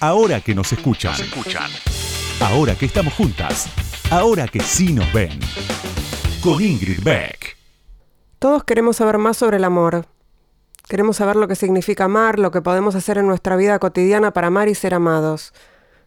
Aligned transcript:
Ahora 0.00 0.40
que 0.40 0.54
nos 0.54 0.72
escuchan. 0.72 1.12
Ahora 2.40 2.76
que 2.76 2.86
estamos 2.86 3.12
juntas. 3.14 3.66
Ahora 4.12 4.46
que 4.46 4.60
sí 4.60 4.92
nos 4.92 5.12
ven. 5.12 5.40
Con 6.40 6.62
Ingrid 6.62 7.02
Beck. 7.02 7.56
Todos 8.38 8.62
queremos 8.62 8.98
saber 8.98 9.18
más 9.18 9.36
sobre 9.36 9.56
el 9.56 9.64
amor. 9.64 10.06
Queremos 10.88 11.16
saber 11.16 11.34
lo 11.34 11.48
que 11.48 11.56
significa 11.56 12.04
amar, 12.04 12.38
lo 12.38 12.52
que 12.52 12.62
podemos 12.62 12.94
hacer 12.94 13.18
en 13.18 13.26
nuestra 13.26 13.56
vida 13.56 13.80
cotidiana 13.80 14.32
para 14.32 14.46
amar 14.46 14.68
y 14.68 14.76
ser 14.76 14.94
amados. 14.94 15.52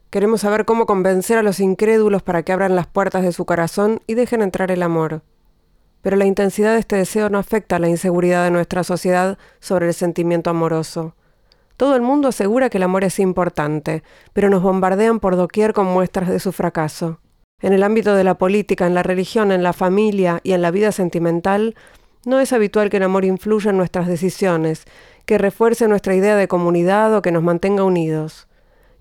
Queremos 0.09 0.39
saber 0.39 0.63
cómo 0.63 0.85
convencer 0.85 1.37
a 1.37 1.43
los 1.43 1.59
incrédulos 1.59 2.23
para 2.23 2.43
que 2.43 2.53
abran 2.53 2.77
las 2.77 2.87
puertas 2.87 3.23
de 3.23 3.33
su 3.33 3.45
corazón 3.45 3.99
y 4.07 4.13
dejen 4.13 4.41
entrar 4.41 4.71
el 4.71 4.83
amor. 4.83 5.21
Pero 6.01 6.15
la 6.15 6.25
intensidad 6.25 6.75
de 6.75 6.79
este 6.79 6.95
deseo 6.95 7.29
no 7.29 7.39
afecta 7.39 7.75
a 7.75 7.79
la 7.79 7.89
inseguridad 7.89 8.45
de 8.45 8.51
nuestra 8.51 8.85
sociedad 8.85 9.37
sobre 9.59 9.87
el 9.89 9.93
sentimiento 9.93 10.49
amoroso. 10.49 11.13
Todo 11.81 11.95
el 11.95 12.03
mundo 12.03 12.27
asegura 12.27 12.69
que 12.69 12.77
el 12.77 12.83
amor 12.83 13.03
es 13.03 13.17
importante, 13.17 14.03
pero 14.33 14.51
nos 14.51 14.61
bombardean 14.61 15.19
por 15.19 15.35
doquier 15.35 15.73
con 15.73 15.87
muestras 15.87 16.29
de 16.29 16.39
su 16.39 16.51
fracaso. 16.51 17.17
En 17.59 17.73
el 17.73 17.81
ámbito 17.81 18.13
de 18.13 18.23
la 18.23 18.35
política, 18.35 18.85
en 18.85 18.93
la 18.93 19.01
religión, 19.01 19.51
en 19.51 19.63
la 19.63 19.73
familia 19.73 20.41
y 20.43 20.51
en 20.51 20.61
la 20.61 20.69
vida 20.69 20.91
sentimental, 20.91 21.73
no 22.23 22.39
es 22.39 22.53
habitual 22.53 22.91
que 22.91 22.97
el 22.97 23.03
amor 23.03 23.25
influya 23.25 23.71
en 23.71 23.77
nuestras 23.77 24.05
decisiones, 24.05 24.85
que 25.25 25.39
refuerce 25.39 25.87
nuestra 25.87 26.13
idea 26.13 26.35
de 26.35 26.47
comunidad 26.47 27.15
o 27.15 27.23
que 27.23 27.31
nos 27.31 27.41
mantenga 27.41 27.83
unidos. 27.83 28.47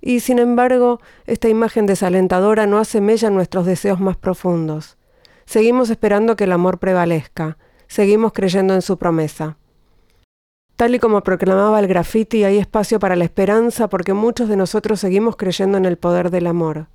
Y 0.00 0.20
sin 0.20 0.38
embargo, 0.38 1.02
esta 1.26 1.50
imagen 1.50 1.84
desalentadora 1.84 2.66
no 2.66 2.78
hace 2.78 3.02
mella 3.02 3.28
en 3.28 3.34
nuestros 3.34 3.66
deseos 3.66 4.00
más 4.00 4.16
profundos. 4.16 4.96
Seguimos 5.44 5.90
esperando 5.90 6.34
que 6.34 6.44
el 6.44 6.52
amor 6.52 6.78
prevalezca, 6.78 7.58
seguimos 7.88 8.32
creyendo 8.32 8.72
en 8.72 8.80
su 8.80 8.96
promesa. 8.96 9.58
Tal 10.80 10.94
y 10.94 10.98
como 10.98 11.20
proclamaba 11.22 11.78
el 11.78 11.88
graffiti, 11.88 12.42
hay 12.42 12.56
espacio 12.56 12.98
para 12.98 13.14
la 13.14 13.24
esperanza 13.24 13.90
porque 13.90 14.14
muchos 14.14 14.48
de 14.48 14.56
nosotros 14.56 14.98
seguimos 14.98 15.36
creyendo 15.36 15.76
en 15.76 15.84
el 15.84 15.98
poder 15.98 16.30
del 16.30 16.46
amor. 16.46 16.86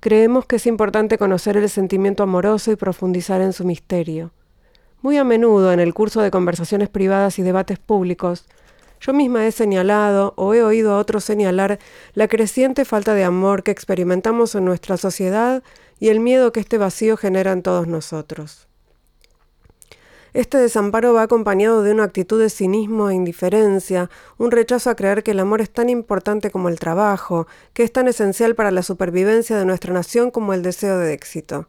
Creemos 0.00 0.46
que 0.46 0.56
es 0.56 0.66
importante 0.66 1.18
conocer 1.18 1.58
el 1.58 1.68
sentimiento 1.68 2.22
amoroso 2.22 2.72
y 2.72 2.76
profundizar 2.76 3.42
en 3.42 3.52
su 3.52 3.66
misterio. 3.66 4.32
Muy 5.02 5.18
a 5.18 5.24
menudo 5.24 5.70
en 5.70 5.80
el 5.80 5.92
curso 5.92 6.22
de 6.22 6.30
conversaciones 6.30 6.88
privadas 6.88 7.38
y 7.38 7.42
debates 7.42 7.78
públicos, 7.78 8.46
yo 9.02 9.12
misma 9.12 9.46
he 9.46 9.52
señalado 9.52 10.32
o 10.38 10.54
he 10.54 10.62
oído 10.62 10.94
a 10.94 10.96
otros 10.96 11.22
señalar 11.22 11.78
la 12.14 12.26
creciente 12.26 12.86
falta 12.86 13.12
de 13.12 13.24
amor 13.24 13.64
que 13.64 13.70
experimentamos 13.70 14.54
en 14.54 14.64
nuestra 14.64 14.96
sociedad 14.96 15.62
y 15.98 16.08
el 16.08 16.20
miedo 16.20 16.52
que 16.52 16.60
este 16.60 16.78
vacío 16.78 17.18
genera 17.18 17.52
en 17.52 17.60
todos 17.60 17.86
nosotros. 17.86 18.69
Este 20.32 20.58
desamparo 20.58 21.12
va 21.12 21.22
acompañado 21.22 21.82
de 21.82 21.90
una 21.90 22.04
actitud 22.04 22.40
de 22.40 22.50
cinismo 22.50 23.10
e 23.10 23.14
indiferencia, 23.14 24.10
un 24.38 24.52
rechazo 24.52 24.88
a 24.88 24.94
creer 24.94 25.24
que 25.24 25.32
el 25.32 25.40
amor 25.40 25.60
es 25.60 25.70
tan 25.70 25.88
importante 25.88 26.52
como 26.52 26.68
el 26.68 26.78
trabajo, 26.78 27.48
que 27.72 27.82
es 27.82 27.92
tan 27.92 28.06
esencial 28.06 28.54
para 28.54 28.70
la 28.70 28.84
supervivencia 28.84 29.58
de 29.58 29.64
nuestra 29.64 29.92
nación 29.92 30.30
como 30.30 30.54
el 30.54 30.62
deseo 30.62 30.98
de 30.98 31.12
éxito. 31.14 31.66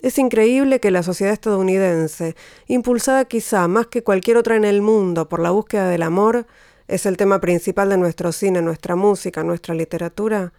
Es 0.00 0.18
increíble 0.18 0.80
que 0.80 0.90
la 0.90 1.04
sociedad 1.04 1.32
estadounidense, 1.32 2.34
impulsada 2.66 3.24
quizá 3.26 3.68
más 3.68 3.86
que 3.86 4.02
cualquier 4.02 4.38
otra 4.38 4.56
en 4.56 4.64
el 4.64 4.82
mundo 4.82 5.28
por 5.28 5.38
la 5.38 5.50
búsqueda 5.50 5.88
del 5.88 6.02
amor, 6.02 6.46
es 6.88 7.06
el 7.06 7.16
tema 7.16 7.40
principal 7.40 7.90
de 7.90 7.98
nuestro 7.98 8.32
cine, 8.32 8.60
nuestra 8.60 8.96
música, 8.96 9.44
nuestra 9.44 9.74
literatura, 9.74 10.52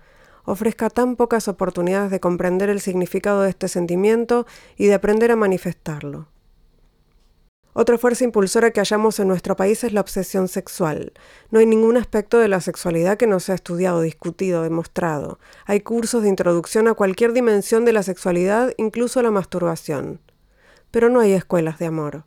ofrezca 0.45 0.89
tan 0.89 1.17
pocas 1.17 1.49
oportunidades 1.49 2.11
de 2.11 2.19
comprender 2.21 2.69
el 2.69 2.79
significado 2.79 3.41
de 3.41 3.49
este 3.49 3.67
sentimiento 3.67 4.45
y 4.77 4.87
de 4.87 4.93
aprender 4.93 5.31
a 5.31 5.35
manifestarlo. 5.35 6.27
Otra 7.81 7.97
fuerza 7.97 8.25
impulsora 8.25 8.71
que 8.71 8.81
hallamos 8.81 9.21
en 9.21 9.29
nuestro 9.29 9.55
país 9.55 9.85
es 9.85 9.93
la 9.93 10.01
obsesión 10.01 10.49
sexual. 10.49 11.13
No 11.49 11.59
hay 11.59 11.65
ningún 11.65 11.95
aspecto 11.95 12.37
de 12.37 12.49
la 12.49 12.59
sexualidad 12.59 13.15
que 13.15 13.25
no 13.25 13.39
sea 13.39 13.55
estudiado, 13.55 14.01
discutido, 14.01 14.63
demostrado. 14.63 15.39
Hay 15.65 15.79
cursos 15.79 16.23
de 16.23 16.27
introducción 16.27 16.89
a 16.89 16.93
cualquier 16.93 17.31
dimensión 17.31 17.85
de 17.85 17.93
la 17.93 18.03
sexualidad, 18.03 18.73
incluso 18.75 19.21
la 19.21 19.31
masturbación. 19.31 20.19
Pero 20.91 21.07
no 21.07 21.21
hay 21.21 21.31
escuelas 21.31 21.79
de 21.79 21.85
amor. 21.85 22.25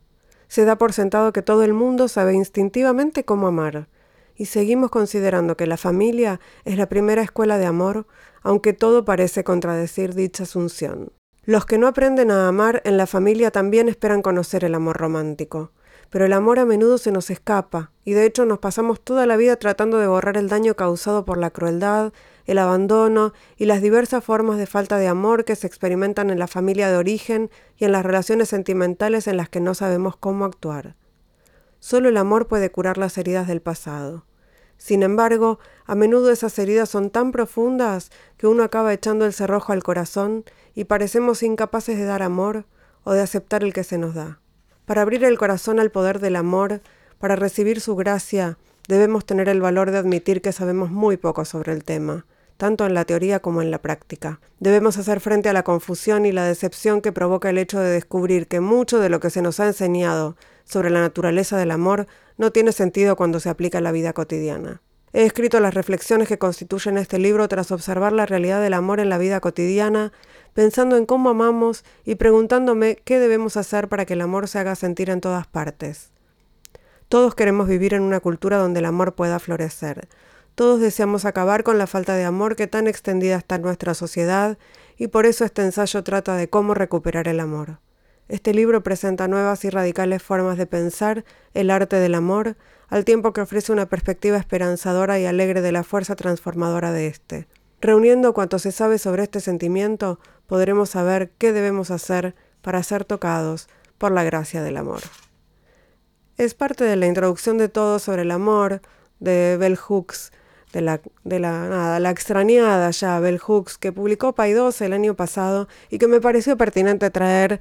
Se 0.49 0.65
da 0.65 0.79
por 0.79 0.95
sentado 0.95 1.35
que 1.35 1.43
todo 1.43 1.65
el 1.65 1.75
mundo 1.75 2.09
sabe 2.09 2.33
instintivamente 2.33 3.27
cómo 3.27 3.47
amar. 3.47 3.89
Y 4.35 4.47
seguimos 4.47 4.91
considerando 4.91 5.59
que 5.59 5.67
la 5.67 5.77
familia 5.77 6.41
es 6.65 6.79
la 6.79 6.89
primera 6.89 7.21
escuela 7.21 7.59
de 7.59 7.67
amor, 7.67 8.07
aunque 8.41 8.73
todo 8.73 9.05
parece 9.05 9.45
contradecir 9.45 10.15
dicha 10.15 10.45
asunción. 10.45 11.13
Los 11.45 11.67
que 11.67 11.77
no 11.77 11.89
aprenden 11.89 12.31
a 12.31 12.47
amar 12.47 12.83
en 12.85 12.97
la 12.97 13.09
familia 13.09 13.51
también 13.51 13.89
esperan 13.89 14.23
conocer 14.23 14.63
el 14.65 14.77
amor 14.77 14.97
romántico, 14.97 15.73
pero 16.09 16.25
el 16.25 16.35
amor 16.35 16.61
a 16.61 16.65
menudo 16.65 16.99
se 16.99 17.11
nos 17.11 17.31
escapa, 17.31 17.91
y 18.05 18.13
de 18.13 18.27
hecho 18.27 18.47
nos 18.47 18.61
pasamos 18.61 19.01
toda 19.01 19.27
la 19.27 19.37
vida 19.37 19.57
tratando 19.57 19.99
de 19.99 20.07
borrar 20.07 20.37
el 20.37 20.49
daño 20.49 20.77
causado 20.77 21.25
por 21.25 21.39
la 21.39 21.51
crueldad, 21.51 22.13
el 22.47 22.59
abandono 22.59 23.33
y 23.57 23.65
las 23.65 23.83
diversas 23.83 24.23
formas 24.23 24.57
de 24.57 24.67
falta 24.67 24.99
de 24.99 25.09
amor 25.09 25.45
que 25.45 25.57
se 25.57 25.67
experimentan 25.67 26.31
en 26.31 26.39
la 26.39 26.47
familia 26.47 26.89
de 26.89 26.97
origen 26.97 27.51
y 27.77 27.87
en 27.87 27.93
las 27.93 28.07
relaciones 28.07 28.49
sentimentales 28.49 29.27
en 29.27 29.37
las 29.37 29.49
que 29.49 29.61
no 29.61 29.75
sabemos 29.75 30.17
cómo 30.17 30.45
actuar. 30.45 30.95
Solo 31.81 32.09
el 32.09 32.19
amor 32.19 32.47
puede 32.47 32.71
curar 32.71 32.99
las 32.99 33.19
heridas 33.19 33.49
del 33.49 33.63
pasado. 33.63 34.27
Sin 34.83 35.05
embargo, 35.05 35.61
a 35.87 35.95
menudo 35.95 36.33
esas 36.33 36.59
heridas 36.59 36.89
son 36.89 37.11
tan 37.11 37.31
profundas 37.31 38.11
que 38.37 38.49
uno 38.49 38.65
acaba 38.65 38.93
echando 38.93 39.25
el 39.25 39.33
cerrojo 39.33 39.73
al 39.73 39.85
corazón 39.85 40.45
y 40.75 40.87
parecemos 40.87 41.45
incapaces 41.45 41.97
de 41.97 42.05
dar 42.05 42.21
amor 42.21 42.65
o 43.05 43.13
de 43.13 43.21
aceptar 43.21 43.63
el 43.63 43.73
que 43.73 43.85
se 43.85 43.97
nos 43.97 44.17
da. 44.17 44.41
Para 44.85 45.03
abrir 45.03 45.23
el 45.23 45.39
corazón 45.39 45.79
al 45.79 45.93
poder 45.93 46.19
del 46.19 46.35
amor, 46.35 46.81
para 47.21 47.37
recibir 47.37 47.81
su 47.81 47.95
gracia, 47.95 48.59
debemos 48.89 49.25
tener 49.25 49.49
el 49.49 49.61
valor 49.61 49.93
de 49.93 49.99
admitir 49.99 50.43
que 50.43 50.51
sabemos 50.51 50.91
muy 50.91 51.17
poco 51.17 51.45
sobre 51.45 51.73
el 51.73 51.85
tema, 51.85 52.27
tanto 52.57 52.85
en 52.85 52.95
la 52.95 53.05
teoría 53.05 53.39
como 53.39 53.63
en 53.63 53.71
la 53.71 53.81
práctica. 53.81 54.41
Debemos 54.59 54.99
hacer 54.99 55.21
frente 55.21 55.49
a 55.49 55.53
la 55.53 55.63
confusión 55.63 56.27
y 56.27 56.33
la 56.33 56.45
decepción 56.45 57.03
que 57.03 57.13
provoca 57.13 57.51
el 57.51 57.59
hecho 57.59 57.79
de 57.79 57.91
descubrir 57.91 58.49
que 58.49 58.59
mucho 58.59 58.99
de 58.99 59.11
lo 59.11 59.21
que 59.21 59.31
se 59.31 59.43
nos 59.43 59.61
ha 59.61 59.69
enseñado 59.69 60.35
sobre 60.65 60.91
la 60.91 61.01
naturaleza 61.01 61.57
del 61.57 61.71
amor 61.71 62.07
no 62.37 62.53
tiene 62.53 62.73
sentido 62.73 63.17
cuando 63.17 63.41
se 63.41 63.49
aplica 63.49 63.79
a 63.79 63.83
la 63.83 63.93
vida 63.93 64.13
cotidiana. 64.13 64.83
He 65.15 65.27
escrito 65.27 65.61
las 65.61 65.75
reflexiones 65.75 66.27
que 66.27 66.39
constituyen 66.39 66.97
este 66.97 67.19
libro 67.19 67.47
tras 67.47 67.71
observar 67.71 68.13
la 68.13 68.25
realidad 68.25 68.63
del 68.63 68.73
amor 68.73 68.99
en 68.99 69.11
la 69.11 69.19
vida 69.19 69.41
cotidiana, 69.41 70.11
pensando 70.55 70.97
en 70.97 71.05
cómo 71.05 71.29
amamos 71.29 71.85
y 72.05 72.15
preguntándome 72.15 72.97
qué 73.05 73.19
debemos 73.19 73.59
hacer 73.59 73.89
para 73.89 74.07
que 74.07 74.15
el 74.15 74.23
amor 74.23 74.49
se 74.49 74.59
haga 74.59 74.75
sentir 74.75 75.11
en 75.11 75.21
todas 75.21 75.47
partes. 75.47 76.13
Todos 77.09 77.35
queremos 77.35 77.69
vivir 77.69 77.93
en 77.93 78.03
una 78.03 78.21
cultura 78.21 78.57
donde 78.57 78.81
el 78.81 78.87
amor 78.87 79.15
pueda 79.15 79.39
florecer. 79.39 80.09
Todos 80.55 80.81
deseamos 80.81 81.27
acabar 81.27 81.63
con 81.63 81.77
la 81.77 81.87
falta 81.87 82.15
de 82.15 82.25
amor 82.25 82.57
que 82.57 82.67
tan 82.67 82.87
extendida 82.87 83.37
está 83.37 83.57
en 83.57 83.63
nuestra 83.63 83.93
sociedad 83.93 84.57
y 84.97 85.09
por 85.09 85.27
eso 85.27 85.45
este 85.45 85.63
ensayo 85.63 86.03
trata 86.05 86.37
de 86.37 86.49
cómo 86.49 86.73
recuperar 86.73 87.29
el 87.29 87.41
amor. 87.41 87.81
Este 88.29 88.55
libro 88.55 88.83
presenta 88.83 89.29
nuevas 89.29 89.65
y 89.65 89.71
radicales 89.71 90.23
formas 90.23 90.57
de 90.57 90.67
pensar 90.67 91.25
el 91.55 91.71
arte 91.71 91.97
del 91.97 92.15
amor, 92.15 92.57
al 92.89 93.05
tiempo 93.05 93.33
que 93.33 93.41
ofrece 93.41 93.73
una 93.73 93.87
perspectiva 93.87 94.37
esperanzadora 94.37 95.19
y 95.19 95.27
alegre 95.27 95.61
de 95.61 95.73
la 95.73 95.83
fuerza 95.83 96.17
transformadora 96.17 96.93
de 96.93 97.07
éste. 97.09 97.49
Reuniendo 97.81 98.33
cuanto 98.33 98.59
se 98.59 98.71
sabe 98.71 98.99
sobre 98.99 99.25
este 99.25 99.41
sentimiento, 99.41 100.21
podremos 100.47 100.91
saber 100.91 101.31
qué 101.39 101.53
debemos 101.53 101.91
hacer 101.91 102.35
para 102.61 102.83
ser 102.83 103.05
tocados 103.05 103.69
por 103.99 104.13
la 104.13 104.23
gracia 104.23 104.63
del 104.63 104.77
amor. 104.77 105.01
Es 106.37 106.55
parte 106.55 106.85
de 106.85 106.97
la 106.97 107.07
introducción 107.07 107.59
de 107.59 107.69
todo 107.69 107.99
sobre 107.99 108.23
el 108.23 108.31
amor 108.31 108.83
de 109.21 109.57
Bell 109.59 109.77
Hooks, 109.77 110.33
de 110.73 110.81
la, 110.81 111.01
de 111.25 111.39
la, 111.39 111.69
nada, 111.69 112.01
la 112.01 112.11
extrañada 112.11 112.91
ya 112.91 113.21
Bell 113.21 113.39
Hooks, 113.39 113.79
que 113.79 113.93
publicó 113.93 114.35
Paidós 114.35 114.81
el 114.81 114.93
año 114.93 115.15
pasado 115.15 115.69
y 115.91 115.99
que 115.99 116.09
me 116.09 116.21
pareció 116.21 116.57
pertinente 116.57 117.11
traer 117.11 117.61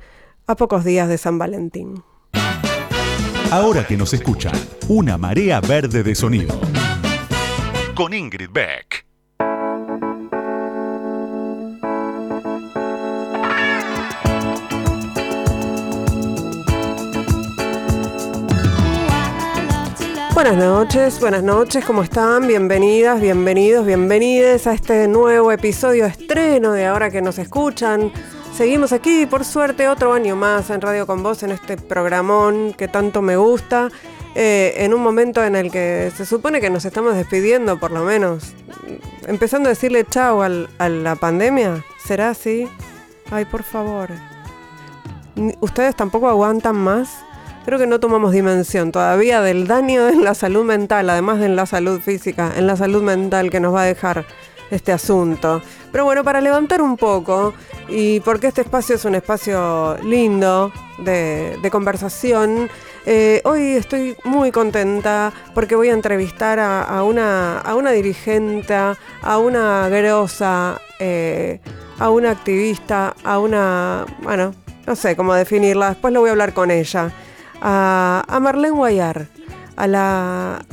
a 0.52 0.56
pocos 0.56 0.84
días 0.84 1.08
de 1.08 1.18
San 1.18 1.38
Valentín. 1.38 2.04
Ahora 3.52 3.86
que 3.88 3.98
nos 3.98 4.14
escuchan, 4.14 4.54
una 4.90 5.18
marea 5.18 5.62
verde 5.62 6.04
de 6.04 6.14
sonido. 6.14 6.60
Con 7.96 8.14
Ingrid 8.14 8.50
Beck. 8.52 9.06
Buenas 20.34 20.58
noches, 20.58 21.20
buenas 21.20 21.44
noches, 21.44 21.86
¿cómo 21.86 22.02
están? 22.04 22.48
Bienvenidas, 22.48 23.22
bienvenidos, 23.22 23.86
bienvenides 23.86 24.66
a 24.66 24.74
este 24.74 25.08
nuevo 25.08 25.52
episodio 25.52 26.06
estreno 26.06 26.72
de 26.72 26.88
Ahora 26.88 27.12
que 27.12 27.22
nos 27.22 27.38
escuchan 27.38 28.12
Seguimos 28.62 28.92
aquí, 28.94 29.26
por 29.26 29.44
suerte, 29.44 29.90
otro 29.90 30.14
año 30.14 30.36
más 30.36 30.70
en 30.70 30.82
Radio 30.82 31.08
con 31.08 31.24
Vos, 31.24 31.42
en 31.42 31.50
este 31.50 31.78
programón 31.78 32.76
que 32.78 32.88
tanto 32.88 33.24
me 33.24 33.36
gusta, 33.36 33.90
eh, 34.36 34.74
en 34.78 34.94
un 34.94 35.02
momento 35.02 35.44
en 35.44 35.56
el 35.56 35.72
que 35.72 36.12
se 36.16 36.28
supone 36.28 36.62
que 36.62 36.70
nos 36.70 36.86
estamos 36.86 37.16
despidiendo, 37.16 37.80
por 37.80 37.90
lo 37.90 38.04
menos. 38.04 38.54
Empezando 39.26 39.68
a 39.68 39.72
decirle 39.72 40.06
chao 40.08 40.44
a 40.44 40.90
la 40.90 41.16
pandemia, 41.16 41.84
¿será 42.06 42.30
así? 42.30 42.70
Ay, 43.32 43.46
por 43.46 43.64
favor. 43.64 44.10
¿Ustedes 45.60 45.96
tampoco 45.96 46.30
aguantan 46.30 46.76
más? 46.76 47.10
creo 47.66 47.78
que 47.78 47.88
no 47.88 48.00
tomamos 48.00 48.32
dimensión 48.32 48.92
todavía 48.92 49.42
del 49.42 49.68
daño 49.68 50.08
en 50.08 50.24
la 50.24 50.34
salud 50.34 50.66
mental, 50.66 51.10
además 51.10 51.40
de 51.40 51.46
en 51.46 51.56
la 51.56 51.66
salud 51.66 52.00
física, 52.00 52.52
en 52.56 52.68
la 52.68 52.76
salud 52.76 53.04
mental 53.04 53.50
que 53.50 53.60
nos 53.60 53.74
va 53.74 53.84
a 53.84 53.86
dejar 53.86 54.26
este 54.72 54.92
asunto. 54.92 55.62
Pero 55.92 56.06
bueno, 56.06 56.24
para 56.24 56.42
levantar 56.42 56.82
un 56.82 56.98
poco, 56.98 57.54
y 57.88 58.22
porque 58.22 58.48
este 58.48 58.62
espacio 58.62 58.96
es 58.96 59.06
un 59.06 59.16
espacio 59.16 59.98
lindo 60.04 60.72
de, 60.98 61.70
conversación, 61.72 62.70
eh, 63.06 63.42
hoy 63.44 63.72
estoy 63.72 64.16
muy 64.24 64.52
contenta 64.52 65.32
porque 65.54 65.76
voy 65.76 65.90
a 65.90 65.94
entrevistar 65.94 66.60
a, 66.60 67.04
una, 67.04 67.60
a 67.60 67.76
una 67.76 67.92
dirigente, 67.92 68.74
a 68.74 69.38
una 69.38 69.90
grosa, 69.90 70.80
eh, 71.00 71.60
a 72.00 72.10
una 72.10 72.32
activista, 72.32 73.16
a 73.24 73.40
una, 73.40 74.06
bueno, 74.24 74.54
no 74.88 74.96
sé 74.96 75.16
cómo 75.16 75.34
definirla, 75.34 75.90
después 75.90 76.14
lo 76.14 76.22
voy 76.22 76.30
a 76.30 76.32
hablar 76.32 76.54
con 76.54 76.72
ella, 76.72 77.12
a, 77.62 78.24
a 78.28 78.40
Marlene 78.40 78.76
Guayar, 78.76 79.28
a 79.76 79.88
la 79.88 80.66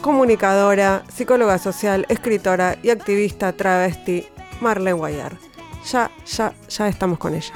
comunicadora, 0.00 1.02
psicóloga 1.12 1.58
social, 1.58 2.06
escritora 2.08 2.76
y 2.82 2.90
activista 2.90 3.52
travesti 3.52 4.26
Marlene 4.60 4.92
Guayar. 4.92 5.36
Ya, 5.90 6.10
ya, 6.26 6.52
ya 6.68 6.88
estamos 6.88 7.18
con 7.18 7.34
ella. 7.34 7.54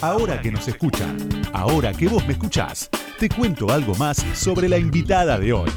Ahora 0.00 0.40
que 0.40 0.52
nos 0.52 0.68
escuchan, 0.68 1.16
ahora 1.52 1.92
que 1.92 2.06
vos 2.08 2.24
me 2.26 2.32
escuchás, 2.32 2.88
te 3.18 3.28
cuento 3.28 3.70
algo 3.70 3.94
más 3.96 4.18
sobre 4.34 4.68
la 4.68 4.78
invitada 4.78 5.38
de 5.38 5.52
hoy. 5.52 5.70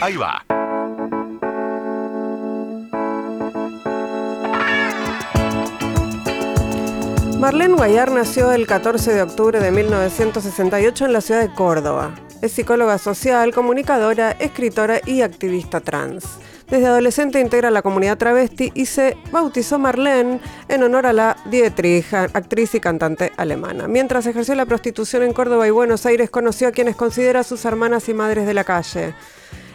Ahí 0.00 0.16
va. 0.16 0.44
Marlene 7.38 7.74
Guayar 7.74 8.10
nació 8.10 8.52
el 8.52 8.66
14 8.66 9.12
de 9.12 9.22
octubre 9.22 9.60
de 9.60 9.70
1968 9.70 11.04
en 11.04 11.12
la 11.12 11.20
ciudad 11.20 11.40
de 11.40 11.54
Córdoba. 11.54 12.14
Es 12.44 12.52
psicóloga 12.52 12.98
social, 12.98 13.54
comunicadora, 13.54 14.32
escritora 14.32 15.00
y 15.06 15.22
activista 15.22 15.80
trans. 15.80 16.26
Desde 16.68 16.88
adolescente 16.88 17.40
integra 17.40 17.70
la 17.70 17.80
comunidad 17.80 18.18
travesti 18.18 18.70
y 18.74 18.84
se 18.84 19.16
bautizó 19.32 19.78
Marlene 19.78 20.40
en 20.68 20.82
honor 20.82 21.06
a 21.06 21.14
la 21.14 21.38
Dietrich, 21.46 22.12
actriz 22.12 22.74
y 22.74 22.80
cantante 22.80 23.32
alemana. 23.38 23.88
Mientras 23.88 24.26
ejerció 24.26 24.54
la 24.56 24.66
prostitución 24.66 25.22
en 25.22 25.32
Córdoba 25.32 25.66
y 25.66 25.70
Buenos 25.70 26.04
Aires, 26.04 26.28
conoció 26.28 26.68
a 26.68 26.72
quienes 26.72 26.96
considera 26.96 27.44
sus 27.44 27.64
hermanas 27.64 28.10
y 28.10 28.12
madres 28.12 28.46
de 28.46 28.52
la 28.52 28.64
calle. 28.64 29.14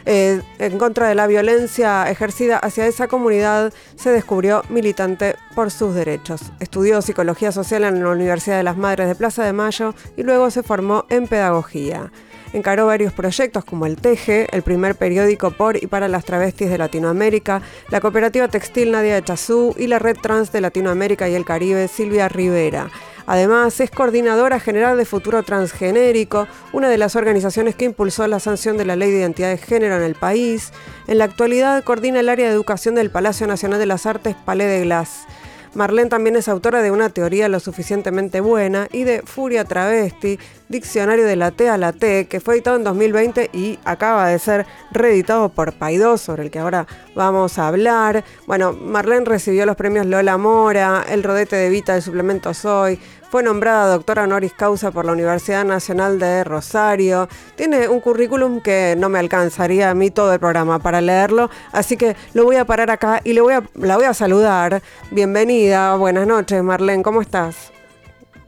Eh, 0.06 0.40
en 0.60 0.78
contra 0.78 1.08
de 1.08 1.16
la 1.16 1.26
violencia 1.26 2.08
ejercida 2.08 2.56
hacia 2.58 2.86
esa 2.86 3.08
comunidad, 3.08 3.72
se 3.96 4.12
descubrió 4.12 4.62
militante 4.68 5.34
por 5.56 5.72
sus 5.72 5.92
derechos. 5.92 6.52
Estudió 6.60 7.02
psicología 7.02 7.50
social 7.50 7.82
en 7.82 8.04
la 8.04 8.10
Universidad 8.10 8.58
de 8.58 8.62
las 8.62 8.76
Madres 8.76 9.08
de 9.08 9.16
Plaza 9.16 9.44
de 9.44 9.52
Mayo 9.52 9.92
y 10.16 10.22
luego 10.22 10.52
se 10.52 10.62
formó 10.62 11.04
en 11.08 11.26
pedagogía. 11.26 12.12
Encaró 12.52 12.86
varios 12.86 13.12
proyectos 13.12 13.64
como 13.64 13.86
el 13.86 13.96
Teje, 13.96 14.48
el 14.50 14.62
primer 14.62 14.96
periódico 14.96 15.52
por 15.52 15.76
y 15.76 15.86
para 15.86 16.08
las 16.08 16.24
travestis 16.24 16.68
de 16.68 16.78
Latinoamérica, 16.78 17.62
la 17.90 18.00
cooperativa 18.00 18.48
textil 18.48 18.90
Nadia 18.90 19.14
de 19.14 19.22
Chazú 19.22 19.74
y 19.78 19.86
la 19.86 20.00
red 20.00 20.16
trans 20.20 20.50
de 20.50 20.60
Latinoamérica 20.60 21.28
y 21.28 21.36
el 21.36 21.44
Caribe 21.44 21.86
Silvia 21.86 22.28
Rivera. 22.28 22.90
Además, 23.26 23.78
es 23.78 23.92
coordinadora 23.92 24.58
general 24.58 24.98
de 24.98 25.04
Futuro 25.04 25.44
Transgenérico, 25.44 26.48
una 26.72 26.88
de 26.88 26.98
las 26.98 27.14
organizaciones 27.14 27.76
que 27.76 27.84
impulsó 27.84 28.26
la 28.26 28.40
sanción 28.40 28.76
de 28.76 28.84
la 28.84 28.96
Ley 28.96 29.12
de 29.12 29.18
Identidad 29.18 29.50
de 29.50 29.58
Género 29.58 29.96
en 29.96 30.02
el 30.02 30.16
país. 30.16 30.72
En 31.06 31.18
la 31.18 31.26
actualidad 31.26 31.84
coordina 31.84 32.18
el 32.18 32.28
área 32.28 32.48
de 32.48 32.52
educación 32.52 32.96
del 32.96 33.10
Palacio 33.10 33.46
Nacional 33.46 33.78
de 33.78 33.86
las 33.86 34.06
Artes 34.06 34.34
Palais 34.34 34.68
de 34.68 34.80
Glace. 34.80 35.28
Marlene 35.74 36.10
también 36.10 36.34
es 36.34 36.48
autora 36.48 36.82
de 36.82 36.90
una 36.90 37.10
teoría 37.10 37.48
lo 37.48 37.60
suficientemente 37.60 38.40
buena 38.40 38.88
y 38.90 39.04
de 39.04 39.22
Furia 39.22 39.64
Travesti, 39.64 40.40
Diccionario 40.70 41.26
de 41.26 41.34
la 41.34 41.50
T 41.50 41.68
a 41.68 41.76
la 41.76 41.92
T, 41.92 42.28
que 42.28 42.38
fue 42.38 42.54
editado 42.54 42.76
en 42.76 42.84
2020 42.84 43.50
y 43.52 43.80
acaba 43.84 44.28
de 44.28 44.38
ser 44.38 44.66
reeditado 44.92 45.48
por 45.48 45.72
Paidós, 45.72 46.20
sobre 46.20 46.44
el 46.44 46.52
que 46.52 46.60
ahora 46.60 46.86
vamos 47.16 47.58
a 47.58 47.66
hablar. 47.66 48.22
Bueno, 48.46 48.72
Marlene 48.72 49.24
recibió 49.24 49.66
los 49.66 49.74
premios 49.74 50.06
Lola 50.06 50.38
Mora, 50.38 51.04
el 51.08 51.24
Rodete 51.24 51.56
de 51.56 51.70
Vita 51.70 51.94
del 51.94 52.02
suplemento 52.02 52.54
Soy, 52.54 53.00
fue 53.30 53.42
nombrada 53.42 53.92
doctora 53.94 54.24
honoris 54.24 54.52
causa 54.52 54.92
por 54.92 55.04
la 55.04 55.12
Universidad 55.12 55.64
Nacional 55.64 56.20
de 56.20 56.44
Rosario. 56.44 57.28
Tiene 57.56 57.88
un 57.88 58.00
currículum 58.00 58.60
que 58.60 58.94
no 58.96 59.08
me 59.08 59.18
alcanzaría 59.18 59.90
a 59.90 59.94
mí 59.94 60.12
todo 60.12 60.32
el 60.32 60.38
programa 60.38 60.78
para 60.78 61.00
leerlo, 61.00 61.50
así 61.72 61.96
que 61.96 62.14
lo 62.32 62.44
voy 62.44 62.56
a 62.56 62.64
parar 62.64 62.92
acá 62.92 63.20
y 63.24 63.32
le 63.32 63.40
voy 63.40 63.54
a, 63.54 63.62
la 63.74 63.96
voy 63.96 64.06
a 64.06 64.14
saludar. 64.14 64.82
Bienvenida, 65.10 65.96
buenas 65.96 66.28
noches, 66.28 66.62
Marlene, 66.62 67.02
¿cómo 67.02 67.22
estás? 67.22 67.72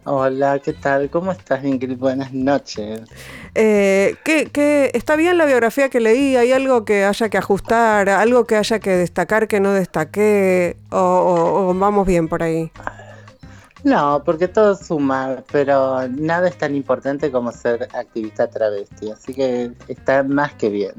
Hola, 0.05 0.59
¿qué 0.59 0.73
tal? 0.73 1.11
¿Cómo 1.11 1.31
estás, 1.31 1.65
Ingrid? 1.65 1.97
Buenas 1.97 2.33
noches. 2.33 3.03
Eh, 3.55 4.17
¿qué, 4.25 4.91
está 4.95 5.15
bien 5.15 5.39
la 5.39 5.47
biografía 5.47 5.89
que 5.91 6.01
leí? 6.01 6.35
¿Hay 6.35 6.51
algo 6.51 6.85
que 6.85 7.05
haya 7.05 7.29
que 7.29 7.39
ajustar? 7.39 8.09
¿Algo 8.09 8.45
que 8.45 8.57
haya 8.57 8.81
que 8.81 8.91
destacar 8.91 9.47
que 9.47 9.61
no 9.61 9.73
destaqué? 9.73 10.77
o 10.91 11.73
vamos 11.77 12.07
bien 12.07 12.29
por 12.29 12.43
ahí? 12.43 12.73
No, 13.85 14.23
porque 14.25 14.47
todo 14.47 14.77
suma, 14.77 15.43
pero 15.51 16.07
nada 16.09 16.49
es 16.49 16.57
tan 16.57 16.75
importante 16.77 17.33
como 17.33 17.51
ser 17.51 17.89
activista 17.95 18.49
travesti, 18.49 19.11
así 19.11 19.35
que 19.35 19.73
está 19.89 20.23
más 20.23 20.53
que 20.55 20.69
bien. 20.69 20.93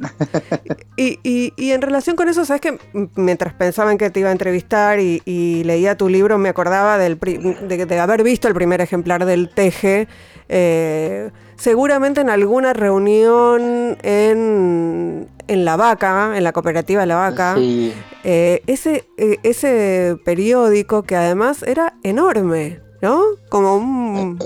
y, 0.98 1.20
y, 1.24 1.54
y, 1.56 1.72
en 1.72 1.82
relación 1.82 2.18
con 2.18 2.28
eso, 2.28 2.44
sabes 2.44 2.62
que 2.62 2.78
mientras 3.16 3.54
pensaba 3.54 3.92
en 3.92 3.98
que 3.98 4.10
te 4.10 4.20
iba 4.20 4.30
a 4.30 4.34
entrevistar 4.34 5.00
y, 5.00 5.22
leía 5.64 5.96
tu 5.98 6.10
libro, 6.10 6.38
me 6.38 6.50
acordaba 6.50 6.98
del, 6.98 7.18
de, 7.20 8.00
haber 8.00 8.24
visto 8.24 8.50
el 8.50 8.54
primer 8.54 8.82
ejemplar 8.82 9.26
del 9.26 9.50
Teje, 9.50 10.10
eh, 10.56 11.32
seguramente 11.56 12.22
en 12.22 12.30
alguna 12.30 12.74
reunión 12.74 13.98
en, 14.04 15.28
en 15.48 15.66
La 15.66 15.78
Vaca, 15.78 16.38
en 16.38 16.44
la 16.44 16.54
cooperativa 16.54 17.08
La 17.08 17.16
Vaca, 17.16 17.56
eh, 17.58 18.62
ese, 18.68 19.10
eh, 19.18 19.38
ese 19.42 20.16
periódico 20.24 21.02
que 21.02 21.16
además 21.16 21.64
era 21.64 21.96
enorme, 22.04 22.82
¿no? 23.02 23.24
Como 23.50 23.78
un... 23.78 24.38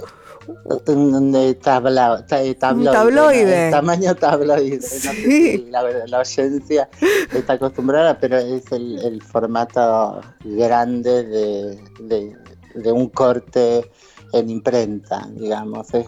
De 1.33 1.55
tabla, 1.55 2.25
tabloide, 2.57 3.69
tamaño 3.69 4.15
tabloide. 4.15 4.81
Sí. 4.81 5.67
la, 5.69 5.83
la, 6.07 6.19
audiencia 6.19 6.87
está 7.33 7.53
acostumbrada, 7.53 8.17
pero 8.17 8.37
es 8.37 8.71
el, 8.71 9.21
formato 9.21 10.21
grande 10.45 11.23
de, 11.25 11.83
de, 11.99 12.37
de, 12.75 12.91
un 12.93 13.09
corte 13.09 13.91
en 14.33 14.49
imprenta, 14.49 15.27
digamos. 15.33 15.93
Es, 15.93 16.07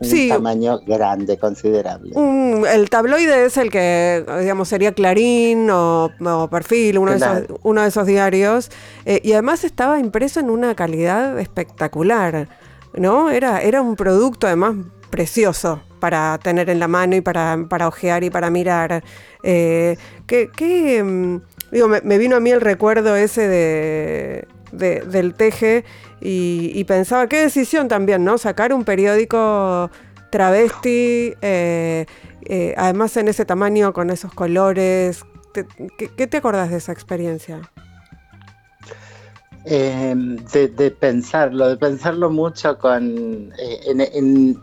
un 0.00 0.28
tamaño 0.28 0.80
grande, 0.84 1.38
considerable. 1.38 2.12
el 2.72 2.90
tabloide 2.90 3.44
es 3.44 3.56
el 3.56 3.70
que, 3.70 4.24
digamos, 4.40 4.68
sería 4.68 4.92
Clarín 4.92 5.68
o, 5.70 6.10
Perfil, 6.50 6.98
uno 6.98 7.12
de, 7.12 7.18
esos, 7.18 7.58
uno 7.62 7.82
de 7.82 7.88
esos 7.88 8.06
diarios. 8.06 8.70
Eh, 9.04 9.20
y 9.22 9.32
además 9.32 9.62
estaba 9.62 10.00
impreso 10.00 10.40
en 10.40 10.50
una 10.50 10.74
calidad 10.74 11.38
espectacular, 11.38 12.48
¿no? 12.94 13.30
Era, 13.30 13.62
era 13.62 13.80
un 13.80 13.94
producto 13.94 14.48
además 14.48 14.74
precioso 15.10 15.80
para 16.00 16.36
tener 16.42 16.68
en 16.68 16.80
la 16.80 16.88
mano 16.88 17.14
y 17.14 17.20
para, 17.20 17.66
para 17.68 17.86
ojear 17.86 18.24
y 18.24 18.30
para 18.30 18.50
mirar. 18.50 19.04
Eh, 19.44 19.96
¿qué, 20.26 21.02
mm, 21.04 21.36
digo, 21.70 21.86
me, 21.86 22.18
vino 22.18 22.34
a 22.34 22.40
mí 22.40 22.50
el 22.50 22.60
recuerdo 22.60 23.14
ese 23.14 23.46
de, 23.46 24.48
del 24.72 25.34
teje 25.34 25.84
y, 26.20 26.84
pensaba, 26.84 27.28
qué 27.28 27.42
decisión 27.42 27.88
también, 27.88 28.24
¿no? 28.24 28.38
Sacar 28.38 28.72
un 28.72 28.84
periódico 28.84 29.90
travesti, 30.30 31.34
eh, 31.42 32.06
eh, 32.46 32.74
además 32.76 33.16
en 33.16 33.28
ese 33.28 33.44
tamaño, 33.44 33.92
con 33.92 34.10
esos 34.10 34.32
colores. 34.32 35.24
¿Qué, 35.98 36.26
te 36.26 36.36
acordás 36.38 36.70
de 36.70 36.78
esa 36.78 36.92
experiencia? 36.92 37.60
Em, 39.64 40.36
de, 40.36 40.90
pensarlo, 40.90 41.68
de 41.68 41.76
pensarlo 41.76 42.30
mucho 42.30 42.78
con 42.78 43.52
eh, 43.58 44.10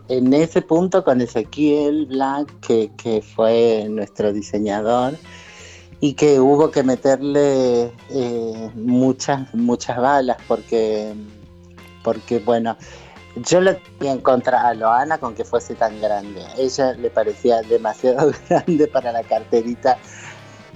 en, 0.08 0.34
ese 0.34 0.60
punto 0.60 1.04
con 1.04 1.22
Ezequiel 1.22 2.06
Black, 2.06 2.52
que, 2.60 2.90
que 3.02 3.22
fue 3.22 3.86
nuestro 3.88 4.32
diseñador, 4.32 5.14
y 6.00 6.14
que 6.14 6.40
hubo 6.40 6.70
que 6.70 6.82
meterle 6.82 7.92
muchas, 8.74 9.52
muchas 9.54 9.98
balas 9.98 10.38
porque 10.48 11.14
porque 12.02 12.38
bueno, 12.38 12.76
yo 13.36 13.60
le 13.60 13.74
tenía 13.98 14.14
en 14.14 14.20
contra 14.20 14.66
a 14.66 14.74
Loana 14.74 15.18
con 15.18 15.34
que 15.34 15.44
fuese 15.44 15.74
tan 15.74 16.00
grande. 16.00 16.42
Ella 16.56 16.92
le 16.94 17.10
parecía 17.10 17.62
demasiado 17.62 18.32
grande 18.48 18.86
para 18.86 19.12
la 19.12 19.22
carterita, 19.22 19.98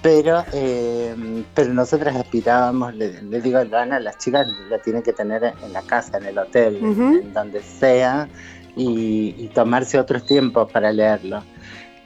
pero, 0.02 0.44
eh, 0.52 1.14
pero 1.54 1.72
nosotras 1.72 2.14
aspirábamos, 2.16 2.94
le, 2.94 3.20
digo 3.40 3.58
a 3.58 3.64
Loana, 3.64 3.98
las 4.00 4.18
chicas 4.18 4.46
la 4.68 4.78
tienen 4.78 5.02
que 5.02 5.12
tener 5.12 5.54
en 5.62 5.72
la 5.72 5.82
casa, 5.82 6.18
en 6.18 6.26
el 6.26 6.38
hotel, 6.38 6.76
en 6.76 7.32
donde 7.32 7.62
sea, 7.62 8.28
y, 8.76 9.48
tomarse 9.54 9.98
otros 9.98 10.26
tiempos 10.26 10.70
para 10.70 10.92
leerlo. 10.92 11.42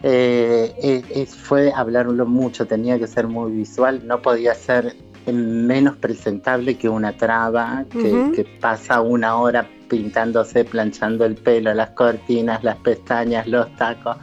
Eh, 0.03 1.03
eh, 1.11 1.27
fue 1.27 1.73
hablarlo 1.75 2.25
mucho, 2.25 2.67
tenía 2.67 2.99
que 2.99 3.07
ser 3.07 3.27
muy 3.27 3.51
visual, 3.53 4.07
no 4.07 4.23
podía 4.23 4.55
ser 4.55 4.95
menos 5.33 5.97
presentable 5.97 6.77
que 6.79 6.89
una 6.89 7.17
traba 7.17 7.85
que, 7.91 8.47
pasa 8.61 9.01
una 9.01 9.37
hora 9.37 9.69
pintándose, 9.89 10.65
planchando 10.65 11.25
el 11.25 11.35
pelo, 11.35 11.75
las 11.75 11.91
cortinas, 11.91 12.63
las 12.63 12.77
pestañas, 12.77 13.47
los 13.47 13.75
tacos 13.77 14.17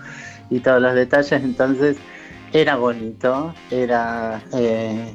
y 0.50 0.60
todos 0.60 0.82
los 0.82 0.96
detalles. 0.96 1.44
Entonces 1.44 1.98
era 2.54 2.78
bonito, 2.78 3.54
era, 3.70 4.42
eh, 4.54 5.14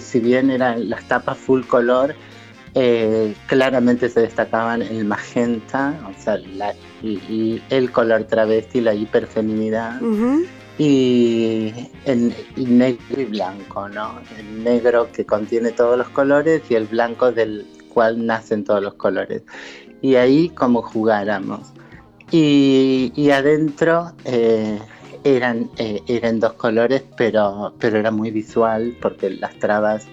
si 0.00 0.20
bien 0.20 0.50
eran 0.50 0.90
las 0.90 1.06
tapas 1.08 1.38
full 1.38 1.62
color, 1.62 2.14
eh, 2.74 3.34
claramente 3.46 4.08
se 4.08 4.20
destacaban 4.20 4.82
el 4.82 5.04
magenta, 5.04 5.94
o 6.08 6.22
sea, 6.22 6.36
el 7.02 7.90
color 7.92 8.24
travesti, 8.24 8.80
la 8.80 8.94
hiperfeminidad. 8.94 10.00
Y 10.78 11.72
el, 12.04 12.32
negro 12.56 13.20
y 13.20 13.24
blanco, 13.24 13.88
¿no? 13.88 14.20
El 14.38 14.62
negro 14.62 15.08
que 15.12 15.26
contiene 15.26 15.72
todos 15.72 15.98
los 15.98 16.08
colores 16.10 16.62
y 16.68 16.76
el 16.76 16.86
blanco 16.86 17.32
del 17.32 17.66
cual 17.92 18.24
nacen 18.24 18.62
todos 18.62 18.82
los 18.82 18.94
colores. 18.94 19.42
Y 20.02 20.14
ahí 20.14 20.50
como 20.50 20.82
jugáramos. 20.82 21.72
Y, 22.30 23.30
adentro 23.30 24.12
eh, 24.24 24.78
eran, 25.24 25.68
eh, 25.78 26.00
eran 26.06 26.38
dos 26.38 26.52
colores, 26.52 27.02
pero, 27.16 27.74
pero 27.80 27.98
era 27.98 28.12
muy 28.12 28.30
visual 28.30 28.96
porque 29.00 29.30
las 29.30 29.58
trabas 29.58 30.06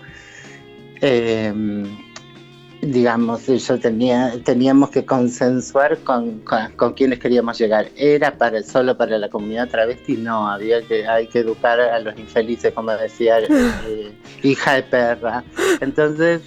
digamos, 2.81 3.47
yo 3.47 3.79
tenía, 3.79 4.33
teníamos 4.43 4.89
que 4.89 5.05
consensuar 5.05 5.97
con, 5.99 6.41
con, 6.75 6.93
quienes 6.93 7.19
queríamos 7.19 7.57
llegar. 7.57 7.87
¿Era 7.95 8.37
para 8.37 8.61
solo 8.63 8.97
para 8.97 9.17
la 9.17 9.29
comunidad 9.29 9.69
travesti? 9.69 10.17
No, 10.17 10.47
había 10.49 10.81
que, 10.81 11.07
hay 11.07 11.27
que 11.27 11.39
educar 11.39 11.79
a 11.79 11.99
los 11.99 12.17
infelices, 12.17 12.73
como 12.73 12.91
decía, 12.91 13.39
eh, 13.49 14.13
hija 14.43 14.75
de 14.75 14.83
perra. 14.83 15.43
Entonces, 15.81 16.41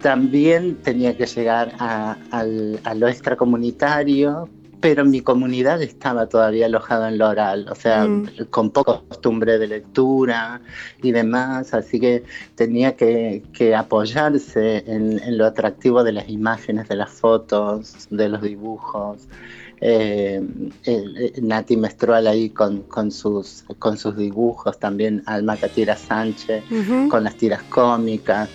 también 0.00 0.76
tenía 0.76 1.16
que 1.16 1.26
llegar 1.26 1.72
a, 1.78 2.16
al, 2.30 2.80
a 2.84 2.94
lo 2.94 3.08
extracomunitario, 3.08 4.48
pero 4.84 5.06
mi 5.06 5.22
comunidad 5.22 5.80
estaba 5.80 6.28
todavía 6.28 6.66
alojada 6.66 7.08
en 7.08 7.16
lo 7.16 7.26
oral, 7.30 7.66
o 7.70 7.74
sea, 7.74 8.04
mm. 8.04 8.48
con 8.50 8.68
poca 8.68 9.00
costumbre 9.08 9.56
de 9.56 9.66
lectura 9.66 10.60
y 11.02 11.10
demás, 11.10 11.72
así 11.72 11.98
que 11.98 12.22
tenía 12.54 12.94
que, 12.94 13.42
apoyarse 13.74 14.84
en, 14.86 15.38
lo 15.38 15.46
atractivo 15.46 16.04
de 16.04 16.12
las 16.12 16.28
imágenes, 16.28 16.86
de 16.86 16.96
las 16.96 17.10
fotos, 17.12 18.08
de 18.10 18.28
los 18.28 18.42
dibujos. 18.42 19.26
Eh, 19.80 20.42
Nati 21.40 21.78
Mestrual 21.78 22.26
ahí 22.26 22.50
con, 22.50 23.10
sus, 23.10 23.64
con 23.78 23.96
sus 23.96 24.14
dibujos, 24.18 24.78
también 24.78 25.22
Alma 25.24 25.56
Catira 25.56 25.96
Sánchez 25.96 26.62
con 27.08 27.24
las 27.24 27.36
tiras 27.36 27.62
cómicas. 27.70 28.50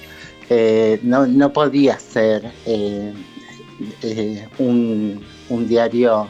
Eh, 0.52 1.00
no, 1.02 1.26
no 1.26 1.52
podía 1.52 1.98
ser 1.98 2.52
eh, 2.68 3.16
un 4.60 5.20
un 5.50 5.68
diario, 5.68 6.28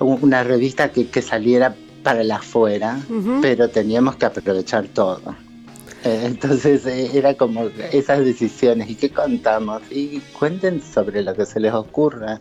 una 0.00 0.44
revista 0.44 0.90
que, 0.90 1.22
saliera 1.22 1.74
para 2.02 2.22
la 2.22 2.36
afuera, 2.36 3.00
pero 3.42 3.68
teníamos 3.68 4.16
que 4.16 4.26
aprovechar 4.26 4.86
todo. 4.88 5.34
Eh, 6.04 6.22
entonces 6.24 6.86
eh, 6.86 7.10
era 7.14 7.34
como 7.34 7.68
esas 7.90 8.24
decisiones, 8.24 8.88
¿y 8.88 8.94
qué 8.94 9.10
contamos? 9.10 9.82
Y 9.90 10.20
cuenten 10.38 10.80
sobre 10.80 11.22
lo 11.22 11.34
que 11.34 11.44
se 11.46 11.58
les 11.58 11.72
ocurra. 11.72 12.40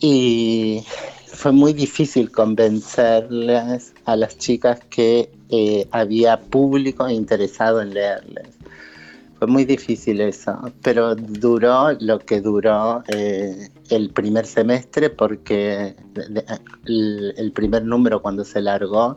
Y 0.00 0.84
fue 1.26 1.52
muy 1.52 1.72
difícil 1.72 2.32
convencerles 2.32 3.92
a 4.04 4.16
las 4.16 4.38
chicas 4.38 4.80
que 4.90 5.30
eh, 5.50 5.86
había 5.92 6.40
público 6.40 7.08
interesado 7.08 7.80
en 7.80 7.94
leerles. 7.94 8.48
Fue 9.38 9.48
muy 9.48 9.64
difícil 9.64 10.20
eso, 10.20 10.72
pero 10.82 11.14
duró 11.14 11.92
lo 12.00 12.18
que 12.20 12.40
duró 12.40 13.02
eh, 13.08 13.68
el 13.90 14.10
primer 14.10 14.46
semestre 14.46 15.10
porque 15.10 15.96
el, 16.86 17.52
primer 17.52 17.84
número 17.84 18.22
cuando 18.22 18.44
se 18.44 18.60
largó, 18.60 19.16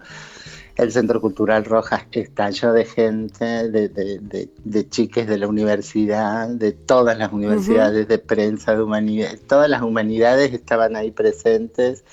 el 0.76 0.92
Centro 0.92 1.22
Cultural 1.22 1.66
Rojas 1.66 2.06
estalló 2.12 2.74
de 2.74 2.86
gente, 2.86 3.70
de, 3.70 3.90
de, 3.90 4.50
de, 4.64 4.90
chiques 4.90 5.28
de 5.28 5.38
la 5.38 5.48
universidad, 5.48 6.50
de 6.50 6.72
todas 6.72 7.18
las 7.18 7.32
universidades, 7.32 8.08
de 8.08 8.18
prensa, 8.18 8.76
de 8.76 8.84
humanidades, 8.84 9.42
todas 9.48 9.70
las 9.70 9.82
humanidades 9.82 10.54
estaban 10.54 10.96
ahí 10.96 11.12
presentes. 11.12 12.04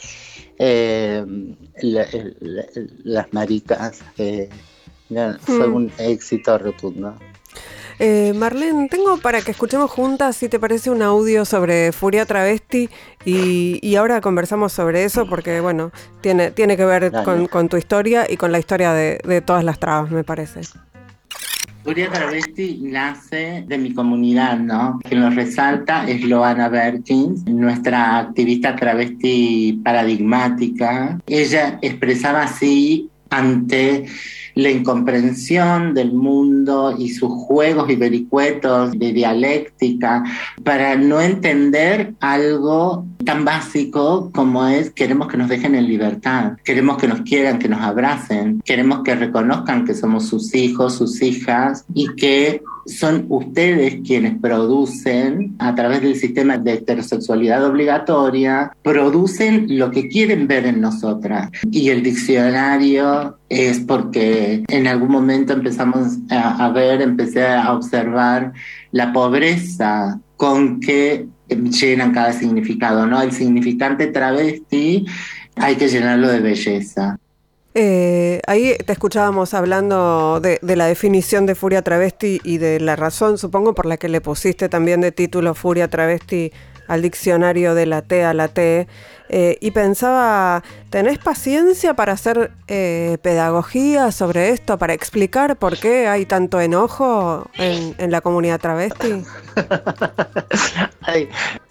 Eh, 0.58 1.24
las 3.02 3.32
maricas, 3.32 4.02
eh, 4.18 4.48
fue 5.40 5.68
mm. 5.68 5.74
un 5.74 5.92
éxito 5.98 6.58
rotundo. 6.58 7.14
Eh, 7.98 8.32
Marlene, 8.34 8.88
tengo 8.88 9.18
para 9.18 9.40
que 9.40 9.52
escuchemos 9.52 9.90
juntas, 9.90 10.36
si 10.36 10.48
te 10.48 10.58
parece, 10.58 10.90
un 10.90 11.02
audio 11.02 11.44
sobre 11.44 11.92
Furia 11.92 12.26
Travesti 12.26 12.88
y, 13.24 13.94
ahora 13.96 14.20
conversamos 14.20 14.72
sobre 14.72 15.04
eso 15.04 15.26
porque, 15.26 15.60
bueno, 15.60 15.92
tiene, 16.20 16.50
tiene 16.50 16.76
que 16.76 16.84
ver 16.84 17.12
con, 17.50 17.68
tu 17.68 17.76
historia 17.76 18.26
y 18.28 18.36
con 18.36 18.50
la 18.50 18.58
historia 18.58 18.92
de, 18.92 19.42
todas 19.42 19.64
las 19.64 19.78
trabas, 19.78 20.10
me 20.10 20.24
parece. 20.24 20.62
Furia 21.84 22.10
Travesti 22.10 22.80
nace 22.82 23.64
de 23.68 23.78
mi 23.78 23.92
comunidad, 23.92 24.58
¿no? 24.58 24.98
Quien 25.06 25.20
lo 25.20 25.30
resalta 25.30 26.08
es 26.08 26.24
Loana 26.24 26.70
Berkins, 26.70 27.44
nuestra 27.44 28.18
activista 28.18 28.74
travesti 28.74 29.80
paradigmática. 29.84 31.20
Ella 31.26 31.78
expresaba 31.82 32.44
así 32.44 33.10
ante 33.30 34.06
la 34.54 34.70
incomprensión 34.70 35.94
del 35.94 36.12
mundo 36.12 36.94
y 36.96 37.10
sus 37.10 37.30
juegos 37.30 37.90
y 37.90 37.96
vericuetos 37.96 38.92
de 38.92 39.12
dialéctica 39.12 40.22
para 40.62 40.94
no 40.94 41.20
entender 41.20 42.14
algo 42.20 43.04
tan 43.24 43.44
básico 43.44 44.30
como 44.32 44.66
es 44.66 44.90
queremos 44.90 45.28
que 45.28 45.36
nos 45.36 45.48
dejen 45.48 45.74
en 45.74 45.88
libertad, 45.88 46.58
queremos 46.64 46.98
que 46.98 47.08
nos 47.08 47.22
quieran, 47.22 47.58
que 47.58 47.68
nos 47.68 47.80
abracen, 47.80 48.60
queremos 48.64 49.02
que 49.02 49.14
reconozcan 49.14 49.84
que 49.84 49.94
somos 49.94 50.26
sus 50.26 50.54
hijos, 50.54 50.94
sus 50.94 51.22
hijas 51.22 51.84
y 51.94 52.14
que 52.14 52.62
son 52.86 53.26
ustedes 53.28 54.00
quienes 54.06 54.38
producen, 54.38 55.54
a 55.58 55.74
través 55.74 56.02
del 56.02 56.16
sistema 56.16 56.58
de 56.58 56.74
heterosexualidad 56.74 57.64
obligatoria, 57.64 58.72
producen 58.82 59.66
lo 59.78 59.90
que 59.90 60.08
quieren 60.08 60.46
ver 60.46 60.66
en 60.66 60.80
nosotras. 60.80 61.50
Y 61.70 61.90
el 61.90 62.02
diccionario 62.02 63.38
es 63.48 63.80
porque 63.80 64.64
en 64.68 64.86
algún 64.86 65.10
momento 65.10 65.52
empezamos 65.52 66.18
a, 66.30 66.68
ver, 66.70 67.02
empecé 67.02 67.46
a 67.46 67.72
observar 67.72 68.52
la 68.92 69.12
pobreza 69.12 70.20
con 70.36 70.80
que 70.80 71.26
llenan 71.56 72.12
cada 72.12 72.32
significado, 72.32 73.06
¿no? 73.06 73.22
El 73.22 73.32
significante 73.32 74.08
travesti 74.08 75.06
hay 75.56 75.76
que 75.76 75.88
llenarlo 75.88 76.28
de 76.28 76.40
belleza. 76.40 77.18
Eh, 77.76 78.40
ahí 78.46 78.76
te 78.86 78.92
escuchábamos 78.92 79.52
hablando 79.52 80.40
de, 80.40 80.60
la 80.76 80.86
definición 80.86 81.44
de 81.44 81.56
furia 81.56 81.82
travesti 81.82 82.40
y 82.44 82.58
de 82.58 82.78
la 82.78 82.94
razón, 82.94 83.36
supongo, 83.36 83.74
por 83.74 83.86
la 83.86 83.96
que 83.96 84.08
le 84.08 84.20
pusiste 84.20 84.68
también 84.68 85.00
de 85.00 85.10
título 85.10 85.54
furia 85.54 85.88
travesti 85.88 86.52
al 86.86 87.02
diccionario 87.02 87.74
de 87.74 87.86
la 87.86 88.02
T 88.02 88.24
a 88.24 88.34
la 88.34 88.48
T. 88.48 88.86
Eh, 89.30 89.56
y 89.60 89.70
pensaba, 89.70 90.62
¿tenés 90.90 91.18
paciencia 91.18 91.94
para 91.94 92.12
hacer 92.12 92.52
eh, 92.68 93.16
pedagogía 93.22 94.12
sobre 94.12 94.50
esto, 94.50 94.78
para 94.78 94.92
explicar 94.92 95.56
por 95.56 95.78
qué 95.78 96.06
hay 96.06 96.26
tanto 96.26 96.60
enojo 96.60 97.48
en, 97.54 98.10
la 98.10 98.20
comunidad 98.20 98.60
travesti? 98.60 99.24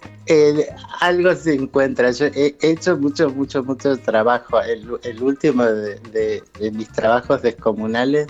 algo 1.00 1.34
se 1.34 1.54
encuentra. 1.54 2.10
Yo 2.10 2.26
he 2.26 2.56
hecho 2.60 2.96
mucho, 2.96 3.30
mucho, 3.30 3.62
mucho 3.62 3.96
trabajo. 3.98 4.60
El, 4.60 5.22
último 5.22 5.64
de, 5.64 6.42
mis 6.72 6.88
trabajos 6.90 7.42
descomunales 7.42 8.26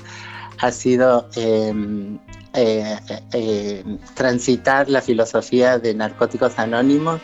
ha 0.59 0.71
sido 0.71 1.29
em, 1.37 2.19
eh, 2.54 2.99
eh, 3.32 3.84
transitar 4.14 4.88
la 4.88 5.00
filosofía 5.00 5.78
de 5.78 5.94
narcóticos 5.94 6.58
anónimos 6.58 7.20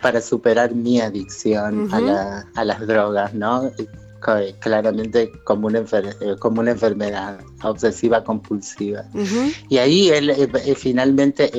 para 0.00 0.20
superar 0.20 0.74
mi 0.74 1.00
adicción 1.00 1.88
a, 1.92 2.44
a, 2.54 2.64
las 2.64 2.86
drogas, 2.86 3.34
¿no? 3.34 3.70
claramente 4.60 5.30
como 5.44 5.66
una, 5.68 5.80
eh, 5.80 6.36
como 6.38 6.60
una 6.60 6.72
enfermedad 6.72 7.38
obsesiva 7.62 8.24
compulsiva. 8.24 9.04
Y 9.68 9.78
ahí 9.78 10.10
él, 10.10 10.30
eh, 10.30 10.48
eh, 10.66 10.74
finalmente 10.74 11.50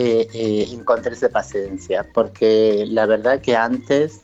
encontré 0.74 1.14
esa 1.14 1.30
paciencia, 1.30 2.06
porque 2.14 2.86
la 2.88 3.06
verdad 3.06 3.42
que 3.42 3.56
antes 3.56 4.22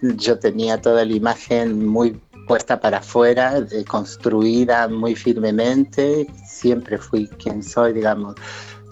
yo 0.00 0.38
tenía 0.38 0.80
toda 0.80 1.04
la 1.04 1.12
imagen 1.12 1.86
muy 1.86 2.20
puesta 2.46 2.80
para 2.80 2.98
afuera, 2.98 3.64
construida 3.86 4.88
muy 4.88 5.14
firmemente, 5.14 6.26
siempre 6.46 6.98
fui 6.98 7.28
quien 7.28 7.62
soy, 7.62 7.92
digamos 7.92 8.34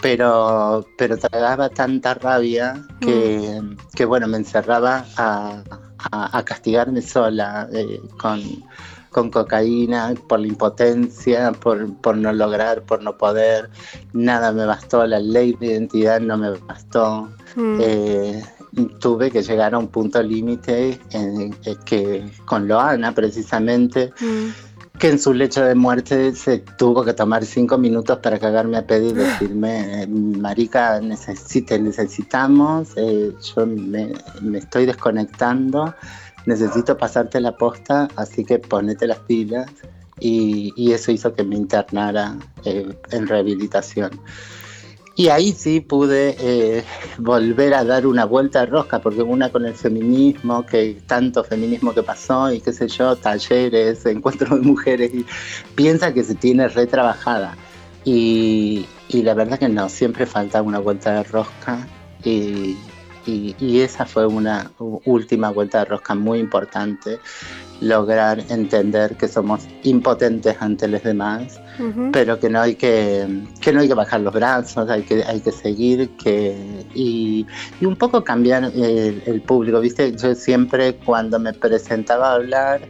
pero, 0.01 0.85
pero 0.97 1.17
tragaba 1.17 1.69
tanta 1.69 2.15
rabia 2.15 2.85
que, 2.99 3.61
que 3.95 4.05
bueno, 4.05 4.27
me 4.27 4.37
encerraba 4.37 5.05
a, 5.15 5.63
a, 6.11 6.43
castigarme 6.43 7.01
sola 7.01 7.69
eh, 7.71 8.01
con, 8.19 8.41
con 9.11 9.29
cocaína, 9.29 10.13
por 10.27 10.39
la 10.39 10.47
impotencia, 10.47 11.51
por, 11.51 11.95
por 11.97 12.17
no 12.17 12.33
lograr, 12.33 12.81
por 12.81 13.03
no 13.03 13.17
poder, 13.17 13.69
nada 14.11 14.51
me 14.51 14.65
bastó, 14.65 15.05
la 15.05 15.19
ley 15.19 15.53
de 15.59 15.67
identidad 15.67 16.19
no 16.19 16.37
me 16.37 16.51
bastó. 16.51 17.29
Mm. 17.55 17.77
Eh, 17.81 18.43
tuve 18.99 19.31
que 19.31 19.43
llegar 19.43 19.73
a 19.73 19.77
un 19.77 19.87
punto 19.87 20.21
límite 20.21 20.99
que 21.85 22.23
con 22.45 22.67
Loana 22.67 23.13
precisamente. 23.13 24.13
Mm 24.19 24.71
que 25.01 25.09
en 25.09 25.17
su 25.17 25.33
lecho 25.33 25.63
de 25.63 25.73
muerte 25.73 26.35
se 26.35 26.59
tuvo 26.59 27.03
que 27.03 27.13
tomar 27.13 27.43
cinco 27.43 27.75
minutos 27.79 28.19
para 28.19 28.37
cagarme 28.37 28.77
a 28.77 28.85
pedo 28.85 29.09
y 29.09 29.13
decirme, 29.13 30.05
marica, 30.07 31.01
te 31.65 31.79
necesitamos, 31.79 32.89
eh, 32.97 33.33
yo 33.55 33.65
me, 33.65 34.13
estoy 34.53 34.85
desconectando, 34.85 35.95
necesito 36.45 36.95
pasarte 36.97 37.41
la 37.41 37.57
posta, 37.57 38.09
así 38.15 38.45
que 38.45 38.59
ponete 38.59 39.07
las 39.07 39.17
pilas. 39.19 39.71
Y, 40.19 40.91
eso 40.91 41.11
hizo 41.11 41.33
que 41.33 41.43
me 41.43 41.55
internara 41.55 42.37
eh, 42.63 42.95
en 43.09 43.27
rehabilitación. 43.27 44.11
Y 45.15 45.27
ahí 45.27 45.51
sí 45.51 45.81
pude 45.81 46.35
eh, 46.39 46.83
volver 47.17 47.73
a 47.73 47.83
dar 47.83 48.07
una 48.07 48.25
vuelta 48.25 48.61
de 48.61 48.67
rosca, 48.67 48.99
porque 49.01 49.21
una 49.21 49.49
con 49.49 49.65
el 49.65 49.75
feminismo, 49.75 50.65
que 50.65 51.01
tanto 51.05 51.43
feminismo 51.43 51.93
que 51.93 52.01
pasó 52.01 52.51
y 52.51 52.61
qué 52.61 52.71
sé 52.71 52.87
yo, 52.87 53.15
talleres, 53.17 54.05
encuentros 54.07 54.51
de 54.51 54.65
mujeres, 54.65 55.13
y 55.13 55.25
piensa 55.75 56.13
que 56.13 56.23
se 56.23 56.35
tiene 56.35 56.67
retrabajada. 56.69 57.57
Y, 58.05 58.85
y 59.09 59.21
la 59.23 59.33
verdad 59.33 59.59
que 59.59 59.69
no, 59.69 59.89
siempre 59.89 60.25
falta 60.25 60.61
una 60.61 60.79
vuelta 60.79 61.13
de 61.13 61.23
rosca. 61.23 61.85
Y, 62.23 62.77
y, 63.25 63.79
esa 63.81 64.05
fue 64.05 64.25
una 64.25 64.71
última 65.05 65.51
vuelta 65.51 65.79
de 65.79 65.85
rosca 65.85 66.15
muy 66.15 66.39
importante, 66.39 67.19
lograr 67.79 68.43
entender 68.49 69.15
que 69.17 69.27
somos 69.27 69.67
impotentes 69.83 70.57
ante 70.59 70.87
los 70.87 71.03
demás, 71.03 71.59
pero 72.11 72.39
que 72.39 72.49
no 72.49 72.61
hay 72.61 72.75
que, 72.75 73.27
que 73.59 73.73
no 73.73 73.81
hay 73.81 73.87
que 73.87 73.93
bajar 73.93 74.21
los 74.21 74.33
brazos, 74.33 74.89
hay 74.89 75.03
que, 75.03 75.23
hay 75.23 75.39
que 75.39 75.51
seguir 75.51 76.09
que, 76.11 76.85
y, 76.93 77.45
y 77.79 77.85
un 77.85 77.95
poco 77.95 78.23
cambiar 78.23 78.65
el, 78.65 79.23
el 79.25 79.41
público. 79.41 79.79
Viste, 79.79 80.15
yo 80.15 80.35
siempre 80.35 80.95
cuando 80.95 81.39
me 81.39 81.53
presentaba 81.53 82.31
a 82.31 82.35
hablar, 82.35 82.81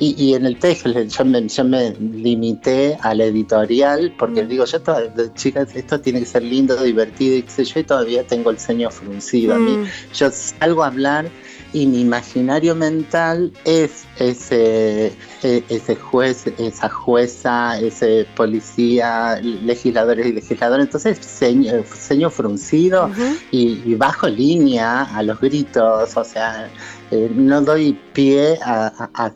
y, 0.00 0.34
en 0.34 0.44
el 0.44 0.58
texto 0.58 0.90
yo 0.90 1.24
me, 1.24 1.48
yo 1.48 1.64
me 1.64 1.92
limité 1.92 2.98
al 3.00 3.20
editorial 3.20 4.12
porque 4.18 4.42
mm. 4.42 4.48
digo, 4.48 4.64
yo 4.64 4.80
chicas, 5.34 5.74
esto 5.76 6.00
tiene 6.00 6.20
que 6.20 6.26
ser 6.26 6.42
lindo, 6.42 6.76
divertido 6.82 7.36
y 7.36 7.42
qué 7.42 7.50
sé 7.50 7.64
yo, 7.64 7.80
y 7.80 7.84
todavía 7.84 8.26
tengo 8.26 8.50
el 8.50 8.58
ceño 8.58 8.90
fruncido. 8.90 9.54
A 9.54 9.58
mí, 9.58 9.76
mm. 9.76 9.86
yo 10.14 10.30
salgo 10.30 10.82
a 10.82 10.88
hablar 10.88 11.30
y 11.74 11.86
mi 11.88 12.00
imaginario 12.00 12.76
mental 12.76 13.52
es 13.64 14.06
ese, 14.20 15.12
e, 15.42 15.64
ese 15.68 15.96
juez, 15.96 16.46
esa 16.56 16.88
jueza, 16.88 17.78
ese 17.80 18.26
policía, 18.36 19.40
legisladores 19.42 20.26
y 20.26 20.32
legisladores. 20.32 20.86
Entonces, 20.86 21.18
ceño, 21.20 22.30
fruncido 22.30 23.10
y, 23.50 23.94
bajo 23.96 24.28
línea 24.28 25.02
a 25.02 25.22
los 25.24 25.40
gritos, 25.40 26.16
o 26.16 26.24
sea, 26.24 26.70
eh, 27.10 27.30
no 27.34 27.60
doy 27.60 27.98
pie 28.12 28.56
a, 28.64 29.32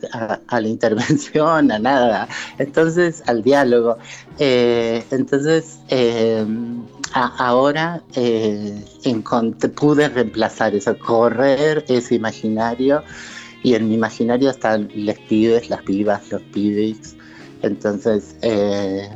la 0.49 0.67
intervención, 0.67 1.71
a 1.71 1.77
nada. 1.77 2.29
Entonces, 2.57 3.21
al 3.27 3.43
diálogo. 3.43 3.97
Eh, 4.39 5.03
entonces, 5.11 5.79
eh, 5.89 6.45
ahora 7.13 8.01
eh, 8.15 8.83
pude 9.75 10.09
reemplazar 10.09 10.75
eso, 10.75 10.97
correr 10.97 11.85
ese 11.87 12.15
imaginario 12.15 13.03
y 13.63 13.73
en 13.75 13.89
mi 13.89 13.95
imaginario 13.95 14.49
están 14.49 14.89
las 14.95 15.17
pibes, 15.19 15.69
las 15.69 15.83
pibas, 15.83 16.31
los 16.31 16.41
pibes. 16.41 17.15
Entonces 17.61 18.35
eh, 18.41 19.09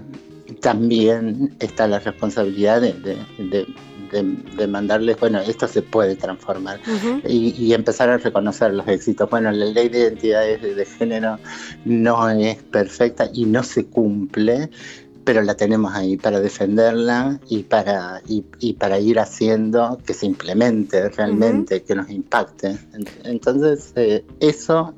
también 0.61 1.55
está 1.59 1.87
la 1.87 1.99
responsabilidad 1.99 2.81
de, 2.81 3.67
mandarles, 4.67 5.19
bueno, 5.19 5.39
esto 5.39 5.67
se 5.67 5.81
puede 5.81 6.15
transformar 6.15 6.79
y, 7.27 7.73
empezar 7.73 8.09
a 8.09 8.17
reconocer 8.17 8.73
los 8.73 8.87
éxitos. 8.87 9.29
Bueno, 9.29 9.51
la 9.51 9.65
ley 9.65 9.89
de 9.89 9.99
identidades 9.99 10.61
de 10.61 10.85
género 10.85 11.39
no 11.85 12.29
es 12.29 12.61
perfecta 12.63 13.29
y 13.33 13.45
no 13.45 13.63
se 13.63 13.85
cumple, 13.85 14.69
pero 15.23 15.41
la 15.41 15.55
tenemos 15.55 15.93
ahí 15.93 16.17
para 16.17 16.39
defenderla 16.39 17.39
y 17.49 17.63
para, 17.63 18.21
y, 18.27 18.73
para 18.73 18.99
ir 18.99 19.19
haciendo 19.19 19.99
que 20.05 20.13
se 20.13 20.25
implemente 20.25 21.09
realmente, 21.09 21.83
que 21.83 21.95
nos 21.95 22.09
impacte. 22.09 22.77
Entonces, 23.23 23.93
eh, 23.95 24.25
eso, 24.39 24.93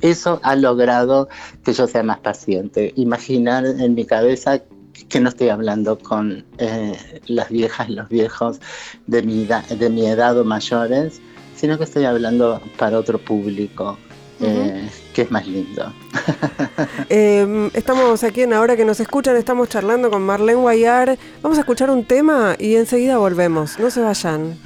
eso 0.00 0.40
ha 0.42 0.56
logrado 0.56 1.28
que 1.64 1.72
yo 1.72 1.86
sea 1.86 2.02
más 2.02 2.18
paciente. 2.18 2.92
Imaginar 2.96 3.64
en 3.66 3.94
mi 3.94 4.04
cabeza 4.04 4.62
que 5.08 5.20
no 5.20 5.28
estoy 5.28 5.48
hablando 5.48 5.98
con 5.98 6.44
eh, 6.58 6.96
las 7.26 7.48
viejas, 7.48 7.88
los 7.90 8.08
viejos 8.08 8.60
de 9.06 9.22
mi, 9.22 9.46
de 9.46 9.90
mi 9.90 10.06
edad 10.06 10.38
o 10.38 10.44
mayores, 10.44 11.20
sino 11.56 11.78
que 11.78 11.84
estoy 11.84 12.04
hablando 12.04 12.60
para 12.76 12.98
otro 12.98 13.18
público 13.18 13.98
eh, 14.40 14.88
es 15.22 15.30
más 15.30 15.46
lindo. 15.46 15.92
Em, 17.08 17.70
estamos 17.74 18.22
aquí 18.24 18.42
en 18.42 18.52
Ahora 18.52 18.76
que 18.76 18.84
nos 18.84 19.00
escuchan, 19.00 19.36
estamos 19.36 19.68
charlando 19.68 20.10
con 20.10 20.22
Marlene 20.22 20.60
Guayar. 20.60 21.18
Vamos 21.42 21.58
a 21.58 21.62
escuchar 21.62 21.90
un 21.90 22.04
tema 22.04 22.56
y 22.58 22.76
enseguida 22.76 23.18
volvemos. 23.18 23.78
No 23.78 23.90
se 23.90 24.00
vayan. 24.00 24.58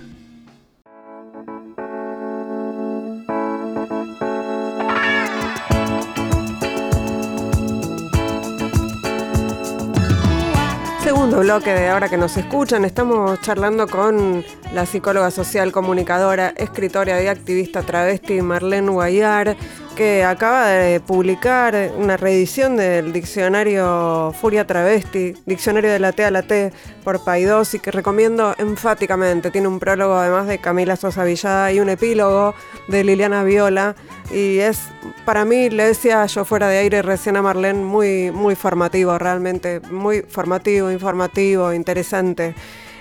Segundo 11.04 11.40
bloque 11.40 11.72
de 11.74 11.88
ahora 11.88 12.08
que 12.08 12.16
nos 12.16 12.36
escuchan, 12.36 12.84
estamos 12.84 13.40
charlando 13.42 13.86
con 13.86 14.42
la 14.72 14.86
psicóloga 14.86 15.30
social, 15.30 15.70
comunicadora, 15.70 16.54
escritora 16.56 17.22
y 17.22 17.26
activista 17.26 17.82
travesti 17.82 18.40
Marlene 18.40 18.90
Guayar 18.90 19.56
que 19.94 20.24
acaba 20.24 20.66
de 20.68 21.00
publicar 21.00 21.92
una 21.96 22.16
reedición 22.16 22.76
del 22.76 23.12
diccionario 23.12 24.34
Furia 24.40 24.66
Travesti, 24.66 25.34
diccionario 25.46 25.90
de 25.90 25.98
la 25.98 26.12
T 26.12 26.24
a 26.24 26.30
la 26.30 26.42
T 26.42 26.72
por 27.04 27.22
Paidós 27.24 27.74
y 27.74 27.78
que 27.78 27.90
recomiendo 27.90 28.54
enfáticamente. 28.58 29.50
Tiene 29.50 29.68
un 29.68 29.78
prólogo 29.78 30.14
además 30.14 30.46
de 30.46 30.58
Camila 30.58 30.96
Sosa 30.96 31.24
Villada 31.24 31.72
y 31.72 31.80
un 31.80 31.88
epílogo 31.88 32.54
de 32.88 33.04
Liliana 33.04 33.44
Viola 33.44 33.94
y 34.32 34.58
es 34.58 34.80
para 35.24 35.44
mí, 35.44 35.70
le 35.70 35.84
decía 35.84 36.26
yo 36.26 36.44
fuera 36.44 36.68
de 36.68 36.78
aire 36.78 37.02
recién 37.02 37.36
a 37.36 37.42
Marlene, 37.42 37.82
muy, 37.82 38.30
muy 38.30 38.54
formativo 38.54 39.18
realmente, 39.18 39.80
muy 39.90 40.22
formativo, 40.22 40.90
informativo, 40.90 41.72
interesante. 41.72 42.54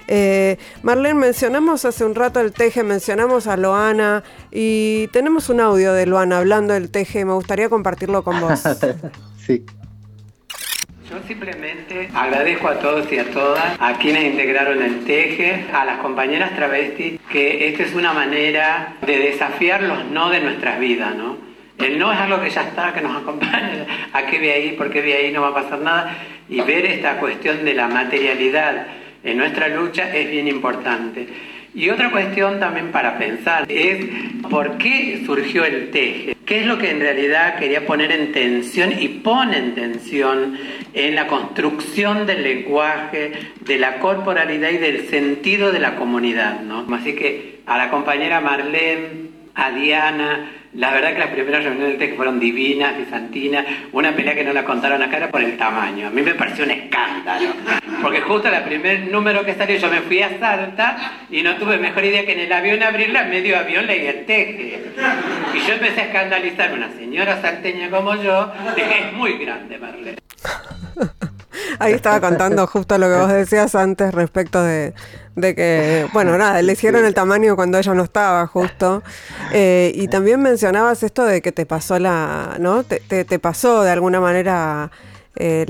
Eh, 0.07 0.57
Marlene, 0.81 1.19
mencionamos 1.19 1.85
hace 1.85 2.05
un 2.05 2.15
rato 2.15 2.39
el 2.39 2.51
teje, 2.51 2.83
mencionamos 2.83 3.47
a 3.47 3.57
Loana 3.57 4.23
y 4.51 5.07
tenemos 5.07 5.49
un 5.49 5.59
audio 5.59 5.93
de 5.93 6.05
Loana 6.05 6.39
hablando 6.39 6.73
del 6.73 6.91
teje. 6.91 7.25
Me 7.25 7.33
gustaría 7.33 7.69
compartirlo 7.69 8.23
con 8.23 8.39
vos. 8.39 8.63
sí. 9.45 9.65
Yo 11.09 11.19
simplemente 11.27 12.09
agradezco 12.13 12.67
a 12.69 12.79
todos 12.79 13.11
y 13.11 13.19
a 13.19 13.29
todas, 13.29 13.75
a 13.79 13.97
quienes 13.99 14.23
integraron 14.23 14.81
el 14.81 15.03
teje, 15.05 15.65
a 15.71 15.85
las 15.85 15.99
compañeras 15.99 16.55
travestis, 16.55 17.19
que 17.31 17.69
esta 17.69 17.83
es 17.83 17.93
una 17.93 18.13
manera 18.13 18.95
de 19.05 19.19
desafiar 19.19 19.83
los 19.83 20.05
no 20.05 20.29
de 20.29 20.39
nuestras 20.39 20.79
vidas, 20.79 21.13
¿no? 21.15 21.37
El 21.77 21.99
no 21.99 22.11
es 22.11 22.19
algo 22.19 22.41
que 22.41 22.49
ya 22.49 22.61
está, 22.61 22.93
que 22.93 23.01
nos 23.01 23.21
acompaña, 23.21 23.85
a 24.13 24.25
qué 24.25 24.39
ve 24.39 24.53
ahí, 24.53 24.71
por 24.71 24.89
qué 24.89 25.01
ve 25.01 25.13
ahí, 25.13 25.31
no 25.31 25.41
va 25.41 25.49
a 25.49 25.53
pasar 25.53 25.79
nada, 25.81 26.15
y 26.49 26.61
ver 26.61 26.85
esta 26.85 27.19
cuestión 27.19 27.63
de 27.63 27.73
la 27.73 27.87
materialidad 27.87 28.87
en 29.23 29.37
nuestra 29.37 29.67
lucha 29.69 30.13
es 30.15 30.29
bien 30.29 30.47
importante. 30.47 31.27
Y 31.75 31.89
otra 31.89 32.11
cuestión 32.11 32.59
también 32.59 32.91
para 32.91 33.17
pensar 33.17 33.65
es 33.67 34.05
por 34.49 34.77
qué 34.77 35.23
surgió 35.25 35.65
el 35.65 35.89
teje. 35.89 36.35
¿Qué 36.45 36.59
es 36.59 36.67
lo 36.67 36.77
que 36.77 36.91
en 36.91 36.99
realidad 36.99 37.57
quería 37.57 37.85
poner 37.85 38.11
en 38.11 38.31
tensión 38.31 38.91
y 38.99 39.07
pone 39.07 39.57
en 39.57 39.73
tensión 39.73 40.57
en 40.93 41.15
la 41.15 41.25
construcción 41.27 42.27
del 42.27 42.43
lenguaje, 42.43 43.31
de 43.61 43.79
la 43.79 43.97
corporalidad 43.99 44.69
y 44.69 44.77
del 44.77 45.07
sentido 45.07 45.71
de 45.71 45.79
la 45.79 45.95
comunidad? 45.95 46.61
¿no? 46.61 46.85
Así 46.93 47.15
que 47.15 47.61
a 47.65 47.77
la 47.77 47.89
compañera 47.89 48.39
Marlene, 48.39 49.31
a 49.55 49.71
Diana, 49.71 50.51
la 50.75 50.91
verdad 50.91 51.13
que 51.13 51.19
las 51.19 51.29
primeras 51.29 51.63
reuniones 51.63 51.97
TEC 51.97 52.15
fueron 52.15 52.39
divinas, 52.39 52.97
bizantinas, 52.97 53.65
una 53.91 54.15
pelea 54.15 54.33
que 54.33 54.43
no 54.43 54.53
la 54.53 54.63
contaron 54.63 55.01
acá 55.01 55.17
era 55.17 55.29
por 55.29 55.41
el 55.41 55.57
tamaño. 55.57 56.07
A 56.07 56.09
mí 56.09 56.21
me 56.21 56.33
pareció 56.33 56.65
un 56.65 56.71
escándalo, 56.71 57.49
porque 58.01 58.21
justo 58.21 58.47
el 58.47 58.63
primer 58.63 59.07
número 59.11 59.45
que 59.45 59.53
salió 59.53 59.77
yo 59.77 59.89
me 59.89 60.01
fui 60.01 60.21
a 60.21 60.39
Salta 60.39 61.25
y 61.29 61.43
no 61.43 61.55
tuve 61.57 61.77
mejor 61.77 62.03
idea 62.03 62.25
que 62.25 62.33
en 62.33 62.39
el 62.41 62.51
avión 62.51 62.81
abrirla, 62.81 63.23
medio 63.25 63.57
avión 63.57 63.85
leí 63.85 64.07
el 64.07 64.25
teje. 64.25 64.81
Y 65.53 65.59
yo 65.67 65.73
empecé 65.73 66.01
a 66.01 66.05
escandalizar 66.05 66.73
una 66.73 66.91
señora 66.91 67.41
salteña 67.41 67.89
como 67.89 68.15
yo, 68.15 68.51
de 68.75 68.83
que 68.83 68.99
es 68.99 69.13
muy 69.13 69.37
grande 69.37 69.77
Marlene. 69.77 70.17
Ahí 71.79 71.93
estaba 71.93 72.19
contando 72.19 72.67
justo 72.67 72.97
lo 72.97 73.07
que 73.07 73.15
vos 73.15 73.29
decías 73.29 73.75
antes 73.75 74.13
respecto 74.13 74.63
de, 74.63 74.93
que, 75.35 76.07
bueno, 76.13 76.37
nada, 76.37 76.61
le 76.61 76.73
hicieron 76.73 77.05
el 77.05 77.13
tamaño 77.13 77.55
cuando 77.55 77.77
ella 77.77 77.93
no 77.93 78.03
estaba 78.03 78.45
justo. 78.47 79.03
Eh, 79.51 79.91
y 79.95 80.07
también 80.07 80.41
mencionabas 80.41 81.03
esto 81.03 81.25
de 81.25 81.41
que 81.41 81.51
te 81.51 81.65
pasó 81.65 81.99
la, 81.99 82.57
¿no? 82.59 82.83
Te, 82.83 82.99
te 82.99 83.39
pasó 83.39 83.83
de 83.83 83.91
alguna 83.91 84.19
manera 84.19 84.91
eh, 85.35 85.65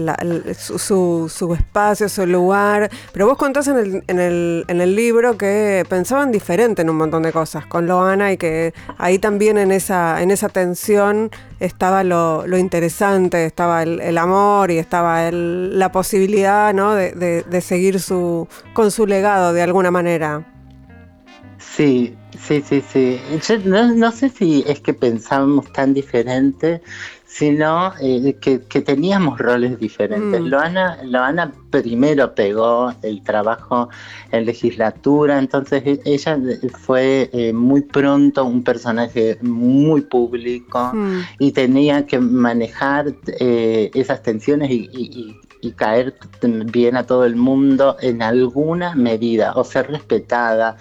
su, 0.58 1.30
su, 1.30 1.54
espacio, 1.54 2.10
su 2.10 2.26
lugar. 2.26 2.90
Pero 3.12 3.28
vos 3.28 3.38
contás 3.38 3.68
en 3.68 3.78
el, 3.78 4.04
en, 4.08 4.20
el, 4.20 4.66
en 4.68 4.82
el 4.82 4.96
libro 4.96 5.38
que 5.38 5.86
pensaban 5.90 6.32
diferente 6.32 6.82
en 6.82 6.90
un 6.90 6.98
montón 6.98 7.24
de 7.24 7.32
cosas 7.32 7.66
con 7.66 7.88
Loana 7.88 8.32
y 8.32 8.38
que 8.38 8.74
ahí 8.98 9.20
también 9.20 9.58
en 9.58 9.72
esa, 9.72 10.22
en 10.22 10.32
esa 10.32 10.50
tensión 10.50 11.32
estaba 11.60 12.04
lo, 12.04 12.46
lo 12.46 12.58
interesante, 12.58 13.46
estaba 13.46 13.84
el, 13.84 14.18
amor 14.18 14.72
y 14.72 14.78
estaba 14.78 15.32
la 15.32 15.92
posibilidad 15.92 16.74
¿no? 16.74 16.94
de, 16.94 17.44
de, 17.44 17.62
seguir 17.62 18.00
su, 18.00 18.48
con 18.74 18.92
su 18.92 19.06
legado 19.08 19.54
de 19.54 19.62
alguna 19.62 19.92
manera. 19.92 20.46
Sí, 21.58 22.16
sí, 22.40 22.62
sí, 22.62 22.84
sí. 22.92 23.20
no, 23.66 23.96
no, 23.96 24.12
sé 24.12 24.30
si 24.30 24.64
es 24.68 24.80
que 24.82 24.94
pensábamos 24.94 25.72
tan 25.74 25.94
diferente, 25.94 26.82
sino 27.34 27.94
eh, 28.00 28.38
que, 28.40 28.60
teníamos 28.60 29.40
roles 29.40 29.80
diferentes. 29.80 30.40
Mm. 30.40 30.46
Loana, 31.06 31.52
primero 31.72 32.36
pegó 32.36 32.94
el 33.02 33.24
trabajo 33.24 33.90
en 34.32 34.46
legislatura, 34.46 35.40
entonces 35.40 35.82
e, 35.84 36.00
ella 36.06 36.38
fue 36.78 37.32
eh, 37.34 37.52
muy 37.52 37.82
pronto 37.82 38.46
un 38.46 38.64
personaje 38.64 39.40
muy 39.42 40.02
público 40.02 40.92
mm. 40.94 41.22
y 41.40 41.52
tenía 41.54 42.06
que 42.06 42.20
manejar 42.20 43.16
eh, 43.40 43.90
esas 43.96 44.22
tensiones 44.22 44.70
y, 44.70 45.36
y 45.64 45.72
caer 45.72 46.14
bien 46.72 46.98
a 46.98 47.04
todo 47.04 47.26
el 47.26 47.36
mundo 47.36 47.96
en 48.02 48.22
alguna 48.22 48.94
medida 48.96 49.54
o 49.56 49.64
ser 49.64 49.90
respetada. 49.90 50.78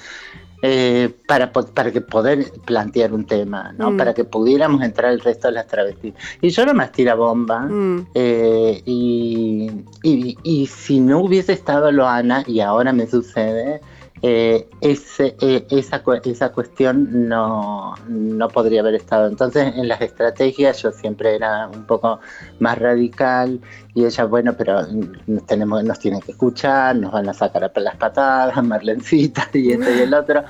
Eh, 0.65 1.13
para, 1.27 1.51
para 1.53 1.91
que 1.91 2.01
poder 2.01 2.53
plantear 2.65 3.13
un 3.13 3.25
tema, 3.25 3.75
¿no? 3.77 3.91
Mm. 3.91 3.97
Para 3.97 4.15
que 4.15 4.23
pudiéramos 4.23 4.81
entrar 4.83 5.11
el 5.11 5.19
resto 5.19 5.49
de 5.49 5.55
las 5.55 5.67
travestis. 5.67 6.15
Y 6.41 6.51
yo 6.51 6.63
era 6.63 6.73
más 6.73 6.93
tira 6.93 7.17
bomba, 7.17 7.63
mm. 7.63 8.07
eh, 8.15 8.81
y, 8.87 9.71
y, 10.05 10.39
y, 10.45 10.67
si 10.69 11.01
no 11.01 11.19
hubiese 11.19 11.53
estado 11.53 11.91
Loana, 11.91 12.45
y 12.47 12.61
ahora 12.61 12.93
me 12.93 13.09
sucede, 13.09 13.81
eh, 14.25 14.69
eh, 14.81 15.67
esa, 15.71 16.03
esa 16.25 16.53
cuestión 16.53 17.29
no, 17.29 17.95
no, 18.07 18.49
podría 18.49 18.81
haber 18.81 18.95
estado. 18.95 19.27
Entonces, 19.27 19.75
en 19.75 19.89
las 19.89 20.01
estrategias 20.01 20.81
yo 20.81 20.93
siempre 20.93 21.35
era 21.35 21.67
un 21.67 21.85
poco 21.87 22.21
más 22.61 22.79
radical 22.79 23.61
y 23.95 24.05
ella, 24.05 24.25
bueno, 24.25 24.55
pero 24.57 24.87
nos, 25.27 25.45
tenemos, 25.47 25.83
nos 25.83 25.99
tienen 25.99 26.21
que 26.21 26.31
escuchar, 26.33 26.95
nos 26.95 27.11
van 27.11 27.29
a 27.29 27.35
sacar 27.35 27.69
las 27.75 27.97
patadas, 27.97 28.63
Marlencita 28.63 29.49
y 29.55 29.73
este 29.73 29.97
y 29.97 30.01
el 30.03 30.15
otro. 30.15 30.45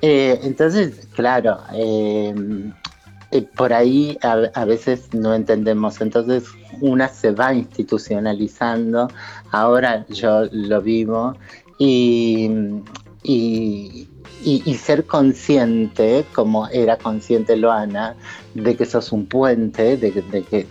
Eh, 0.00 0.38
entonces, 0.44 1.08
claro, 1.12 1.58
por 3.56 3.72
ahí 3.72 4.16
a, 4.22 4.34
a, 4.54 4.64
veces 4.64 5.12
no 5.12 5.34
entendemos. 5.34 6.00
Entonces, 6.00 6.44
una 6.80 7.08
se 7.08 7.32
va 7.32 7.52
institucionalizando. 7.52 9.08
Ahora 9.50 10.06
yo 10.06 10.44
lo 10.52 10.80
vivo 10.80 11.34
y 11.78 12.50
y, 13.28 14.74
ser 14.78 15.04
consciente, 15.06 16.24
como 16.32 16.68
era 16.68 16.96
consciente 16.96 17.56
Loana, 17.56 18.14
de 18.54 18.76
que 18.76 18.86
sos 18.86 19.10
un 19.10 19.26
puente, 19.26 19.96
de, 19.96 20.12
que 20.12 20.66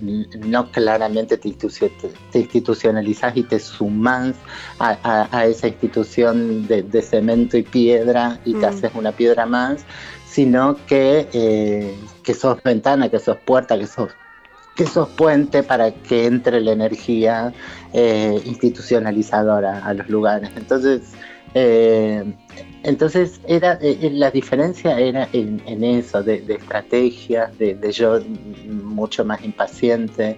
no 0.45 0.71
claramente 0.71 1.37
te, 1.37 1.49
institucionalizás 1.49 3.35
y 3.35 3.43
te 3.43 3.59
sumás 3.59 4.35
a, 4.79 5.45
esa 5.45 5.67
institución 5.67 6.67
de, 6.67 7.01
cemento 7.01 7.57
y 7.57 7.63
piedra 7.63 8.39
y 8.45 8.53
te 8.53 8.65
mm. 8.65 8.69
haces 8.69 8.91
una 8.95 9.11
piedra 9.11 9.45
más, 9.45 9.83
sino 10.25 10.77
que, 10.85 11.27
eh, 11.33 11.95
que 12.23 12.33
sos 12.33 12.61
ventana, 12.63 13.09
que 13.09 13.19
sos 13.19 13.37
puerta, 13.37 13.77
que 13.77 13.87
sos 13.87 14.09
que 14.75 14.85
sos 14.85 15.07
puente 15.07 15.63
para 15.63 15.91
que 15.91 16.25
entre 16.25 16.59
la 16.59 16.73
energía 16.73 17.53
eh, 17.93 18.41
institucionalizadora 18.45 19.85
a 19.85 19.93
los 19.93 20.09
lugares. 20.09 20.49
Entonces, 20.57 21.13
eh, 21.57 22.35
entonces 22.83 23.39
era 23.47 23.79
eh, 23.81 23.97
eh, 24.01 24.09
la 24.11 24.29
diferencia 24.29 24.99
era 24.99 25.29
en, 25.31 25.83
eso, 25.85 26.21
de, 26.21 26.43
estrategias, 26.49 27.57
de, 27.57 27.91
yo 27.93 28.19
mucho 28.67 29.23
más 29.23 29.41
impaciente. 29.41 30.37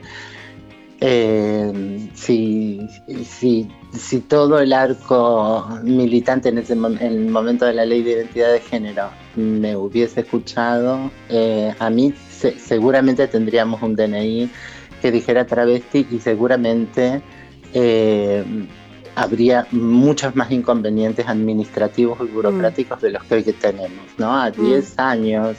si, 2.13 2.79
si, 3.25 4.19
todo 4.27 4.59
el 4.59 4.73
arco 4.73 5.67
militante 5.83 6.49
en, 6.49 6.59
ese, 6.59 6.73
el 6.73 7.29
momento 7.29 7.65
de 7.65 7.73
la 7.73 7.85
ley 7.85 8.03
de 8.03 8.11
identidad 8.11 8.53
de 8.53 8.59
género 8.59 9.09
me 9.35 9.75
hubiese 9.75 10.21
escuchado, 10.21 11.11
a 11.79 11.89
mí 11.89 12.13
seguramente 12.59 13.27
tendríamos 13.27 13.81
un 13.81 13.95
DNI 13.95 14.51
que 15.01 15.11
dijera 15.11 15.47
travesti 15.47 16.05
y 16.11 16.19
seguramente 16.19 17.21
habría 19.17 19.65
muchos 19.71 20.35
más 20.35 20.51
inconvenientes 20.51 21.27
administrativos 21.27 22.19
y 22.21 22.31
burocráticos 22.31 23.01
de 23.01 23.11
los 23.11 23.23
que 23.23 23.35
hoy 23.35 23.43
tenemos. 23.43 24.05
¿no? 24.17 24.31
A 24.31 24.51
10 24.51 24.95
mm. 24.95 25.01
años 25.01 25.57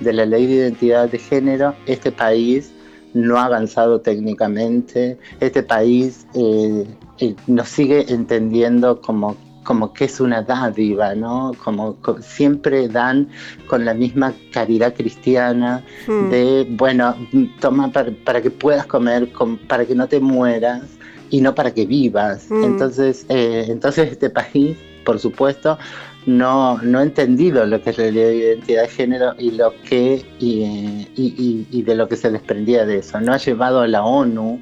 de 0.00 0.12
la 0.12 0.26
ley 0.26 0.46
de 0.46 0.54
identidad 0.54 1.08
de 1.08 1.18
género, 1.18 1.74
este 1.86 2.12
país 2.12 2.70
no 3.14 3.38
ha 3.38 3.46
avanzado 3.46 4.02
técnicamente, 4.02 5.18
este 5.40 5.62
país 5.62 6.26
eh, 6.34 6.86
eh, 7.18 7.34
nos 7.46 7.68
sigue 7.68 8.04
entendiendo 8.12 9.00
como 9.00 9.36
como 9.64 9.92
que 9.92 10.06
es 10.06 10.18
una 10.18 10.40
dádiva, 10.40 11.14
¿no? 11.14 11.52
Como, 11.62 11.98
siempre 12.22 12.88
dan 12.88 13.28
con 13.66 13.84
la 13.84 13.92
misma 13.92 14.32
caridad 14.50 14.94
cristiana 14.94 15.84
mm. 16.06 16.30
de, 16.30 16.66
bueno, 16.70 17.14
toma 17.60 17.92
para, 17.92 18.40
que 18.40 18.50
puedas 18.50 18.86
comer, 18.86 19.30
para 19.68 19.84
que 19.84 19.94
no 19.94 20.08
te 20.08 20.20
mueras, 20.20 20.97
y 21.30 21.40
no 21.40 21.54
para 21.54 21.72
que 21.72 21.86
vivas. 21.86 22.46
Mm. 22.50 22.64
Entonces, 22.64 23.26
eh, 23.28 23.66
entonces 23.68 24.10
este 24.12 24.30
país, 24.30 24.76
por 25.04 25.18
supuesto, 25.18 25.78
no, 26.26 26.78
no 26.82 26.98
ha 26.98 27.02
entendido 27.02 27.64
lo 27.66 27.82
que 27.82 27.90
es 27.90 27.98
la 27.98 28.08
identidad 28.08 28.82
de 28.82 28.88
género 28.88 29.34
y 29.38 29.52
lo 29.52 29.72
que 29.88 30.24
y, 30.38 31.82
de 31.82 31.94
lo 31.94 32.08
que 32.08 32.16
se 32.16 32.30
desprendía 32.30 32.84
de 32.84 32.98
eso. 32.98 33.20
No 33.20 33.32
ha 33.32 33.38
llevado 33.38 33.80
a 33.80 33.88
la 33.88 34.04
ONU 34.04 34.60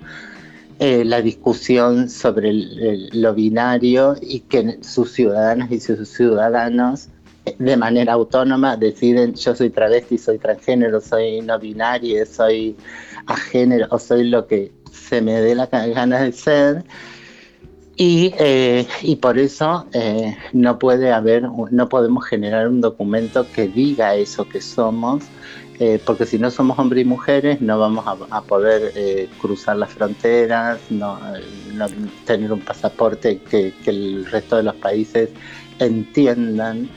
eh, 0.78 1.04
la 1.04 1.22
discusión 1.22 2.08
sobre 2.08 2.52
lo 2.52 3.34
binario 3.34 4.14
y 4.20 4.40
que 4.40 4.78
sus 4.82 5.12
ciudadanas 5.12 5.72
y 5.72 5.80
sus 5.80 6.08
ciudadanos 6.08 7.08
de 7.58 7.76
manera 7.76 8.12
autónoma 8.12 8.76
deciden 8.76 9.34
yo 9.34 9.54
soy 9.54 9.70
travesti, 9.70 10.18
soy 10.18 10.38
transgénero, 10.38 11.00
soy 11.00 11.40
no 11.40 11.58
binario, 11.58 12.26
soy 12.26 12.76
a 13.26 13.36
género 13.36 13.86
o 13.90 13.98
soy 13.98 14.24
lo 14.24 14.46
que 14.46 14.72
se 15.08 15.20
me 15.20 15.40
dé 15.40 15.54
la 15.54 15.66
ganas 15.66 16.22
de 16.22 16.32
ser. 16.32 16.84
Y, 17.98 18.34
eh, 18.38 18.86
y 19.00 19.16
por 19.16 19.38
eso 19.38 19.86
eh, 19.94 20.36
no 20.52 20.78
puede 20.78 21.12
haber, 21.12 21.44
no 21.70 21.88
podemos 21.88 22.26
generar 22.26 22.68
un 22.68 22.82
documento 22.82 23.46
que 23.54 23.68
diga 23.68 24.14
eso 24.16 24.46
que 24.46 24.60
somos, 24.60 25.24
eh, 25.78 25.98
porque 26.04 26.26
si 26.26 26.38
no 26.38 26.50
somos 26.50 26.78
hombres 26.78 27.04
y 27.04 27.08
mujeres 27.08 27.62
no 27.62 27.78
vamos 27.78 28.04
a, 28.30 28.42
poder 28.42 28.92
cruzar 29.40 29.78
las 29.78 29.90
fronteras, 29.92 30.78
no, 30.90 31.18
tener 32.26 32.52
un 32.52 32.60
pasaporte 32.60 33.38
que, 33.38 33.72
el 33.86 34.26
resto 34.26 34.56
de 34.56 34.64
los 34.64 34.74
países 34.74 35.30
entiendan. 35.78 36.90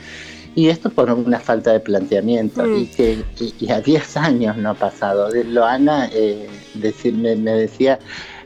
Y 0.56 0.68
esto 0.68 0.90
por 0.90 1.10
una 1.12 1.40
falta 1.40 1.72
de 1.72 1.80
planteamiento 1.80 2.64
mm. 2.64 2.78
y 2.78 2.86
que 2.88 3.24
y, 3.60 3.72
a 3.72 3.80
10 3.80 4.18
años 4.18 4.58
no 4.58 4.72
ha 4.72 4.74
pasado. 4.74 5.30
Loana 5.46 6.10
eh, 6.12 6.50
me, 6.76 7.52
decía, 7.52 8.00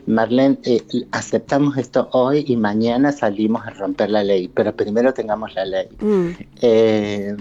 Marlene, 0.06 0.58
eh, 0.64 0.82
aceptamos 1.12 1.76
esto 1.76 2.08
hoy 2.12 2.44
y 2.46 2.56
mañana 2.56 3.12
salimos 3.12 3.66
a 3.66 3.70
romper 3.70 4.10
la 4.10 4.24
ley, 4.24 4.48
pero 4.48 4.74
primero 4.74 5.12
tengamos 5.14 5.54
la 5.54 5.64
ley. 5.64 5.88
Mm. 6.00 6.28
Eh, 6.62 7.36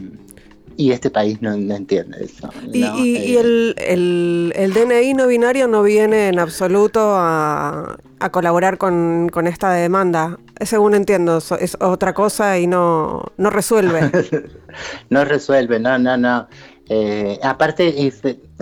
y 0.77 0.91
este 0.91 1.09
país 1.09 1.41
no, 1.41 1.53
entiende 1.53 2.23
eso. 2.23 2.49
¿Y, 2.71 2.83
y, 2.83 3.37
el, 3.37 3.75
el, 3.77 4.73
DNI 4.73 5.13
no 5.13 5.27
binario 5.27 5.67
no 5.67 5.83
viene 5.83 6.29
en 6.29 6.39
absoluto 6.39 6.99
a, 7.15 7.97
a 8.19 8.31
colaborar 8.31 8.77
con, 8.77 9.29
con, 9.29 9.47
esta 9.47 9.71
demanda? 9.71 10.39
Según 10.61 10.95
entiendo, 10.95 11.37
es 11.37 11.77
otra 11.79 12.13
cosa 12.13 12.57
y 12.57 12.67
no, 12.67 13.23
no 13.37 13.49
resuelve. 13.49 14.09
no 15.09 15.25
resuelve, 15.25 15.79
no, 15.79 15.97
no, 15.99 16.17
no. 16.17 16.47
Eh, 16.89 17.39
aparte, 17.41 18.11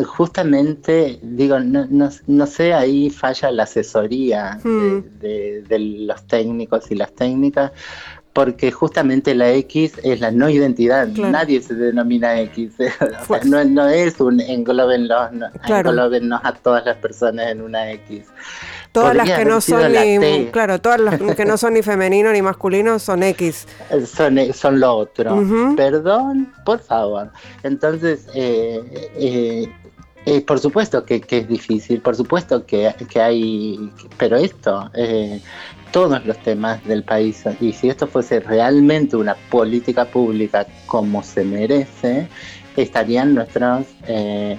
justamente, 0.05 1.19
digo, 1.23 1.60
no, 1.60 1.88
no, 1.89 2.10
no, 2.27 2.45
sé, 2.45 2.71
ahí 2.73 3.10
falla 3.10 3.51
la 3.51 3.63
asesoría 3.63 4.60
de, 4.63 5.63
hmm. 5.67 6.05
los 6.05 6.27
técnicos 6.27 6.91
y 6.91 6.95
las 6.95 7.13
técnicas, 7.13 7.71
porque 8.34 8.71
justamente 8.71 9.34
la 9.34 9.51
X 9.53 9.93
es 10.03 10.21
la 10.21 10.29
no 10.29 10.49
identidad, 10.49 11.07
nadie 11.07 11.62
se 11.62 11.73
denomina 11.73 12.39
X, 12.41 12.73
no, 13.45 13.65
no, 13.65 13.89
es 13.89 14.19
un 14.19 14.39
englobenlos, 14.39 15.31
no, 15.31 15.47
a 16.43 16.53
todas 16.53 16.86
las 16.86 16.97
personas 16.97 17.47
en 17.47 17.62
una 17.62 17.91
X. 17.91 18.27
Todas 18.91 19.15
las 19.15 19.30
que 19.30 19.45
no 19.45 19.62
son 19.62 19.91
ni, 19.93 20.47
claro, 20.47 20.82
todas 20.82 20.99
las 20.99 21.36
que 21.36 21.45
no 21.45 21.58
son 21.58 21.75
ni 21.75 21.82
femenino 21.82 22.32
ni 22.34 22.41
masculino 22.41 22.99
son 22.99 23.23
X. 23.23 23.67
Son, 24.06 24.38
son 24.54 24.80
lo 24.80 24.95
otro. 24.95 25.41
Perdón, 25.77 26.54
por 26.65 26.80
favor. 26.80 27.32
Entonces, 27.63 28.27
eh, 28.34 29.69
eh, 30.25 30.41
por 30.41 30.60
supuesto 30.60 31.04
que, 31.04 31.23
es 31.27 31.47
difícil, 31.47 31.99
por 31.99 32.15
supuesto 32.15 32.63
que, 32.65 32.93
hay, 33.15 33.91
pero 34.17 34.38
esto, 34.38 34.91
eh, 34.93 35.41
todos 35.91 36.23
los 36.25 36.38
temas 36.43 36.84
del 36.86 37.04
país, 37.04 37.43
y 37.60 37.73
si 37.73 37.89
esto 37.89 38.06
fuese 38.06 38.39
realmente 38.39 39.15
una 39.15 39.36
política 39.49 40.06
pública 40.06 40.67
como 40.86 41.23
se 41.23 41.43
merece, 41.43 42.27
estarían 42.77 43.36
nuestros, 43.36 43.86
eh, 44.07 44.57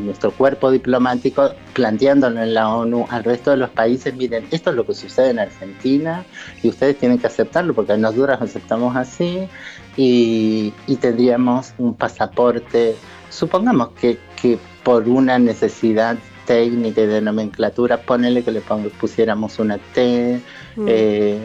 nuestro 0.00 0.30
cuerpo 0.32 0.70
diplomático 0.70 1.50
planteándolo 1.72 2.42
en 2.42 2.54
la 2.54 2.68
ONU 2.68 3.06
al 3.10 3.24
resto 3.24 3.50
de 3.50 3.56
los 3.56 3.70
países, 3.70 4.14
miren, 4.14 4.46
esto 4.50 4.70
es 4.70 4.76
lo 4.76 4.84
que 4.86 4.94
sucede 4.94 5.30
en 5.30 5.38
Argentina 5.38 6.24
y 6.62 6.68
ustedes 6.68 6.98
tienen 6.98 7.18
que 7.18 7.26
aceptarlo 7.26 7.74
porque 7.74 7.96
nosotros 7.96 8.38
aceptamos 8.40 8.96
así 8.96 9.48
y, 9.96 10.72
tendríamos 11.00 11.74
un 11.78 11.94
pasaporte, 11.94 12.94
supongamos 13.30 13.90
que, 14.00 14.18
que 14.40 14.58
por 14.82 15.08
una 15.08 15.38
necesidad 15.38 16.16
técnica 16.46 17.02
y 17.02 17.06
de 17.06 17.20
nomenclatura, 17.20 17.98
ponele 17.98 18.42
que 18.42 18.50
le 18.50 18.62
pusiéramos 19.00 19.58
una 19.58 19.78
T, 19.78 20.40
mm. 20.76 20.86
eh, 20.88 21.38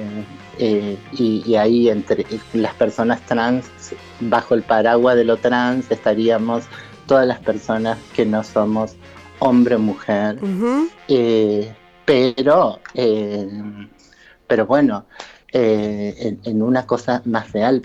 eh, 0.60 0.98
y, 1.14 1.56
ahí 1.56 1.90
entre 1.90 2.26
las 2.54 2.74
personas 2.76 3.22
trans, 3.26 3.66
bajo 4.20 4.54
el 4.54 4.64
paraguas 4.64 5.16
de 5.16 5.24
lo 5.24 5.38
trans, 5.38 5.90
estaríamos 5.92 6.66
todas 7.08 7.28
las 7.28 7.40
personas 7.40 7.98
que 8.16 8.26
no 8.26 8.44
somos 8.44 8.96
hombre 9.40 9.76
o 9.76 9.80
mujer. 9.80 10.40
Eh, 11.08 11.74
pero, 12.06 12.80
pero 14.48 14.66
bueno, 14.66 15.06
en, 15.52 16.62
una 16.62 16.86
cosa 16.86 17.22
más 17.26 17.52
real, 17.52 17.82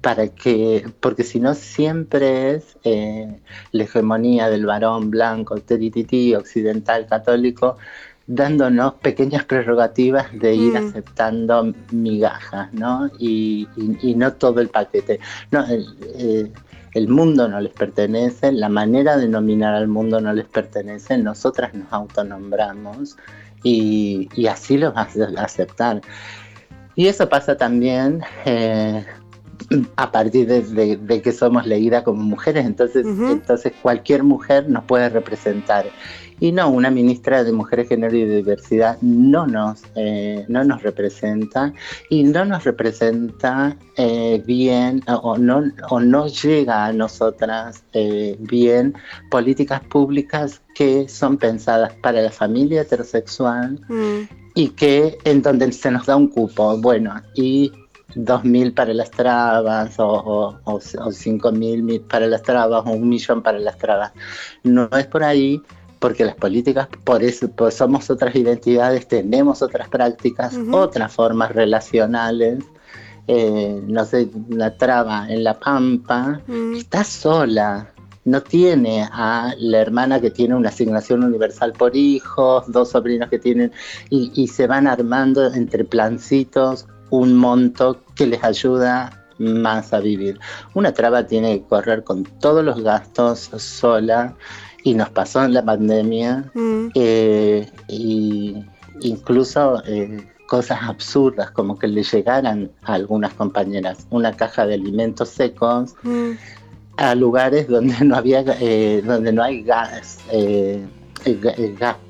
para 0.00 0.28
que, 0.28 0.90
porque 1.00 1.24
si 1.24 1.40
no 1.40 1.54
siempre 1.54 2.54
es 2.54 2.78
eh, 2.84 3.40
la 3.72 3.84
hegemonía 3.84 4.48
del 4.48 4.66
varón 4.66 5.10
blanco, 5.10 5.56
terititi, 5.56 6.34
occidental, 6.34 7.06
católico, 7.06 7.76
dándonos 8.32 8.94
pequeñas 8.94 9.44
prerrogativas 9.44 10.26
de 10.38 10.54
ir 10.54 10.74
mm. 10.74 10.88
aceptando 10.88 11.74
migajas, 11.90 12.72
¿no? 12.72 13.10
Y, 13.18 13.66
no 14.16 14.32
todo 14.34 14.60
el 14.60 14.68
paquete. 14.68 15.18
No, 15.50 15.64
eh, 15.68 16.52
el, 16.94 17.08
mundo 17.08 17.48
no 17.48 17.60
les 17.60 17.72
pertenece, 17.72 18.52
la 18.52 18.68
manera 18.68 19.16
de 19.16 19.26
nominar 19.26 19.74
al 19.74 19.88
mundo 19.88 20.20
no 20.20 20.32
les 20.32 20.46
pertenece, 20.46 21.18
nosotras 21.18 21.74
nos 21.74 21.92
autonombramos 21.92 23.16
y, 23.64 24.28
y 24.36 24.46
así 24.46 24.78
lo 24.78 24.92
vas 24.92 25.16
a 25.18 25.42
aceptar. 25.42 26.00
Y 26.94 27.08
eso 27.08 27.28
pasa 27.28 27.56
también 27.56 28.22
eh, 28.44 29.04
a 29.96 30.12
partir 30.12 30.46
de, 30.46 31.22
que 31.22 31.32
somos 31.32 31.66
leídas 31.66 32.02
como 32.02 32.22
mujeres, 32.22 32.66
entonces, 32.66 33.06
entonces 33.06 33.72
cualquier 33.82 34.22
mujer 34.22 34.68
nos 34.68 34.84
puede 34.84 35.08
representar. 35.08 35.86
Y 36.40 36.52
no, 36.52 36.70
una 36.70 36.90
ministra 36.90 37.44
de 37.44 37.52
Mujeres, 37.52 37.88
Género 37.88 38.16
y 38.16 38.24
Diversidad 38.24 38.98
no 39.02 39.46
nos, 39.46 39.82
eh, 39.94 40.44
no 40.48 40.64
nos 40.64 40.82
representa 40.82 41.72
y 42.08 42.24
no 42.24 42.44
nos 42.46 42.64
representa 42.64 43.76
eh, 43.96 44.42
bien 44.46 45.02
o 45.06 45.36
no, 45.36 45.62
o 45.90 46.00
no 46.00 46.26
llega 46.28 46.86
a 46.86 46.92
nosotras 46.92 47.84
eh, 47.92 48.36
bien 48.40 48.94
políticas 49.30 49.80
públicas 49.82 50.62
que 50.74 51.08
son 51.08 51.36
pensadas 51.36 51.92
para 52.02 52.22
la 52.22 52.30
familia 52.30 52.82
heterosexual 52.82 53.78
mm. 53.88 54.20
y 54.54 54.68
que 54.70 55.18
en 55.24 55.42
donde 55.42 55.70
se 55.72 55.90
nos 55.90 56.06
da 56.06 56.16
un 56.16 56.28
cupo. 56.28 56.78
Bueno, 56.78 57.14
y 57.34 57.70
2.000 58.14 58.74
para 58.74 58.94
las 58.94 59.10
trabas 59.10 59.98
o, 59.98 60.08
o, 60.08 60.60
o, 60.64 60.80
5.000 60.80 62.06
para 62.06 62.26
las 62.26 62.42
trabas 62.42 62.82
o 62.86 62.90
un 62.90 63.08
millón 63.08 63.42
para 63.42 63.58
las 63.58 63.78
trabas. 63.78 64.12
No 64.62 64.88
es 64.92 65.06
por 65.06 65.22
ahí 65.22 65.62
porque 66.00 66.24
las 66.24 66.34
políticas, 66.34 66.88
por 67.04 67.22
eso 67.22 67.48
pues 67.52 67.74
somos 67.74 68.10
otras 68.10 68.34
identidades, 68.34 69.06
tenemos 69.06 69.62
otras 69.62 69.88
prácticas, 69.88 70.58
otras 70.72 71.12
formas 71.12 71.52
relacionales. 71.52 72.64
Eh, 73.28 73.80
no 73.86 74.04
sé, 74.04 74.28
la 74.48 74.76
traba 74.76 75.28
en 75.28 75.44
la 75.44 75.60
pampa 75.60 76.40
está 76.74 77.04
sola, 77.04 77.92
no 78.24 78.42
tiene 78.42 79.06
a 79.12 79.54
la 79.58 79.78
hermana 79.78 80.20
que 80.20 80.30
tiene 80.30 80.56
una 80.56 80.70
asignación 80.70 81.22
universal 81.22 81.74
por 81.74 81.94
hijos, 81.94 82.64
dos 82.72 82.90
sobrinos 82.90 83.28
que 83.28 83.38
tienen, 83.38 83.70
y, 84.08 84.32
y 84.34 84.48
se 84.48 84.66
van 84.66 84.86
armando 84.86 85.52
entre 85.52 85.84
plancitos 85.84 86.86
un 87.10 87.36
monto 87.36 88.00
que 88.16 88.26
les 88.26 88.42
ayuda 88.42 89.20
más 89.38 89.92
a 89.92 90.00
vivir. 90.00 90.38
Una 90.74 90.92
traba 90.92 91.26
tiene 91.26 91.60
que 91.60 91.66
correr 91.66 92.04
con 92.04 92.24
todos 92.24 92.64
los 92.64 92.82
gastos 92.82 93.50
sola 93.56 94.34
y 94.82 94.94
nos 94.94 95.10
pasó 95.10 95.44
en 95.44 95.54
la 95.54 95.64
pandemia 95.64 96.50
mm. 96.54 96.88
eh, 96.94 97.70
y 97.88 98.64
incluso 99.02 99.82
eh, 99.86 100.26
cosas 100.46 100.80
absurdas 100.82 101.50
como 101.50 101.78
que 101.78 101.86
le 101.86 102.02
llegaran 102.02 102.70
a 102.82 102.94
algunas 102.94 103.34
compañeras 103.34 104.06
una 104.10 104.34
caja 104.36 104.66
de 104.66 104.74
alimentos 104.74 105.28
secos 105.28 105.94
mm. 106.02 106.30
a 106.96 107.14
lugares 107.14 107.68
donde 107.68 108.04
no 108.04 108.16
había 108.16 108.44
eh, 108.60 109.02
donde 109.04 109.32
no 109.32 109.42
hay 109.42 109.62
gas 109.62 110.18
gas 111.78 112.00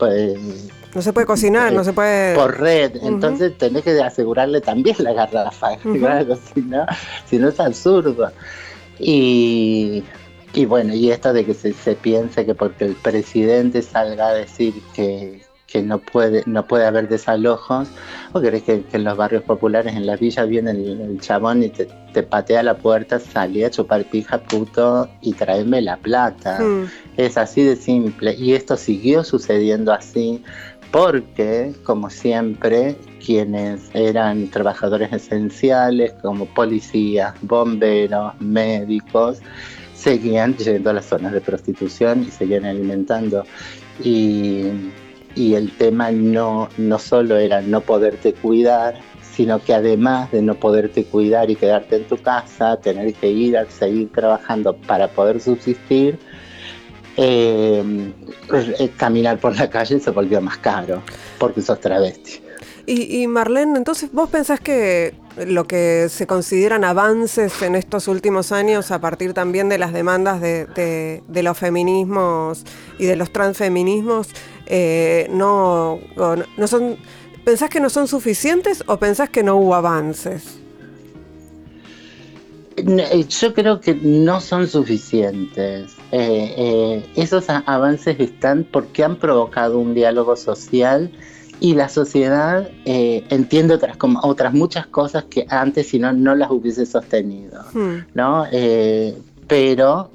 no 0.94 1.02
se 1.02 1.12
puede 1.12 1.26
cocinar, 1.26 1.72
no 1.72 1.84
se 1.84 1.92
puede... 1.92 2.34
Por 2.34 2.58
red, 2.58 2.96
entonces 3.02 3.56
tenés 3.56 3.84
que 3.84 3.92
asegurarle 4.02 4.60
también 4.60 4.96
la 4.98 5.12
garrafa, 5.12 5.76
claro, 5.98 6.36
si 6.52 6.62
no, 6.62 6.84
si 7.26 7.38
no 7.38 7.48
es 7.48 7.60
absurdo. 7.60 8.32
Y, 8.98 10.02
y 10.54 10.64
bueno, 10.64 10.94
y 10.94 11.10
esto 11.10 11.32
de 11.32 11.44
que 11.44 11.54
se, 11.54 11.72
se 11.72 11.94
piense 11.94 12.44
que 12.44 12.54
porque 12.54 12.84
el 12.84 12.94
presidente 12.94 13.82
salga 13.82 14.28
a 14.28 14.34
decir 14.34 14.74
que, 14.94 15.42
que 15.70 15.82
no 15.82 15.98
puede, 15.98 16.42
no 16.46 16.66
puede 16.66 16.86
haber 16.86 17.08
desalojos, 17.08 17.88
o 18.32 18.40
crees 18.40 18.64
que, 18.64 18.84
en 18.92 19.04
los 19.04 19.16
barrios 19.16 19.44
populares, 19.44 19.94
en 19.94 20.06
las 20.06 20.18
villas, 20.18 20.48
viene 20.48 20.72
el, 20.72 21.20
chabón 21.20 21.62
y 21.62 21.68
te, 21.68 22.22
patea 22.22 22.62
la 22.62 22.76
puerta, 22.76 23.20
salí 23.20 23.62
a 23.62 23.70
chupar 23.70 24.04
pija 24.04 24.38
puto 24.38 25.08
y 25.20 25.32
tráeme 25.32 25.80
la 25.80 25.96
plata. 25.96 26.58
Es 27.16 27.36
así 27.36 27.62
de 27.62 27.76
simple. 27.76 28.34
Y 28.34 28.54
esto 28.54 28.76
siguió 28.76 29.22
sucediendo 29.22 29.92
así 29.92 30.42
porque, 30.90 31.72
como 31.84 32.10
siempre, 32.10 32.96
quienes 33.24 33.94
eran 33.94 34.48
trabajadores 34.48 35.12
esenciales, 35.12 36.12
como 36.20 36.46
policías, 36.46 37.34
bomberos, 37.42 38.32
médicos, 38.40 39.40
seguían 40.00 40.56
yendo 40.56 40.90
a 40.90 40.92
las 40.94 41.06
zonas 41.06 41.32
de 41.32 41.40
prostitución 41.40 42.24
y 42.26 42.30
seguían 42.30 42.64
alimentando. 42.64 43.44
Y, 44.02 44.66
el 45.36 45.72
tema 45.76 46.10
no, 46.10 46.68
no 46.76 46.98
solo 46.98 47.36
era 47.36 47.60
no 47.62 47.80
poderte 47.80 48.34
cuidar, 48.34 49.00
sino 49.32 49.62
que 49.62 49.72
además 49.72 50.30
de 50.32 50.42
no 50.42 50.54
poderte 50.54 51.04
cuidar 51.04 51.50
y 51.50 51.56
quedarte 51.56 51.96
en 51.96 52.04
tu 52.04 52.18
casa, 52.18 52.78
tener 52.78 53.14
que 53.14 53.28
ir 53.28 53.56
a 53.56 53.64
seguir 53.70 54.10
trabajando 54.12 54.76
para 54.76 55.08
poder 55.08 55.40
subsistir, 55.40 56.18
eh, 57.16 58.12
eh, 58.78 58.90
caminar 58.96 59.38
por 59.38 59.56
la 59.56 59.70
calle 59.70 59.98
se 60.00 60.10
volvió 60.10 60.40
más 60.40 60.58
caro 60.58 61.02
porque 61.38 61.62
sos 61.62 61.80
travesti. 61.80 62.40
Y, 62.86 63.26
Marlene, 63.28 63.78
entonces 63.78 64.10
vos 64.12 64.28
pensás 64.30 64.58
que 64.58 65.14
lo 65.46 65.64
que 65.66 66.08
se 66.08 66.26
consideran 66.26 66.84
avances 66.84 67.62
en 67.62 67.74
estos 67.74 68.08
últimos 68.08 68.52
años 68.52 68.90
a 68.90 69.00
partir 69.00 69.32
también 69.32 69.68
de 69.68 69.78
las 69.78 69.92
demandas 69.92 70.40
de, 70.40 71.22
los 71.28 71.58
feminismos 71.58 72.64
y 72.98 73.06
de 73.06 73.16
los 73.16 73.32
transfeminismos 73.32 74.28
eh, 74.66 75.28
no, 75.30 75.98
no 76.56 76.66
son, 76.66 76.96
¿pensás 77.44 77.70
que 77.70 77.80
no 77.80 77.90
son 77.90 78.06
suficientes 78.08 78.84
o 78.86 78.98
pensás 78.98 79.30
que 79.30 79.42
no 79.42 79.56
hubo 79.56 79.74
avances? 79.74 80.60
Eh, 82.76 83.26
yo 83.28 83.54
creo 83.54 83.80
que 83.80 83.94
no 83.94 84.40
son 84.40 84.66
suficientes. 84.66 85.92
Eh, 86.12 87.04
esos 87.16 87.48
avances 87.48 88.18
están 88.18 88.64
porque 88.64 89.04
han 89.04 89.16
provocado 89.16 89.78
un 89.78 89.94
diálogo 89.94 90.36
social 90.36 91.10
y 91.60 91.74
la 91.74 91.88
sociedad 91.88 92.68
entiende 92.84 93.74
otras, 93.74 93.96
como, 93.96 94.20
otras 94.22 94.52
muchas 94.52 94.86
cosas 94.86 95.24
que 95.24 95.46
antes 95.48 95.88
si 95.88 95.98
no 95.98 96.12
no 96.12 96.34
las 96.34 96.50
hubiese 96.50 96.86
sostenido. 96.86 97.62
Hmm. 97.72 97.98
¿no? 98.14 98.46
pero, 99.46 100.10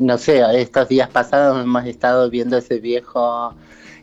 no 0.00 0.18
sé, 0.18 0.60
estos 0.60 0.88
días 0.88 1.08
pasados 1.10 1.62
hemos 1.62 1.84
estado 1.86 2.30
viendo 2.30 2.58
ese 2.58 2.78
viejo 2.78 3.54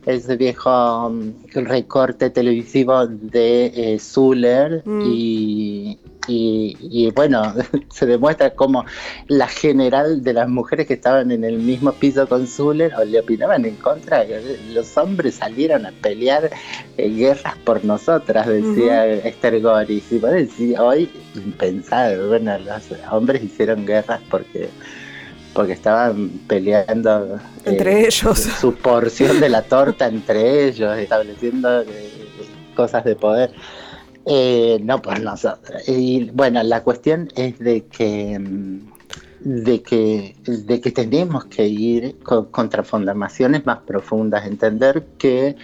ese 0.06 0.36
viejo 0.36 1.10
mm, 1.10 1.32
recorte 1.54 2.30
televisivo 2.30 3.06
de 3.06 3.97
Zuller 4.00 4.82
hmm. 4.86 5.02
y, 5.06 6.00
y, 6.27 7.12
bueno, 7.12 7.53
se 7.91 8.05
demuestra 8.05 8.51
como 8.51 8.86
la 9.27 9.47
general 9.47 10.23
de 10.23 10.34
las 10.34 10.47
mujeres 10.47 10.88
que 10.88 10.93
estaban 10.93 11.31
en 11.31 11.43
el 11.43 11.57
mismo 11.57 11.91
piso 11.93 12.27
con 12.27 12.47
Zuller 12.47 12.93
o 12.95 13.03
le 13.03 13.19
opinaban 13.19 13.65
en 13.65 13.75
contra, 13.75 14.25
los 14.73 14.97
hombres 14.97 15.36
salieron 15.36 15.86
a 15.86 15.91
pelear 15.91 16.49
eh, 16.97 17.10
guerras 17.10 17.55
por 17.63 17.84
nosotras, 17.84 18.47
decía 18.47 19.05
Esther 19.07 19.62
Goris. 19.62 20.12
Y 20.12 20.75
hoy 20.75 21.10
impensado, 21.36 22.29
bueno, 22.29 22.57
los 22.60 22.84
hombres 23.12 23.43
hicieron 23.43 23.86
guerras 23.86 24.21
porque 24.29 24.69
porque 25.53 25.73
estaban 25.73 26.29
peleando 26.47 27.38
entre 27.65 28.03
eh, 28.03 28.07
ellos 28.07 28.39
su 28.39 28.73
porción 28.73 29.41
de 29.41 29.49
la 29.49 29.63
torta 29.63 30.07
entre 30.07 30.67
ellos, 30.67 30.97
estableciendo 30.97 31.84
cosas 32.75 33.03
de 33.03 33.15
poder. 33.15 33.51
Eh, 34.25 34.79
no 34.84 35.01
por 35.01 35.19
nosotros. 35.19 35.81
Bueno, 36.34 36.62
la 36.63 36.84
cuestión 36.84 37.29
es 37.36 37.57
de 37.60 37.86
que 37.86 38.39
de 39.43 39.81
que, 39.81 40.36
de 40.45 40.81
que 40.81 40.91
tenemos 40.91 41.45
que 41.45 41.67
ir 41.67 42.19
con, 42.19 42.45
contra 42.45 42.84
transformaciones 42.84 43.65
más 43.65 43.79
profundas, 43.79 44.45
entender 44.45 45.03
que, 45.17 45.55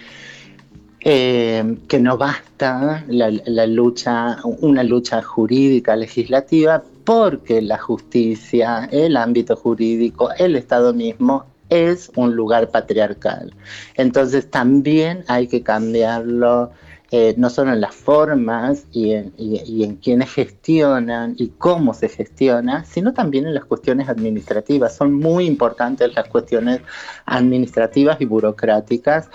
eh, 1.00 1.76
que 1.86 2.00
no 2.00 2.18
basta 2.18 3.04
la, 3.08 3.66
lucha, 3.66 4.38
una 4.42 4.82
lucha 4.82 5.22
jurídica 5.22 5.94
legislativa, 5.94 6.82
porque 7.04 7.62
la 7.62 7.78
justicia, 7.78 8.88
el 8.90 9.16
ámbito 9.16 9.56
jurídico, 9.56 10.30
el 10.38 10.56
Estado 10.56 10.92
mismo 10.92 11.46
es 11.70 12.10
un 12.16 12.34
lugar 12.34 12.70
patriarcal. 12.70 13.54
Entonces 13.94 14.50
también 14.50 15.24
hay 15.28 15.46
que 15.46 15.62
cambiarlo 15.62 16.70
eh, 17.10 17.34
no 17.38 17.48
solo 17.48 17.72
en 17.72 17.80
las 17.80 17.94
formas 17.94 18.84
y 18.92 19.12
en, 19.12 19.32
y, 19.38 19.82
en, 19.82 19.96
quienes 19.96 20.30
gestionan 20.30 21.34
y 21.38 21.48
cómo 21.48 21.94
se 21.94 22.10
gestiona, 22.10 22.84
sino 22.84 23.14
también 23.14 23.46
en 23.46 23.54
las 23.54 23.64
cuestiones 23.64 24.10
administrativas. 24.10 24.94
Son 24.94 25.14
muy 25.14 25.46
importantes 25.46 26.14
las 26.14 26.28
cuestiones 26.28 26.80
administrativas 27.24 28.20
y 28.20 28.26
burocráticas 28.26 29.30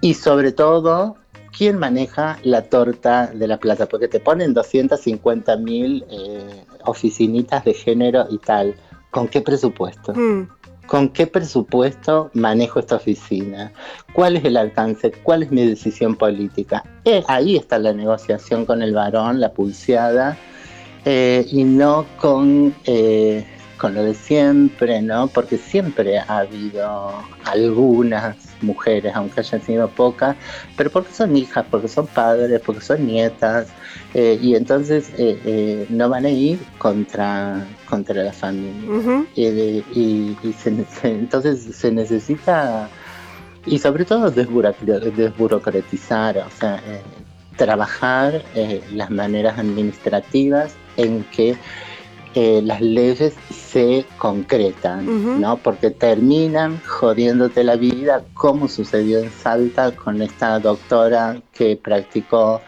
y 0.00 0.14
sobre 0.14 0.52
todo 0.52 1.16
quién 1.56 1.78
maneja 1.78 2.38
la 2.44 2.62
torta 2.62 3.26
de 3.26 3.46
la 3.46 3.58
plata, 3.58 3.86
porque 3.86 4.08
te 4.08 4.20
ponen 4.20 4.54
250 4.54 5.56
mil 5.56 6.06
eh, 6.10 6.64
oficinitas 6.86 7.64
de 7.64 7.74
género 7.74 8.26
y 8.30 8.38
tal. 8.38 8.74
¿Con 9.10 9.28
qué 9.28 9.42
presupuesto? 9.42 10.14
Mm. 10.14 10.48
¿Con 10.88 11.10
qué 11.10 11.26
presupuesto 11.26 12.30
manejo 12.32 12.80
esta 12.80 12.96
oficina? 12.96 13.70
¿Cuál 14.14 14.38
es 14.38 14.44
el 14.46 14.56
alcance? 14.56 15.12
¿Cuál 15.22 15.42
es 15.42 15.50
mi 15.50 15.66
decisión 15.66 16.16
política? 16.16 16.82
Eh, 17.04 17.22
ahí 17.28 17.56
está 17.56 17.78
la 17.78 17.92
negociación 17.92 18.64
con 18.64 18.80
el 18.80 18.94
varón, 18.94 19.38
la 19.38 19.52
pulseada, 19.52 20.38
eh, 21.04 21.46
y 21.52 21.64
no 21.64 22.06
con, 22.18 22.74
eh, 22.86 23.46
con 23.78 23.94
lo 23.94 24.02
de 24.02 24.14
siempre, 24.14 25.00
¿no? 25.00 25.28
Porque 25.28 25.56
siempre 25.56 26.18
ha 26.18 26.38
habido 26.38 27.12
algunas 27.44 28.36
mujeres, 28.60 29.12
aunque 29.14 29.40
hayan 29.40 29.62
sido 29.62 29.88
pocas, 29.88 30.36
pero 30.76 30.90
porque 30.90 31.12
son 31.12 31.36
hijas, 31.36 31.64
porque 31.70 31.88
son 31.88 32.06
padres, 32.06 32.60
porque 32.64 32.82
son 32.82 33.06
nietas, 33.06 33.68
eh, 34.14 34.38
y 34.40 34.54
entonces 34.54 35.10
eh, 35.16 35.40
eh, 35.44 35.86
no 35.88 36.08
van 36.08 36.26
a 36.26 36.30
ir 36.30 36.58
contra, 36.78 37.66
contra 37.88 38.22
la 38.22 38.32
familia. 38.32 39.26
y, 39.36 40.36
entonces 41.02 41.76
se 41.76 41.92
necesita, 41.92 42.88
y 43.64 43.78
sobre 43.78 44.04
todo 44.04 44.30
desburocratizar, 44.30 46.38
o 46.38 46.50
sea, 46.58 46.80
trabajar 47.56 48.42
las 48.92 49.10
maneras 49.10 49.58
administrativas 49.58 50.74
en 50.96 51.24
que 51.24 51.56
las 52.62 52.80
leyes 52.80 53.34
se 53.50 54.04
concretan, 54.18 55.40
¿no? 55.40 55.56
Porque 55.56 55.90
terminan 55.90 56.80
jodiéndote 56.86 57.64
la 57.64 57.76
vida, 57.76 58.24
como 58.34 58.68
sucedió 58.68 59.18
en 59.18 59.30
Salta 59.30 59.92
con 59.92 60.22
esta 60.22 60.58
doctora 60.58 61.40
que 61.52 61.76
practicó 61.76 62.60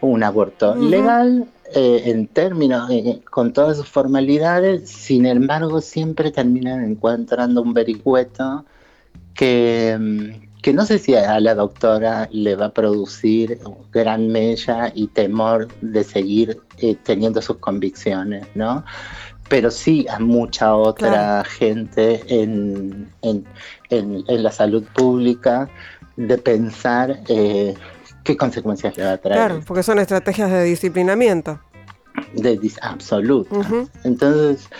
un 0.00 0.22
aborto 0.22 0.74
legal 0.74 1.46
eh, 1.74 2.02
en 2.06 2.26
términos, 2.26 2.90
eh, 2.90 3.20
con 3.30 3.52
todas 3.52 3.78
sus 3.78 3.88
formalidades, 3.88 4.88
sin 4.88 5.24
embargo 5.26 5.80
siempre 5.80 6.30
terminan 6.30 6.84
encontrando 6.84 7.62
un 7.62 7.72
vericueto 7.72 8.64
que, 9.34 9.96
mm, 9.98 10.53
que 10.64 10.72
no 10.72 10.86
sé 10.86 10.98
si 10.98 11.14
a 11.14 11.38
la 11.40 11.54
doctora 11.54 12.26
le 12.32 12.56
va 12.56 12.66
a 12.66 12.72
producir 12.72 13.58
gran 13.92 14.28
mella 14.28 14.90
y 14.94 15.08
temor 15.08 15.68
de 15.82 16.02
seguir 16.02 16.58
eh, 16.78 16.96
teniendo 17.02 17.42
sus 17.42 17.58
convicciones, 17.58 18.46
¿no? 18.54 18.82
Pero 19.50 19.70
sí 19.70 20.06
a 20.08 20.18
mucha 20.20 20.74
otra 20.74 21.44
gente 21.44 22.22
en, 22.28 23.12
en, 23.20 23.44
en, 23.90 24.42
la 24.42 24.50
salud 24.50 24.82
pública 24.94 25.68
de 26.16 26.38
pensar 26.38 27.20
¿qué 27.26 28.36
consecuencias 28.38 28.96
le 28.96 29.04
va 29.04 29.12
a 29.12 29.18
traer? 29.18 29.36
Claro, 29.36 29.62
porque 29.66 29.82
son 29.82 29.98
estrategias 29.98 30.50
de 30.50 30.62
disciplinamiento. 30.64 31.60
De 32.32 32.58
absoluto. 32.80 33.60
Entonces, 34.02 34.70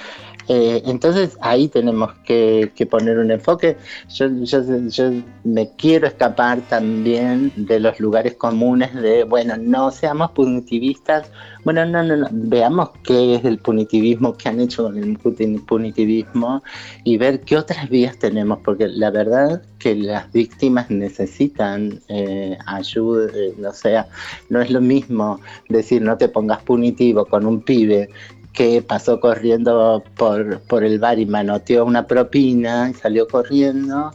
eh, 0.48 0.82
entonces 0.86 1.38
ahí 1.40 1.68
tenemos 1.68 2.12
que, 2.24 2.70
poner 2.90 3.18
un 3.18 3.30
enfoque. 3.30 3.76
Yo, 4.10 4.28
yo, 4.28 5.10
me 5.44 5.70
quiero 5.76 6.06
escapar 6.06 6.60
también 6.68 7.52
de 7.56 7.80
los 7.80 7.98
lugares 7.98 8.34
comunes 8.34 8.94
de, 8.94 9.24
bueno, 9.24 9.56
no 9.56 9.90
seamos 9.90 10.30
punitivistas. 10.32 11.30
Bueno, 11.64 11.86
no, 11.86 12.02
no, 12.02 12.16
no. 12.16 12.28
Veamos 12.30 12.90
qué 13.02 13.36
es 13.36 13.44
el 13.44 13.58
punitivismo, 13.58 14.34
qué 14.34 14.50
han 14.50 14.60
hecho 14.60 14.84
con 14.84 14.98
el 14.98 15.16
punitivismo 15.18 16.62
y 17.04 17.16
ver 17.16 17.40
qué 17.40 17.56
otras 17.56 17.88
vías 17.88 18.18
tenemos, 18.18 18.58
porque 18.62 18.88
la 18.88 19.10
verdad 19.10 19.62
que 19.78 19.94
las 19.94 20.30
víctimas 20.32 20.90
necesitan 20.90 22.00
eh, 22.08 22.56
ayuda, 22.66 23.30
eh, 23.34 23.54
no 23.58 23.72
sea, 23.72 24.08
no 24.48 24.60
es 24.60 24.70
lo 24.70 24.80
mismo 24.80 25.40
decir 25.68 26.00
no 26.00 26.16
te 26.16 26.28
pongas 26.28 26.62
punitivo 26.62 27.26
con 27.26 27.44
un 27.44 27.60
pibe 27.60 28.08
que 28.54 28.80
pasó 28.82 29.20
corriendo 29.20 30.02
por, 30.16 30.60
por 30.60 30.84
el 30.84 30.98
bar 30.98 31.18
y 31.18 31.26
manoteó 31.26 31.84
una 31.84 32.06
propina 32.06 32.88
y 32.88 32.94
salió 32.94 33.26
corriendo, 33.26 34.12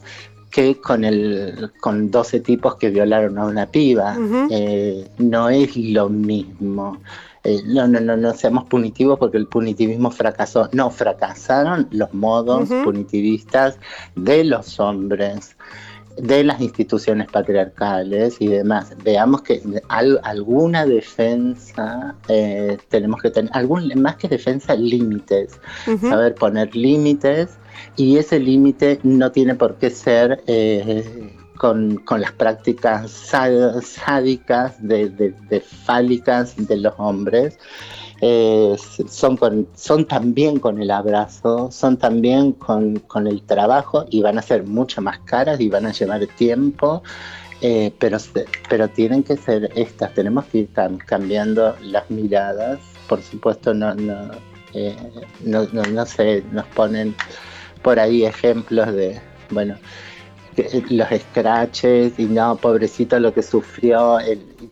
que 0.50 0.80
con 0.80 1.04
el 1.04 1.70
con 1.80 2.10
12 2.10 2.40
tipos 2.40 2.74
que 2.76 2.90
violaron 2.90 3.38
a 3.38 3.44
una 3.44 3.66
piba. 3.66 4.16
Eh, 4.50 5.08
no 5.18 5.50
es 5.50 5.76
lo 5.76 6.08
mismo. 6.08 6.98
Eh, 7.44 7.60
no, 7.66 7.86
no, 7.86 8.00
no, 8.00 8.16
no 8.16 8.32
seamos 8.34 8.64
punitivos 8.64 9.18
porque 9.18 9.36
el 9.36 9.46
punitivismo 9.46 10.10
fracasó. 10.10 10.68
No, 10.72 10.90
fracasaron 10.90 11.86
los 11.90 12.12
modos 12.14 12.68
punitivistas 12.82 13.78
de 14.16 14.44
los 14.44 14.80
hombres 14.80 15.56
de 16.20 16.44
las 16.44 16.60
instituciones 16.60 17.30
patriarcales 17.30 18.36
y 18.40 18.48
demás. 18.48 18.94
Veamos 19.02 19.42
que 19.42 19.62
alguna 19.88 20.86
defensa 20.86 22.14
eh, 22.28 22.78
tenemos 22.88 23.20
que 23.22 23.30
tener, 23.30 23.50
algún, 23.54 23.90
más 24.00 24.16
que 24.16 24.28
defensa, 24.28 24.74
límites, 24.74 25.60
saber 26.00 26.34
poner 26.34 26.74
límites 26.74 27.58
y 27.96 28.18
ese 28.18 28.38
límite 28.38 29.00
no 29.02 29.32
tiene 29.32 29.54
por 29.54 29.76
qué 29.76 29.90
ser 29.90 30.42
eh, 30.46 31.36
con, 31.60 32.02
las 32.18 32.32
prácticas 32.32 33.10
sádicas, 33.10 34.76
de, 34.80 35.62
fálicas 35.84 36.54
de 36.56 36.76
los 36.78 36.94
hombres. 36.96 37.58
Eh, 38.22 38.76
son, 39.08 39.38
son 39.74 40.04
también 40.04 40.58
con 40.58 40.80
el 40.80 40.90
abrazo, 40.90 41.70
son 41.70 41.96
también 41.96 42.52
con, 42.52 43.02
el 43.26 43.42
trabajo 43.42 44.04
y 44.10 44.20
van 44.20 44.38
a 44.38 44.42
ser 44.42 44.64
mucho 44.64 45.00
más 45.00 45.20
caras 45.20 45.58
y 45.58 45.70
van 45.70 45.86
a 45.86 45.92
llevar 45.92 46.26
tiempo, 46.26 47.02
eh, 47.62 47.92
pero, 47.98 48.18
pero 48.68 48.88
tienen 48.88 49.22
que 49.22 49.38
ser 49.38 49.70
estas, 49.74 50.12
tenemos 50.12 50.44
que 50.46 50.58
ir 50.58 50.68
cambiando 51.06 51.74
las 51.82 52.10
miradas, 52.10 52.78
por 53.08 53.22
supuesto 53.22 53.72
no, 53.72 53.94
no, 53.94 54.32
eh, 54.74 54.96
no, 55.42 55.64
no, 55.64 56.06
sé, 56.06 56.44
nos 56.52 56.66
ponen 56.66 57.14
por 57.80 57.98
ahí 57.98 58.26
ejemplos 58.26 58.92
de, 58.92 59.18
bueno, 59.48 59.76
los 60.90 61.08
scratches 61.08 62.18
y 62.18 62.26
no, 62.26 62.56
pobrecito 62.56 63.18
lo 63.18 63.32
que 63.32 63.42
sufrió, 63.42 64.18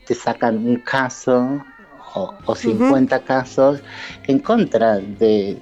te 0.07 0.15
sacan 0.15 0.59
un 0.59 0.77
caso 0.81 1.65
o, 2.14 2.55
50 2.55 3.21
casos 3.21 3.81
en 4.27 4.38
contra 4.38 4.99
de, 4.99 5.59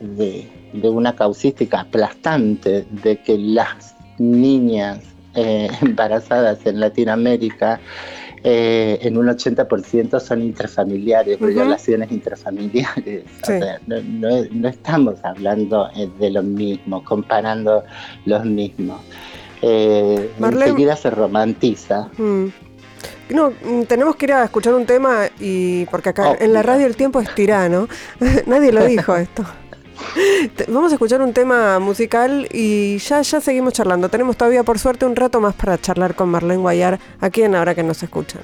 una 0.82 1.14
causística 1.14 1.80
aplastante 1.80 2.86
de 2.90 3.16
que 3.18 3.38
las 3.38 3.94
niñas 4.18 5.00
eh, 5.34 5.68
embarazadas 5.82 6.64
en 6.66 6.80
Latinoamérica 6.80 7.80
eh, 8.44 8.98
en 9.02 9.16
un 9.16 9.26
80% 9.26 10.20
son 10.20 10.42
intrafamiliares, 10.42 11.40
violaciones 11.40 12.12
intrafamiliares. 12.12 13.24
no, 13.86 14.68
estamos 14.68 15.16
hablando 15.24 15.88
eh, 15.96 16.08
de 16.20 16.30
lo 16.30 16.42
mismo, 16.42 17.02
comparando 17.02 17.82
los 18.24 18.44
mismos. 18.44 19.00
enseguida 19.62 20.94
se 20.94 21.10
romantiza. 21.10 22.08
Mm. 22.18 22.65
No, 23.30 23.50
mm, 23.50 23.82
tenemos 23.82 24.16
que 24.16 24.26
ir 24.26 24.32
a 24.32 24.44
escuchar 24.44 24.74
un 24.74 24.86
tema 24.86 25.26
y 25.40 25.84
porque 25.86 26.10
acá 26.10 26.30
Oh, 26.30 26.36
en 26.38 26.52
la 26.52 26.62
radio 26.62 26.86
el 26.86 26.96
tiempo 26.96 27.20
es 27.20 27.34
tirano. 27.34 27.88
Nadie 28.46 28.72
lo 28.72 28.84
dijo 28.84 29.16
esto. 29.16 29.44
Vamos 30.68 30.92
a 30.92 30.94
escuchar 30.96 31.22
un 31.22 31.32
tema 31.32 31.78
musical 31.78 32.48
y 32.52 32.98
ya, 32.98 33.22
ya 33.22 33.40
seguimos 33.40 33.72
charlando. 33.72 34.08
Tenemos 34.08 34.36
todavía 34.36 34.62
por 34.62 34.78
suerte 34.78 35.06
un 35.06 35.16
rato 35.16 35.40
más 35.40 35.54
para 35.54 35.78
charlar 35.78 36.14
con 36.14 36.28
Marlene 36.28 36.60
Guayar 36.60 37.00
aquí 37.20 37.42
en 37.42 37.54
Ahora 37.54 37.74
que 37.74 37.82
nos 37.82 38.02
escuchan. 38.02 38.42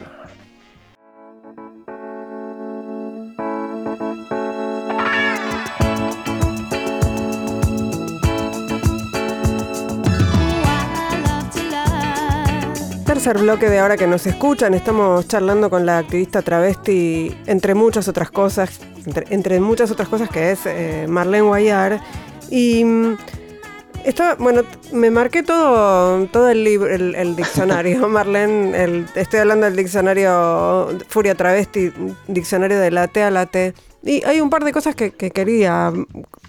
Tercer 13.22 13.40
bloque 13.40 13.70
de 13.70 13.78
ahora 13.78 13.96
que 13.96 14.08
nos 14.08 14.26
escuchan, 14.26 14.74
estamos 14.74 15.28
charlando 15.28 15.70
con 15.70 15.86
la 15.86 15.98
activista 15.98 16.42
travesti, 16.42 17.32
entre 17.46 17.72
muchas 17.76 18.08
otras 18.08 18.32
cosas, 18.32 18.80
entre, 19.06 19.32
entre 19.32 19.60
muchas 19.60 19.92
otras 19.92 20.08
cosas 20.08 20.28
que 20.28 20.50
es 20.50 20.66
eh, 20.66 21.06
Marlene 21.08 21.42
Guayar. 21.46 22.00
Y 22.50 22.84
mm, 22.84 23.16
estaba, 24.04 24.34
bueno, 24.34 24.62
me 24.90 25.12
marqué 25.12 25.44
todo, 25.44 26.26
todo 26.32 26.48
el 26.48 26.64
libro, 26.64 26.92
el, 26.92 27.14
el 27.14 27.36
diccionario, 27.42 28.08
Marlene, 28.08 28.82
el- 28.82 29.06
estoy 29.14 29.38
hablando 29.38 29.66
del 29.66 29.76
diccionario 29.76 30.88
Furia 31.06 31.36
Travesti, 31.36 31.92
diccionario 32.26 32.80
de 32.80 32.90
la 32.90 33.06
T 33.06 33.22
a 33.22 33.30
la 33.30 33.46
T. 33.46 33.72
Y 34.02 34.24
hay 34.24 34.40
un 34.40 34.50
par 34.50 34.64
de 34.64 34.72
cosas 34.72 34.94
que, 34.94 35.12
que 35.12 35.30
quería 35.30 35.92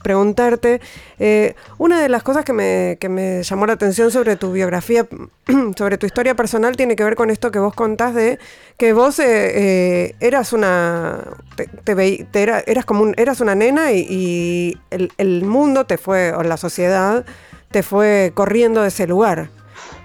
preguntarte. 0.04 0.82
Eh, 1.20 1.56
una 1.78 2.02
de 2.02 2.10
las 2.10 2.24
cosas 2.24 2.44
que 2.46 2.54
me, 2.54 2.98
que 3.00 3.10
me 3.10 3.44
llamó 3.44 3.66
la 3.66 3.74
atención 3.74 4.12
sobre 4.12 4.36
tu 4.36 4.52
biografía, 4.52 5.08
sobre 5.78 5.98
tu 5.98 6.06
historia 6.06 6.36
personal, 6.36 6.76
tiene 6.76 6.96
que 6.96 7.04
ver 7.04 7.16
con 7.16 7.30
esto 7.30 7.52
que 7.52 7.60
vos 7.60 7.74
contás 7.74 8.14
de 8.16 8.40
que 8.78 8.94
vos 8.94 9.20
eh, 9.20 9.26
eh, 9.28 10.16
eras 10.20 10.54
una. 10.54 11.24
Te, 11.56 11.68
te 11.68 12.26
te 12.32 12.42
era- 12.44 12.64
eras 12.66 12.86
como 12.86 13.04
un, 13.04 13.14
eras 13.18 13.40
una 13.40 13.56
nena 13.56 13.92
y, 13.92 14.06
y 14.10 14.78
el, 14.90 15.12
el 15.18 15.44
mundo 15.46 15.86
te 15.86 15.98
fue, 15.98 16.34
o 16.34 16.44
la 16.44 16.58
sociedad 16.58 17.26
te 17.72 17.84
fue 17.84 18.32
corriendo 18.34 18.82
de 18.82 18.90
ese 18.90 19.08
lugar, 19.08 19.50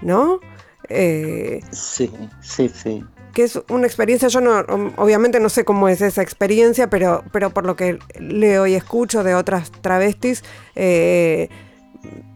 ¿no? 0.01 0.39
Eh, 0.87 1.61
Sí, 1.71 2.11
sí, 2.41 2.69
sí. 2.69 3.03
Que 3.33 3.43
es 3.43 3.59
una 3.69 3.85
experiencia, 3.87 4.27
yo 4.27 4.41
no, 4.41 4.59
om- 4.59 4.93
obviamente 4.97 5.39
no 5.39 5.49
sé 5.49 5.63
cómo 5.63 5.87
es 5.89 6.01
esa 6.01 6.21
experiencia, 6.21 6.89
pero, 6.89 7.23
pero 7.31 7.49
por 7.51 7.65
lo 7.65 7.75
que 7.75 7.99
leo 8.19 8.65
y 8.67 8.75
escucho 8.75 9.23
de 9.23 9.35
otras 9.35 9.71
travestis, 9.71 10.43
eh, 10.75 11.49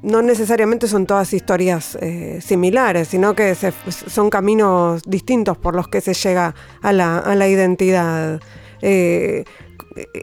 no 0.02 0.22
necesariamente 0.22 0.88
son 0.88 1.06
todas 1.06 1.34
historias 1.34 1.98
eh, 2.02 2.40
similares, 2.42 3.08
sino 3.08 3.34
que 3.36 3.56
son 3.56 4.30
caminos 4.30 5.02
distintos 5.06 5.58
por 5.58 5.76
los 5.76 5.88
que 5.88 6.02
se 6.02 6.14
llega 6.14 6.54
a 6.82 6.92
la, 6.92 7.18
a 7.20 7.36
la 7.36 7.48
identidad. 7.48 8.42
Eh, 8.82 9.46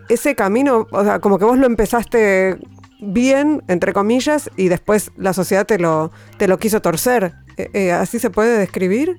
ese 0.08 0.34
camino, 0.34 0.86
o 0.90 1.04
sea, 1.04 1.20
como 1.20 1.38
que 1.38 1.44
vos 1.46 1.56
lo 1.56 1.66
empezaste 1.66 2.58
bien, 3.00 3.62
entre 3.68 3.92
comillas, 3.94 4.50
y 4.56 4.68
después 4.68 5.10
la 5.16 5.32
sociedad 5.32 5.64
te 5.64 5.78
lo, 5.78 6.10
te 6.36 6.46
lo 6.46 6.58
quiso 6.58 6.82
torcer. 6.82 7.32
¿Así 7.94 8.18
se 8.18 8.30
puede 8.30 8.58
describir? 8.58 9.18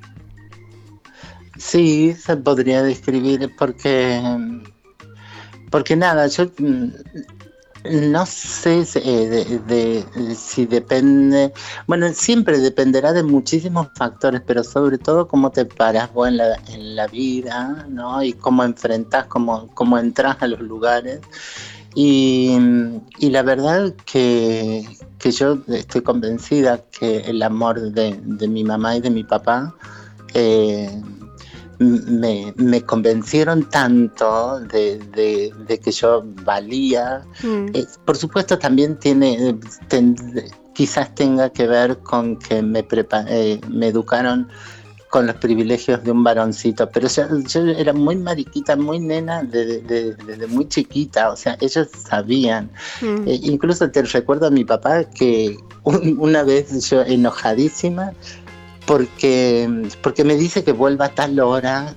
Sí, 1.62 2.16
se 2.16 2.36
podría 2.38 2.82
describir 2.82 3.54
porque, 3.56 4.20
porque 5.70 5.96
nada, 5.96 6.26
yo 6.26 6.46
mm, 6.58 6.88
no 8.12 8.26
sé 8.26 8.84
si, 8.84 9.00
eh, 9.00 9.60
de, 9.68 10.36
si 10.36 10.66
depende, 10.66 11.54
bueno, 11.86 12.12
siempre 12.14 12.58
dependerá 12.58 13.14
de 13.14 13.22
muchísimos 13.22 13.90
factores, 13.96 14.42
pero 14.46 14.64
sobre 14.64 14.98
todo 14.98 15.28
cómo 15.28 15.52
te 15.52 15.66
paras 15.66 16.12
vos 16.12 16.30
en 16.30 16.38
la, 16.38 16.56
en 16.70 16.96
la 16.96 17.06
vida, 17.06 17.86
¿no? 17.88 18.24
Y 18.24 18.34
cómo 18.34 18.64
enfrentas, 18.64 19.28
cómo, 19.28 19.68
cómo 19.76 20.00
entras 20.00 20.38
a 20.42 20.48
los 20.48 20.62
lugares. 20.62 21.22
Y, 21.94 22.58
la 23.20 23.44
verdad 23.44 23.94
que, 24.06 24.84
que 25.20 25.32
yo 25.32 25.60
estoy 25.68 26.02
convencida 26.02 26.84
que 26.92 27.20
el 27.20 27.44
amor 27.44 27.80
de 27.92 28.48
mi 28.48 28.64
mamá 28.64 28.96
y 28.98 29.02
de 29.02 29.12
mi 29.12 29.24
papá 29.24 29.76
eh, 30.34 30.90
me, 31.82 32.54
me 32.58 32.82
convencieron 32.84 33.64
tanto 33.70 34.60
de, 34.62 35.00
de- 35.00 35.52
de 35.68 35.80
que 35.80 35.92
yo 35.92 36.24
valía. 36.44 37.24
Mm. 37.44 37.68
Eh, 37.74 37.86
por 38.06 38.16
supuesto 38.18 38.58
también 38.60 38.98
tiene, 39.00 39.58
ten- 39.88 40.16
quizás 40.74 41.14
tenga 41.16 41.50
que 41.50 41.68
ver 41.68 41.98
con 42.00 42.38
que 42.38 42.62
me, 42.62 42.88
prepa- 42.88 43.26
eh, 43.28 43.60
me 43.70 43.88
educaron 43.88 44.48
con 45.10 45.28
los 45.28 45.36
privilegios 45.36 46.02
de 46.06 46.12
un 46.12 46.24
varoncito, 46.24 46.90
pero 46.90 47.10
yo, 47.10 47.24
yo 47.40 47.62
era 47.66 47.92
muy 47.92 48.16
mariquita, 48.16 48.78
muy 48.78 48.98
nena 48.98 49.44
desde 49.44 49.82
de- 50.16 50.48
muy 50.48 50.70
chiquita, 50.70 51.32
o 51.32 51.36
sea, 51.36 51.58
ellos 51.60 51.90
sabían. 52.08 52.72
Mm. 53.02 53.28
Eh, 53.28 53.40
incluso 53.44 53.92
te 53.92 54.04
recuerdo 54.04 54.48
a 54.48 54.52
mi 54.52 54.64
papá 54.64 55.04
que 55.04 55.58
un- 55.84 56.16
una 56.20 56.44
vez 56.44 56.90
yo 56.90 57.02
enojadísima 57.02 58.14
porque, 58.92 59.70
porque 60.02 60.26
me 60.26 60.36
dice 60.36 60.66
que 60.66 60.74
vuelva 60.74 61.06
a 61.06 61.10
tal 61.16 61.40
hora 61.40 61.96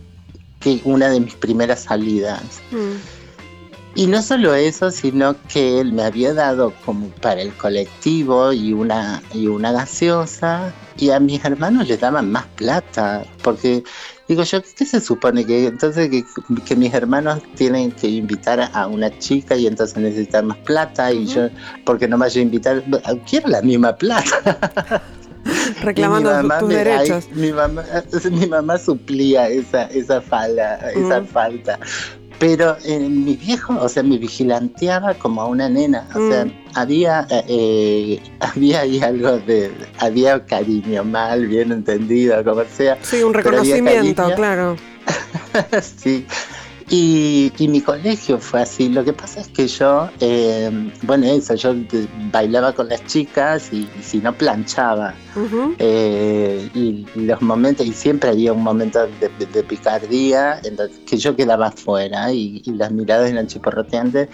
que 0.60 0.80
una 0.84 1.08
de 1.08 1.18
mis 1.18 1.34
primeras 1.34 1.80
salidas. 1.80 2.40
Mm. 2.70 3.96
Y 3.96 4.06
no 4.06 4.22
solo 4.22 4.54
eso, 4.54 4.92
sino 4.92 5.34
que 5.48 5.80
él 5.80 5.92
me 5.92 6.04
había 6.04 6.32
dado 6.34 6.72
como 6.84 7.08
para 7.08 7.42
el 7.42 7.52
colectivo 7.54 8.52
y 8.52 8.72
una, 8.72 9.20
y 9.32 9.48
una 9.48 9.72
gaseosa, 9.72 10.72
y 10.96 11.10
a 11.10 11.18
mis 11.18 11.44
hermanos 11.44 11.88
les 11.88 11.98
daban 11.98 12.30
más 12.30 12.46
plata, 12.54 13.24
porque 13.42 13.82
digo 14.28 14.44
yo, 14.44 14.62
¿qué 14.62 14.86
se 14.86 15.00
supone? 15.00 15.44
que 15.44 15.66
Entonces 15.66 16.08
que, 16.08 16.24
que 16.64 16.76
mis 16.76 16.94
hermanos 16.94 17.42
tienen 17.56 17.90
que 17.90 18.06
invitar 18.06 18.70
a 18.72 18.86
una 18.86 19.18
chica 19.18 19.56
y 19.56 19.66
entonces 19.66 19.96
necesitan 19.96 20.46
más 20.46 20.58
plata, 20.58 21.12
y 21.12 21.26
yo, 21.26 21.48
porque 21.84 22.06
no 22.06 22.18
vaya 22.18 22.38
a 22.38 22.44
invitar, 22.44 22.84
quiero 23.28 23.48
la 23.48 23.62
misma 23.62 23.96
plata. 23.96 25.02
Reclamando 25.82 26.30
mi 26.30 26.36
tus 26.36 26.42
mamá 26.42 26.58
tus 26.60 26.68
me- 26.68 26.74
derechos. 26.74 27.24
ay, 27.30 27.38
mi, 27.40 27.52
mamá, 27.52 27.84
mi 28.30 28.46
mamá 28.46 28.78
suplía 28.78 29.48
esa, 29.48 29.84
esa, 29.84 30.20
fala, 30.20 30.76
esa 30.94 31.20
Mm. 31.20 31.26
falta. 31.26 31.78
Pero 32.40 32.76
eh, 32.84 32.98
mi 32.98 33.36
viejo, 33.36 33.78
o 33.80 33.88
sea, 33.88 34.02
me 34.02 34.18
vigilanteaba 34.18 35.14
como 35.14 35.40
a 35.42 35.46
una 35.46 35.68
nena. 35.68 36.08
O 36.14 36.28
sea, 36.30 36.44
Mm. 36.46 36.52
había, 36.74 37.26
eh, 37.30 38.20
había 38.40 38.80
ahí 38.80 39.00
algo 39.00 39.38
de. 39.38 39.70
Había 39.98 40.44
cariño 40.44 41.04
mal, 41.04 41.46
bien 41.46 41.70
entendido, 41.72 42.42
como 42.42 42.64
sea. 42.76 42.98
Sí, 43.02 43.22
un 43.22 43.34
reconocimiento, 43.34 44.30
claro. 44.34 44.76
sí. 45.96 46.26
Y, 46.90 47.50
y 47.58 47.68
mi 47.68 47.80
colegio 47.80 48.38
fue 48.38 48.60
así. 48.62 48.88
Lo 48.90 49.04
que 49.04 49.12
pasa 49.14 49.40
es 49.40 49.48
que 49.48 49.66
yo, 49.66 50.10
eh, 50.20 50.70
bueno, 51.02 51.26
eso, 51.26 51.54
yo 51.54 51.74
bailaba 52.30 52.72
con 52.74 52.88
las 52.88 53.04
chicas 53.06 53.70
y, 53.72 53.88
y 53.98 54.02
si 54.02 54.18
no 54.18 54.32
planchaba. 54.34 55.14
Eh, 55.78 56.68
y 56.74 57.06
los 57.14 57.40
momentos, 57.42 57.86
y 57.86 57.92
siempre 57.92 58.30
había 58.30 58.52
un 58.52 58.62
momento 58.62 59.00
de, 59.20 59.28
de- 59.38 59.46
de 59.46 59.62
picardía 59.64 60.60
en 60.62 60.76
los 60.76 60.90
que 61.06 61.16
yo 61.16 61.34
quedaba 61.34 61.70
fuera 61.72 62.32
y, 62.32 62.62
y 62.64 62.70
las 62.72 62.92
miradas 62.92 63.30
eran 63.30 63.46
chiporroteantes, 63.46 64.28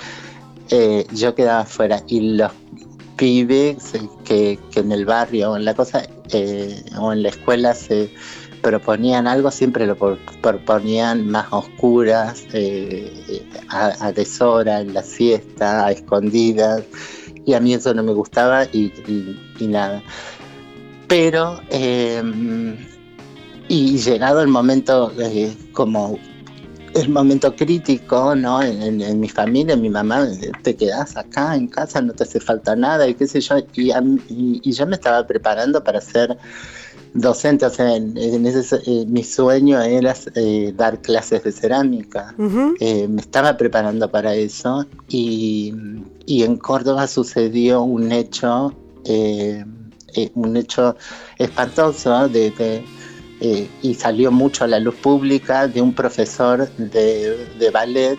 eh, 0.70 1.06
yo 1.14 1.34
quedaba 1.34 1.64
fuera 1.64 2.02
y 2.08 2.32
los 2.36 2.50
pibes 3.16 3.94
eh, 3.94 4.08
que, 4.24 4.58
que 4.72 4.80
en 4.80 4.92
el 4.92 5.04
barrio 5.04 5.52
o 5.52 5.56
en 5.56 5.64
la 5.64 5.74
cosa 5.74 6.02
eh, 6.32 6.82
o 6.98 7.12
en 7.12 7.22
la 7.22 7.28
escuela 7.30 7.74
se 7.74 8.10
proponían 8.62 9.26
algo, 9.26 9.50
siempre 9.50 9.86
lo 9.86 9.96
pro- 9.96 10.18
proponían 10.42 11.26
más 11.28 11.46
oscuras, 11.50 12.44
eh, 12.52 13.12
eh, 13.28 13.42
a, 13.68 13.92
a 14.06 14.12
deshora, 14.12 14.80
en 14.80 14.94
la 14.94 15.02
siesta, 15.02 15.86
a 15.86 15.92
escondidas, 15.92 16.82
y 17.46 17.54
a 17.54 17.60
mí 17.60 17.74
eso 17.74 17.94
no 17.94 18.02
me 18.02 18.12
gustaba 18.12 18.64
y, 18.66 18.92
nada. 19.60 20.02
Pero 21.08 21.60
eh, 21.70 22.22
y 23.68 23.98
llegado 23.98 24.42
el 24.42 24.48
momento 24.48 25.12
eh, 25.18 25.54
como 25.72 26.18
el 26.94 27.08
momento 27.08 27.54
crítico 27.54 28.34
no 28.34 28.60
en, 28.62 28.82
en- 28.82 29.00
en 29.00 29.20
mi 29.20 29.28
familia 29.28 29.76
mi 29.76 29.88
mamá 29.88 30.26
te 30.64 30.74
quedas 30.74 31.16
acá 31.16 31.54
en 31.54 31.68
casa 31.68 32.00
no 32.02 32.12
te 32.12 32.24
hace 32.24 32.40
falta 32.40 32.74
nada 32.74 33.06
y 33.06 33.14
qué 33.14 33.28
sé 33.28 33.40
yo 33.40 33.58
y- 33.74 33.92
y 34.64 34.72
yo 34.72 34.86
me 34.86 34.96
estaba 34.96 35.24
preparando 35.24 35.84
para 35.84 36.00
ser 36.00 36.36
docente 37.14 37.66
o 37.66 37.70
sea 37.70 37.96
en, 37.96 38.16
en 38.16 38.46
ese, 38.46 38.76
eh, 38.86 39.04
mi 39.08 39.24
sueño 39.24 39.80
era 39.80 40.14
eh, 40.34 40.72
dar 40.76 41.00
clases 41.00 41.42
de 41.42 41.52
cerámica 41.52 42.34
eh, 42.78 43.08
me 43.08 43.20
estaba 43.20 43.56
preparando 43.56 44.10
para 44.10 44.34
eso 44.34 44.86
y, 45.08 45.74
y 46.26 46.42
en 46.44 46.56
Córdoba 46.56 47.06
sucedió 47.06 47.82
un 47.82 48.12
hecho, 48.12 48.74
un 50.34 50.56
hecho 50.56 50.96
espantoso 51.38 52.28
de, 52.28 52.50
de, 52.50 53.68
y 53.82 53.94
salió 53.94 54.30
mucho 54.30 54.64
a 54.64 54.66
la 54.68 54.78
luz 54.78 54.94
pública 54.96 55.66
de 55.66 55.80
un 55.80 55.92
profesor 55.94 56.68
de, 56.76 57.48
de 57.58 57.70
ballet 57.70 58.18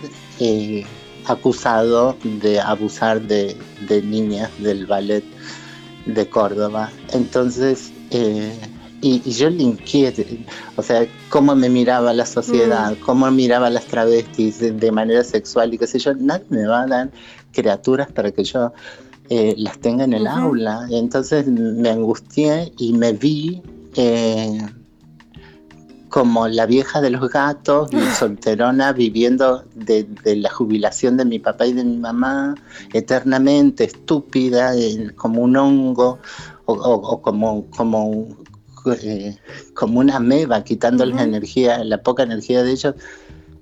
acusado 1.28 2.18
de 2.24 2.60
abusar 2.60 3.22
de, 3.22 3.56
de 3.88 4.02
niñas 4.02 4.50
del 4.60 4.86
ballet 4.86 5.24
de 6.06 6.28
Córdoba. 6.28 6.92
Entonces, 7.14 7.92
eh, 8.12 8.54
y, 9.02 9.20
yo 9.32 9.49
inquiete, 9.49 10.45
o 10.76 10.84
sea, 10.84 11.08
cómo 11.30 11.56
me 11.56 11.70
miraba 11.70 12.14
la 12.14 12.26
sociedad, 12.26 12.91
mm. 12.91 13.02
cómo 13.02 13.30
miraba 13.32 13.70
las 13.70 13.86
travestis 13.86 14.60
de, 14.60 14.91
manera 14.91 15.24
sexual 15.24 15.74
y 15.74 15.78
qué 15.78 15.88
sé 15.88 15.99
yo, 15.99 16.14
nadie 16.14 16.45
me 16.49 16.68
va 16.68 16.84
a 16.84 16.88
dar 16.88 17.12
criaturas 17.52 18.12
para 18.12 18.32
que 18.32 18.43
yo 18.43 18.72
eh, 19.30 19.56
las 19.58 19.80
tenga 19.80 20.04
en 20.04 20.14
el 20.14 20.28
aula. 20.28 20.88
Entonces 20.91 21.47
me 21.47 21.89
angustié 21.89 22.72
y 22.78 22.93
me 22.93 23.14
vi 23.14 23.62
eh, 23.95 24.62
como 26.12 26.47
la 26.47 26.66
vieja 26.66 27.02
de 27.02 27.10
los 27.10 27.30
gatos, 27.30 27.89
solterona, 28.20 28.93
viviendo 28.93 29.64
de, 29.74 30.06
la 30.36 30.52
jubilación 30.52 31.18
de 31.18 31.26
mi 31.26 31.39
papá 31.39 31.66
y 31.66 31.74
de 31.74 31.84
mi 31.84 31.97
mamá, 31.97 32.54
eternamente 32.93 33.86
estúpida, 33.86 34.74
como 35.16 35.41
un 35.41 35.56
hongo, 35.56 36.20
o, 36.66 37.22
como, 37.22 37.66
como, 37.72 38.28
eh, 39.02 39.38
como 39.74 40.00
una 40.00 40.20
meba, 40.20 40.64
quitándoles 40.64 41.16
la 41.16 41.24
energía, 41.24 41.84
la 41.84 42.02
poca 42.02 42.24
energía 42.24 42.64
de 42.64 42.72
ellos, 42.72 42.96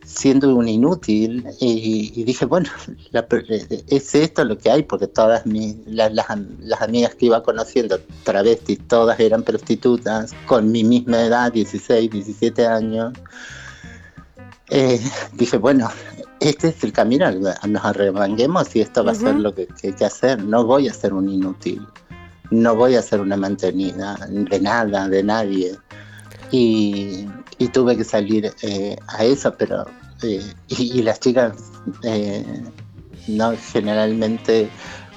siendo 0.05 0.53
un 0.55 0.67
inútil. 0.67 1.45
Y, 1.59 2.24
dije, 2.24 2.45
bueno, 2.45 2.70
es 3.88 4.15
esto 4.15 4.43
lo 4.43 4.57
que 4.57 4.72
hay, 4.72 4.84
porque 4.84 5.07
todas 5.07 5.45
mis, 5.45 5.76
las, 5.86 6.13
las, 6.13 6.82
amigas 6.82 7.15
que 7.15 7.28
iba 7.28 7.43
conociendo, 7.43 7.99
travestis, 8.24 8.80
todas 8.88 9.20
eran 9.20 9.43
prostitutas, 9.43 10.34
con 10.45 10.72
mi 10.72 10.84
misma 10.84 11.22
edad, 11.22 11.51
16, 11.51 12.09
17 12.09 12.65
años. 12.65 13.13
Eh, 14.70 14.99
dije, 15.34 15.57
bueno, 15.57 15.89
este 16.39 16.70
es 16.70 16.84
el 16.84 16.93
camino, 16.93 17.30
nos 17.32 17.86
arremanguemos 17.86 18.76
y 18.76 18.82
esto 18.82 19.03
va 19.03 19.11
a 19.11 19.15
ser 19.15 19.36
lo 19.36 19.53
que, 19.53 19.67
hay 19.84 19.93
que 19.93 20.05
hacer, 20.05 20.43
no 20.43 20.63
voy 20.63 20.88
a 20.88 20.93
ser 20.93 21.13
un 21.13 21.28
inútil 21.28 21.86
no 22.51 22.75
voy 22.75 22.95
a 22.95 23.01
ser 23.01 23.21
una 23.21 23.37
mantenida 23.37 24.17
de 24.29 24.59
nada, 24.59 25.07
de 25.07 25.23
nadie. 25.23 25.75
Y, 26.51 27.27
tuve 27.73 27.97
que 27.97 28.05
salir 28.05 28.51
eh, 28.61 28.95
a 29.07 29.23
eso, 29.23 29.53
pero 29.57 29.85
eh, 30.23 30.41
y, 30.69 31.01
las 31.01 31.19
chicas 31.19 31.53
eh, 32.03 32.63
no 33.27 33.53
generalmente 33.73 34.69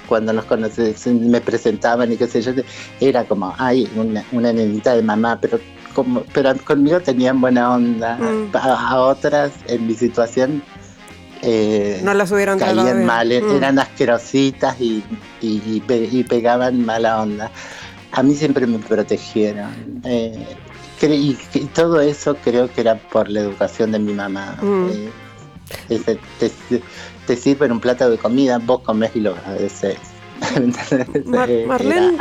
cuando 0.07 0.33
nos 0.33 0.45
conocen 0.45 1.31
me 1.31 1.39
presentaban 1.39 2.11
y 2.11 2.17
qué 2.17 2.27
sé 2.27 2.41
yo, 2.41 2.51
era 2.99 3.23
como, 3.23 3.55
ay, 3.57 3.89
una, 3.95 4.23
una 4.33 4.51
nenita 4.51 4.95
de 4.95 5.01
mamá, 5.01 5.39
pero 5.41 5.59
como, 5.95 6.23
pero 6.33 6.53
conmigo 6.65 6.99
tenían 6.99 7.39
buena 7.39 7.73
onda. 7.73 8.17
Mm. 8.17 8.51
a, 8.53 8.99
otras 8.99 9.53
en 9.67 9.87
mi 9.87 9.93
situación 9.93 10.61
eh, 11.45 11.99
no 12.03 12.13
las 12.13 12.31
hubieran 12.31 12.57
caían 12.57 13.05
mal, 13.05 13.27
mm. 13.27 13.55
eran 13.57 13.77
asquerositas 13.77 14.79
y, 14.79 15.03
y, 15.41 16.23
pegaban 16.23 16.85
mala 16.85 17.21
onda. 17.21 17.51
A 18.13 18.23
mí 18.23 18.33
siempre 18.33 18.65
me 18.65 18.79
protegieron. 18.79 20.01
Eh, 20.05 20.45
y, 21.01 21.35
todo 21.73 21.99
eso 21.99 22.35
creo 22.35 22.71
que 22.71 22.81
era 22.81 22.95
por 22.95 23.29
la 23.29 23.41
educación 23.41 23.91
de 23.91 23.99
mi 23.99 24.13
mamá. 24.13 24.57
Mm. 24.61 24.89
Eh, 25.89 26.17
te, 27.27 27.35
sirven 27.35 27.71
un 27.73 27.79
plato 27.81 28.09
de 28.09 28.17
comida, 28.17 28.59
vos 28.59 28.81
comés 28.81 29.11
y 29.15 29.19
lo 29.19 29.31
agradeces. 29.35 29.97
Marlene, 31.25 32.17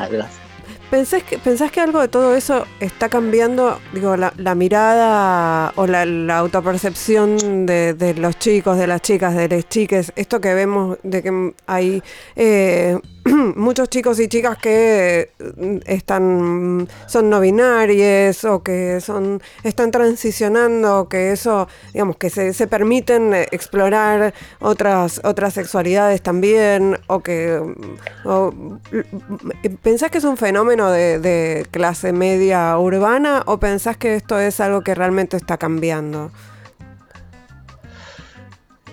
¿Pensás 0.92 1.22
que, 1.22 1.38
¿Pensás 1.38 1.72
que 1.72 1.80
algo 1.80 2.02
de 2.02 2.08
todo 2.08 2.36
eso 2.36 2.66
está 2.78 3.08
cambiando, 3.08 3.80
digo, 3.94 4.14
la, 4.18 4.54
mirada 4.54 5.72
o 5.76 5.86
la, 5.86 6.36
autopercepción 6.36 7.64
de, 7.64 8.14
los 8.18 8.38
chicos, 8.38 8.76
de 8.76 8.86
las 8.86 9.00
chicas, 9.00 9.34
de 9.34 9.48
las 9.48 9.66
chiques? 9.70 10.12
Esto 10.16 10.42
que 10.42 10.52
vemos 10.52 10.98
de 11.02 11.22
que 11.22 11.54
hay 11.66 12.02
eh, 12.36 12.98
muchos 13.56 13.88
chicos 13.88 14.18
y 14.18 14.28
chicas 14.28 14.58
que 14.58 15.30
mm, 15.56 15.76
están 15.86 16.88
son 17.06 17.30
no 17.30 17.40
binarios 17.40 18.44
o 18.44 18.62
que 18.62 19.00
son 19.00 19.40
están 19.62 19.90
transicionando 19.90 21.08
que 21.08 21.32
eso 21.32 21.68
digamos 21.92 22.16
que 22.16 22.30
se, 22.30 22.52
se, 22.52 22.66
permiten 22.66 23.32
explorar 23.34 24.34
otras 24.60 25.20
otras 25.24 25.54
sexualidades 25.54 26.20
también 26.22 26.98
o 27.06 27.20
que 27.20 27.60
mm, 27.60 28.28
o, 28.28 28.50
mm, 28.52 29.74
pensás 29.82 30.10
que 30.10 30.18
es 30.18 30.24
un 30.24 30.36
fenómeno 30.36 30.90
de, 30.90 31.18
de 31.18 31.66
clase 31.70 32.12
media 32.12 32.76
urbana 32.78 33.42
o 33.46 33.58
pensás 33.58 33.96
que 33.96 34.16
esto 34.16 34.40
es 34.40 34.58
algo 34.58 34.82
que 34.82 34.94
realmente 34.94 35.36
está 35.36 35.58
cambiando 35.58 36.32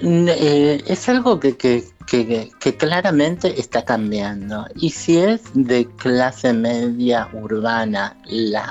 eh, 0.01 0.83
es 0.87 1.09
algo 1.09 1.39
que, 1.39 1.57
que, 1.57 1.83
que, 2.07 2.77
claramente 2.77 3.59
está 3.59 3.83
cambiando. 3.83 4.65
Y 4.75 4.89
si 4.91 5.17
es 5.17 5.41
de 5.53 5.87
clase 5.97 6.53
media 6.53 7.29
urbana 7.33 8.17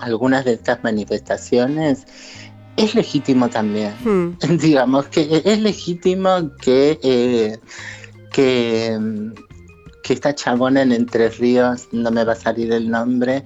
algunas 0.01 0.45
de 0.45 0.55
estas 0.55 0.83
manifestaciones, 0.83 2.07
es 2.77 2.95
legítimo 2.95 3.49
también. 3.49 3.95
Hmm. 4.05 4.39
Digamos 4.59 5.07
que 5.07 5.43
es 5.45 5.61
legítimo 5.61 6.51
que, 6.61 6.99
eh, 7.03 7.59
que, 8.33 8.99
que 10.03 10.13
esta 10.13 10.35
chabona 10.35 10.83
en 10.83 10.93
Entre 10.93 11.29
Ríos, 11.29 11.89
no 11.93 12.11
me 12.11 12.25
va 12.25 12.33
a 12.33 12.37
salir 12.37 12.73
el 12.73 12.91
nombre, 12.91 13.45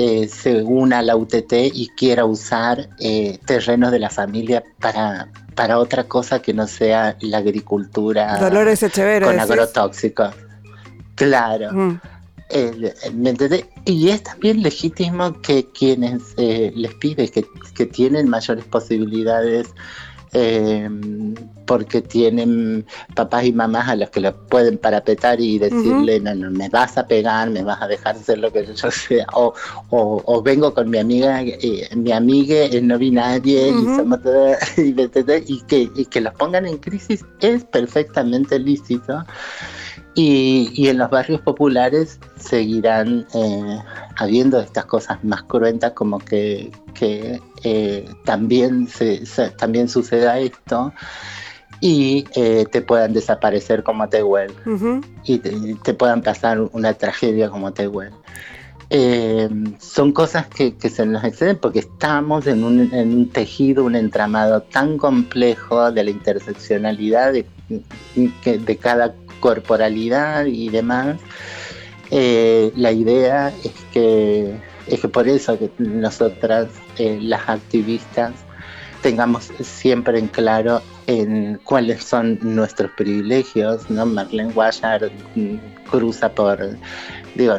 eh, 0.00 0.28
se 0.28 0.62
una 0.62 1.00
a 1.00 1.02
la 1.02 1.16
UTT 1.16 1.52
y 1.74 1.88
quiera 1.96 2.24
usar 2.24 2.88
eh, 3.00 3.40
terrenos 3.44 3.90
de 3.90 3.98
la 3.98 4.08
familia 4.08 4.62
para, 4.78 5.28
para 5.56 5.76
otra 5.76 6.04
cosa 6.04 6.40
que 6.40 6.54
no 6.54 6.68
sea 6.68 7.16
la 7.20 7.38
agricultura 7.38 8.38
Dolores 8.38 8.78
con 9.24 9.40
agrotóxicos. 9.40 10.36
Claro. 11.16 11.72
Mm. 11.72 12.00
¿Me 13.12 13.34
Y 13.86 14.10
es 14.10 14.22
también 14.22 14.62
legítimo 14.62 15.40
que 15.42 15.66
quienes 15.66 16.22
eh, 16.36 16.72
les 16.76 16.94
pide 16.94 17.28
que, 17.28 17.44
que 17.74 17.86
tienen 17.86 18.28
mayores 18.28 18.66
posibilidades 18.66 19.66
eh, 20.32 20.88
porque 21.66 22.00
tienen 22.00 22.86
papás 23.14 23.44
y 23.44 23.52
mamás 23.52 23.88
a 23.88 23.96
los 23.96 24.10
que 24.10 24.20
los 24.20 24.34
pueden 24.48 24.78
parapetar 24.78 25.40
y 25.40 25.58
decirle, 25.58 26.18
no, 26.18 26.34
no, 26.34 26.50
me 26.50 26.68
vas 26.70 26.96
a 26.96 27.06
pegar, 27.06 27.50
me 27.50 27.62
vas 27.62 27.82
a 27.82 27.86
dejar 27.86 28.16
hacer 28.16 28.38
lo 28.38 28.50
que 28.50 28.66
yo 28.74 28.90
sea, 28.90 29.26
o, 29.34 29.52
o, 29.90 30.42
vengo 30.42 30.72
con 30.72 30.88
mi 30.88 30.98
amiga, 30.98 31.42
eh, 31.42 31.88
mi 31.94 32.12
amiga 32.12 32.56
no 32.82 32.98
vi 32.98 33.10
nadie 33.10 33.68
y, 33.68 33.96
somos 33.96 34.20
y, 34.76 35.60
que, 35.62 35.90
y 35.94 36.06
que 36.06 36.20
los 36.20 36.34
pongan 36.34 36.66
en 36.66 36.78
crisis 36.78 37.24
es 37.40 37.64
perfectamente 37.64 38.58
lícito. 38.58 39.24
Y, 40.20 40.88
en 40.88 40.98
los 40.98 41.10
barrios 41.10 41.40
populares 41.42 42.18
seguirán 42.34 43.24
eh, 43.34 43.78
habiendo 44.16 44.58
estas 44.58 44.84
cosas 44.86 45.22
más 45.22 45.44
cruentas 45.44 45.92
como 45.92 46.18
que, 46.18 46.72
eh, 47.00 48.10
también, 48.24 48.88
se, 48.88 49.22
también 49.56 49.88
suceda 49.88 50.40
esto 50.40 50.92
y 51.80 52.24
eh, 52.34 52.66
te 52.68 52.82
puedan 52.82 53.12
desaparecer 53.12 53.84
como 53.84 54.08
Tehuel 54.08 54.52
y 55.22 55.38
te, 55.38 55.94
puedan 55.94 56.22
pasar 56.22 56.62
una 56.72 56.94
tragedia 56.94 57.48
como 57.48 57.72
Tehuel. 57.72 58.10
son 59.78 60.10
cosas 60.10 60.48
que, 60.48 60.74
se 60.80 61.06
nos 61.06 61.22
exceden 61.22 61.58
porque 61.58 61.78
estamos 61.78 62.48
en 62.48 62.64
un, 62.64 62.92
en 62.92 63.16
un, 63.16 63.28
tejido, 63.28 63.84
un 63.84 63.94
entramado 63.94 64.62
tan 64.62 64.98
complejo 64.98 65.92
de 65.92 66.02
la 66.02 66.10
interseccionalidad 66.10 67.32
de, 67.32 67.46
de 68.16 68.76
cada 68.78 69.14
corporalidad 69.40 70.46
y 70.46 70.68
demás, 70.68 71.18
eh, 72.10 72.72
la 72.76 72.92
idea 72.92 73.52
es 73.64 73.72
que, 73.92 74.56
es 74.86 75.00
que 75.00 75.08
por 75.08 75.28
eso 75.28 75.58
que 75.58 75.70
nosotras, 75.78 76.68
eh, 76.98 77.18
las 77.20 77.48
activistas, 77.48 78.32
tengamos 79.02 79.50
siempre 79.60 80.18
en 80.18 80.26
claro 80.28 80.82
en 81.06 81.60
cuáles 81.64 82.04
son 82.04 82.38
nuestros 82.42 82.90
privilegios, 82.92 83.88
¿no? 83.90 84.04
Marlene 84.06 84.52
Guayar 84.52 85.10
mm, 85.34 85.56
cruza 85.90 86.28
por 86.28 86.58
digo, 87.38 87.54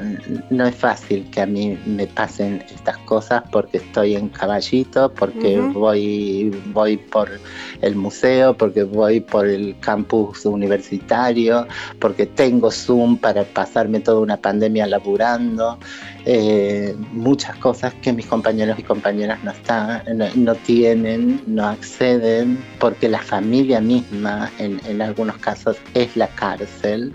no 0.50 0.66
es 0.68 0.76
fácil 0.76 1.30
que 1.32 1.40
a 1.40 1.46
mí 1.46 1.80
me 1.86 2.06
pasen 2.06 2.62
estas 2.70 2.98
cosas 2.98 3.44
porque 3.50 3.78
estoy 3.78 4.16
en 4.16 4.28
caballito, 4.28 5.10
porque 5.14 5.58
voy, 5.58 6.54
voy 6.74 6.98
por 6.98 7.30
el 7.82 7.96
museo, 7.96 8.58
porque 8.58 8.84
voy 8.84 9.22
por 9.22 9.48
el 9.48 9.80
campus 9.80 10.46
universitario, 10.46 11.66
porque 11.98 12.26
tengo 12.26 12.70
Zoom 12.72 13.18
para 13.18 13.46
pasarme 13.46 14.02
toda 14.02 14.20
una 14.20 14.36
pandemia 14.36 14.86
laburando. 14.86 15.80
Eh, 16.26 16.94
muchas 17.14 17.56
cosas 17.56 17.94
que 18.02 18.12
mis 18.12 18.26
compañeros 18.26 18.78
y 18.78 18.84
compañeras 18.84 19.42
no, 19.46 19.52
están, 19.52 20.04
no, 20.36 20.56
tienen, 20.56 21.42
no 21.48 21.66
acceden, 21.66 22.62
porque 22.80 23.08
la 23.08 23.20
familia 23.20 23.80
misma 23.80 24.52
en, 24.60 25.02
algunos 25.02 25.38
casos 25.38 25.78
es 25.94 26.18
la 26.18 26.28
cárcel. 26.28 27.14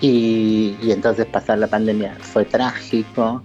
y, 0.00 0.76
y 0.80 0.92
entonces 0.92 1.26
pasar 1.26 1.58
la 1.58 1.66
pandemia 1.66 1.87
fue 2.20 2.44
trágico 2.44 3.42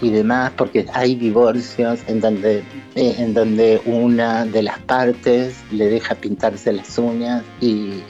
y 0.00 0.10
demás, 0.10 0.52
porque 0.56 0.86
hay 0.92 1.14
divorcios 1.14 2.00
en 2.08 2.20
donde, 2.20 2.58
eh, 2.94 3.14
en 3.18 3.32
donde 3.32 3.80
una 3.86 4.44
de 4.44 4.62
las 4.62 4.78
partes 4.80 5.56
le 5.70 5.88
deja 5.88 6.14
pintarse 6.14 6.72
las 6.72 6.98
uñas 6.98 7.42
y, 7.60 8.02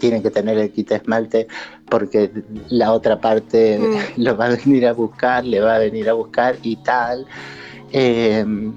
tiene 0.00 0.22
que 0.22 0.30
tener 0.30 0.56
el 0.58 0.70
quita 0.70 0.96
esmalte 0.96 1.48
porque 1.88 2.30
la 2.68 2.92
otra 2.92 3.20
parte 3.20 3.78
mm. 3.78 3.96
lo 4.22 4.36
va 4.36 4.46
a 4.46 4.50
venir 4.50 4.86
a 4.86 4.92
buscar, 4.92 5.44
le 5.44 5.60
va 5.60 5.76
a 5.76 5.78
venir 5.78 6.08
a 6.08 6.12
buscar 6.12 6.56
y 6.62 6.76
tal. 6.76 7.26
Em, 7.90 8.72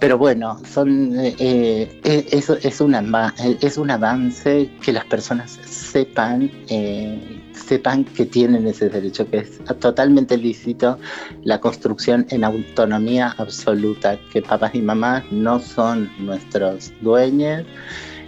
pero 0.00 0.16
bueno, 0.16 0.60
son, 0.64 1.18
eh, 1.18 1.34
eh, 1.40 2.26
es, 2.30 2.48
es, 2.50 2.80
una, 2.80 3.34
es 3.60 3.76
un 3.76 3.90
avance 3.90 4.70
que 4.80 4.92
las 4.92 5.04
personas 5.06 5.58
sepan, 5.66 6.50
eh, 6.68 7.18
sepan 7.58 8.04
que 8.04 8.26
tienen 8.26 8.66
ese 8.66 8.88
derecho, 8.88 9.28
que 9.30 9.38
es 9.38 9.58
totalmente 9.80 10.36
lícito 10.36 10.98
la 11.44 11.60
construcción 11.60 12.26
en 12.30 12.44
autonomía 12.44 13.34
absoluta, 13.38 14.18
que 14.32 14.42
papás 14.42 14.74
y 14.74 14.82
mamás 14.82 15.24
no 15.30 15.60
son 15.60 16.10
nuestros 16.18 16.92
dueños 17.00 17.64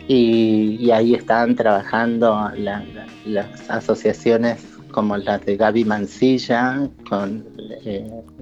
y, 0.08 0.90
ahí 0.90 1.14
están 1.14 1.54
trabajando 1.54 2.50
las 2.56 3.70
asociaciones 3.70 4.58
como 4.90 5.16
las 5.16 5.44
de 5.46 5.56
Gaby 5.56 5.84
Mancilla, 5.84 6.88
con... 7.08 7.44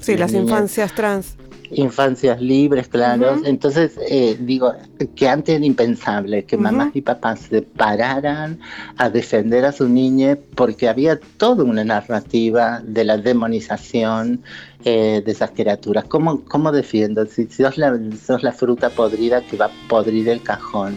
sí, 0.01 0.17
las 0.17 0.33
infancias 0.33 0.95
trans 0.95 1.37
infancias 1.71 2.41
libres, 2.41 2.89
claro. 2.89 3.41
Entonces, 3.45 3.99
eh, 4.09 4.37
digo, 4.41 4.73
que 5.15 5.29
antes 5.29 5.57
era 5.57 5.65
impensable 5.65 6.45
que 6.45 6.57
mamás 6.57 6.95
y 6.95 7.03
papás 7.03 7.41
se 7.41 7.63
pararan 7.63 8.61
a 8.97 9.11
defender 9.11 9.65
a 9.65 9.73
su 9.73 9.89
niña 9.89 10.39
porque 10.55 10.89
había 10.89 11.19
toda 11.37 11.65
una 11.65 11.85
narrativa 11.85 12.81
de 12.85 13.05
la 13.05 13.19
demonización 13.19 14.43
eh, 14.85 15.23
de 15.25 15.33
esas 15.33 15.51
criaturas. 15.51 16.05
¿Cómo, 16.05 16.45
cómo 16.45 16.71
defiendo? 16.71 17.27
Si 17.27 17.47
sos 17.49 17.79
la, 17.79 17.99
sos 18.25 18.43
la 18.43 18.53
fruta 18.53 18.91
podrida 18.91 19.41
que 19.43 19.57
va 19.57 19.67
a 19.67 19.71
podrir 19.89 20.29
el 20.29 20.41
cajón, 20.41 20.97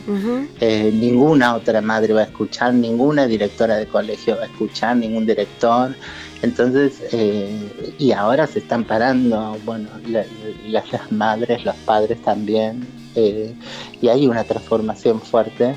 eh, 0.59 0.91
ninguna 0.93 1.55
otra 1.55 1.82
madre 1.82 2.13
va 2.13 2.22
a 2.22 2.26
escuchar, 2.26 2.74
ninguna 2.74 3.26
directora 3.26 3.78
de 3.78 3.88
colegio 3.88 4.36
va 4.38 4.43
a 4.43 4.45
escuchar, 4.45 4.97
ningún 4.97 5.26
director. 5.26 5.95
Entonces, 6.42 7.02
eh, 7.12 7.96
y 8.00 8.12
ahora 8.12 8.48
se 8.48 8.60
están 8.60 8.84
parando, 8.84 9.58
bueno, 9.64 9.89
las 10.68 11.12
madres, 11.12 11.64
los 11.64 11.76
padres 11.78 12.22
también, 12.24 12.88
eh, 13.16 13.54
y 14.02 14.08
hay 14.08 14.28
una 14.28 14.44
transformación 14.44 15.22
fuerte 15.22 15.76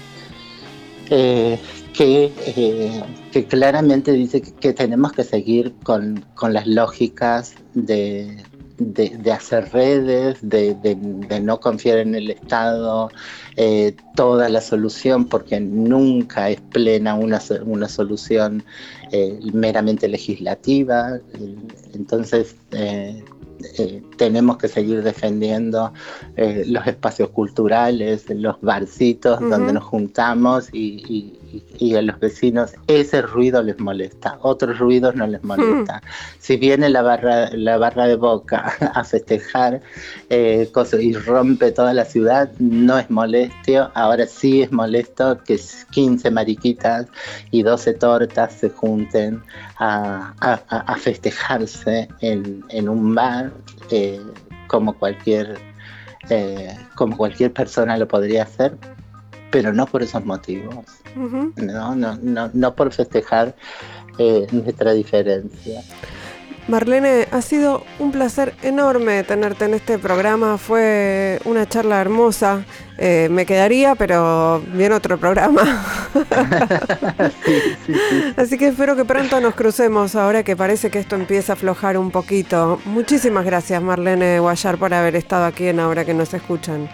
eh, 1.11 1.59
que, 1.93 2.33
que, 3.31 3.45
claramente 3.45 4.13
dice 4.13 4.41
que, 4.41 4.73
tenemos 4.73 5.13
que 5.13 5.23
seguir 5.23 5.75
con, 5.83 6.25
las 6.49 6.67
lógicas 6.67 7.55
de, 7.75 8.43
hacer 9.33 9.71
redes, 9.73 10.39
de, 10.43 10.97
no 11.43 11.61
confiar 11.61 11.99
en 11.99 12.15
el 12.15 12.31
Estado, 12.31 13.11
eh, 13.57 13.95
toda 14.17 14.49
la 14.49 14.61
solución, 14.61 15.27
porque 15.27 15.61
nunca 15.61 16.51
es 16.51 16.61
plena 16.61 17.15
una 17.15 17.89
solución 17.89 18.65
eh, 19.17 19.39
meramente 19.53 20.09
legislativa. 20.09 21.21
Entonces, 21.93 22.57
eh, 22.73 23.23
tenemos 24.17 24.59
que 24.59 24.67
seguir 24.67 25.05
defendiendo 25.05 25.93
los 26.67 26.87
espacios 26.87 27.31
culturales, 27.31 28.27
los 28.29 28.61
barcitos 28.61 29.39
donde 29.39 29.73
nos 29.73 29.85
juntamos 29.85 30.69
y, 30.73 31.39
y, 31.79 31.95
a 31.95 32.03
los 32.03 32.19
vecinos 32.19 32.73
ese 32.87 33.23
ruido 33.23 33.63
les 33.63 33.79
molesta, 33.79 34.39
otros 34.43 34.79
ruidos 34.79 35.15
no 35.15 35.27
les 35.27 35.43
molesta. 35.43 36.03
Si 36.39 36.57
viene 36.57 36.89
la 36.89 37.03
barra, 37.03 37.51
la 37.51 37.79
barra 37.79 38.07
de 38.07 38.17
boca 38.17 38.73
a 38.95 39.05
festejar 39.05 39.81
eh, 40.31 40.69
cosas 40.73 41.03
y 41.03 41.13
rompe 41.15 41.73
toda 41.73 41.93
la 41.95 42.05
ciudad, 42.05 42.51
no 42.59 42.99
es 42.99 43.11
molestio, 43.11 43.91
ahora 43.95 44.27
sí 44.27 44.63
es 44.63 44.73
molesto 44.73 45.39
que 45.45 45.59
15 45.91 46.31
mariquitas 46.31 47.07
y 47.51 47.63
12 47.63 47.95
tortas 47.95 48.53
se 48.53 48.71
junten 48.71 49.04
a, 49.79 50.35
a, 50.39 50.97
festejarse 50.97 52.09
en, 52.21 52.65
en, 52.69 52.89
un 52.89 53.15
bar 53.15 53.53
eh, 53.91 54.21
como 54.67 54.95
cualquier 54.95 55.59
eh, 56.31 56.75
como 56.95 57.17
cualquier 57.17 57.53
persona 57.53 57.97
lo 57.99 58.09
podría 58.09 58.45
hacer, 58.45 58.77
pero 59.51 59.73
no 59.73 59.87
por 59.87 60.03
esos 60.03 60.25
motivos, 60.25 60.87
no, 61.15 61.95
no, 61.95 62.17
no, 62.23 62.51
no 62.53 62.75
por 62.75 62.93
festejar 62.93 63.55
eh, 64.19 64.47
nuestra 64.53 64.93
diferencia. 64.93 65.83
Marlene, 66.67 67.29
ha 67.31 67.43
sido 67.43 67.85
un 67.99 68.11
placer 68.11 68.55
enorme 68.63 69.23
tenerte 69.23 69.67
en 69.67 69.75
este 69.75 69.99
programa. 69.99 70.57
Fue 70.57 71.39
una 71.45 71.69
charla 71.69 72.01
hermosa. 72.01 72.65
Eh, 72.97 73.29
me 73.31 73.45
quedaría, 73.45 73.95
pero 73.97 74.63
viene 74.73 74.95
otro 74.95 75.19
programa. 75.19 75.63
Así 78.37 78.57
que 78.57 78.69
espero 78.69 78.97
que 78.97 79.05
pronto 79.05 79.41
nos 79.41 79.55
crucemos 79.55 80.15
ahora 80.15 80.43
que 80.43 80.57
parece 80.57 80.91
que 80.91 81.01
esto 81.01 81.17
empieza 81.17 81.53
a 81.53 81.55
aflojar 81.55 81.99
un 81.99 82.11
poquito. 82.11 82.81
Muchísimas 82.87 83.45
gracias, 83.45 83.83
Marlene 83.83 84.39
Guayar, 84.41 84.79
por 84.79 84.95
haber 84.95 85.17
estado 85.17 85.45
aquí 85.45 85.67
en 85.67 85.81
Ahora 85.81 86.05
que 86.05 86.15
nos 86.15 86.33
escuchan. 86.33 86.89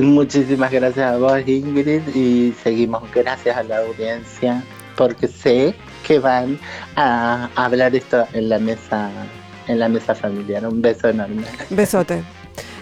Muchísimas 0.00 0.72
gracias 0.72 1.12
a 1.12 1.18
vos, 1.18 1.46
Ingrid, 1.46 2.00
y 2.14 2.54
seguimos 2.62 3.02
gracias 3.12 3.54
a 3.54 3.62
la 3.62 3.80
audiencia, 3.80 4.64
porque 4.96 5.28
sé 5.28 5.74
que 6.06 6.18
van 6.18 6.58
a 6.96 7.48
hablar 7.56 7.94
esto 7.94 8.26
en 8.32 8.48
la 8.48 8.58
mesa, 8.58 9.10
en 9.68 9.78
la 9.78 9.88
mesa 9.88 10.14
familiar. 10.14 10.66
Un 10.66 10.82
beso 10.82 11.08
enorme. 11.08 11.44
Besote. 11.70 12.22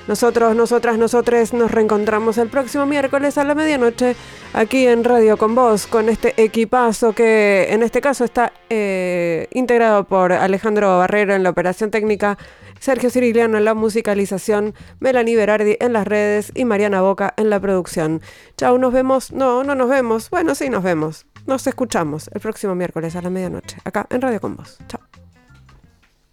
Nosotros, 0.09 0.57
nosotras, 0.57 0.99
nosotres 0.99 1.53
nos 1.53 1.71
reencontramos 1.71 2.37
el 2.39 2.49
próximo 2.49 2.85
miércoles 2.85 3.39
a 3.39 3.45
la 3.45 3.55
medianoche 3.55 4.17
aquí 4.53 4.87
en 4.87 5.05
Radio 5.05 5.37
con 5.37 5.55
Vos, 5.55 5.87
con 5.87 6.09
este 6.09 6.35
equipazo 6.43 7.13
que 7.13 7.69
en 7.71 7.85
este 7.85 8.01
caso 8.01 8.25
está 8.25 8.53
eh, 8.71 9.47
integrado 9.53 10.05
por 10.05 10.33
Alejandro 10.33 10.99
Barrero 10.99 11.35
en 11.35 11.45
la 11.45 11.51
operación 11.51 11.93
técnica 11.93 12.39
Sergio 12.81 13.11
Ciriliano 13.11 13.59
en 13.59 13.67
la 13.67 13.75
musicalización, 13.75 14.75
Melanie 14.99 15.37
Berardi 15.37 15.77
en 15.79 15.93
las 15.93 16.07
redes 16.07 16.51
y 16.55 16.65
Mariana 16.65 17.03
Boca 17.03 17.35
en 17.37 17.51
la 17.51 17.61
producción. 17.61 18.23
Chau, 18.57 18.79
nos 18.79 18.93
vemos. 18.93 19.33
No, 19.33 19.63
no 19.63 19.75
nos 19.75 19.89
vemos. 19.91 20.31
Bueno, 20.31 20.55
sí, 20.55 20.71
nos 20.71 20.83
vemos. 20.83 21.27
Nos 21.47 21.67
escuchamos 21.67 22.31
el 22.33 22.41
próximo 22.41 22.75
miércoles 22.75 23.17
a 23.17 23.23
la 23.23 23.31
medianoche, 23.31 23.79
acá 23.85 24.07
en 24.11 24.21
Radio 24.21 24.41
Con 24.41 24.57
Vos. 24.57 24.79
Chao. 24.89 25.10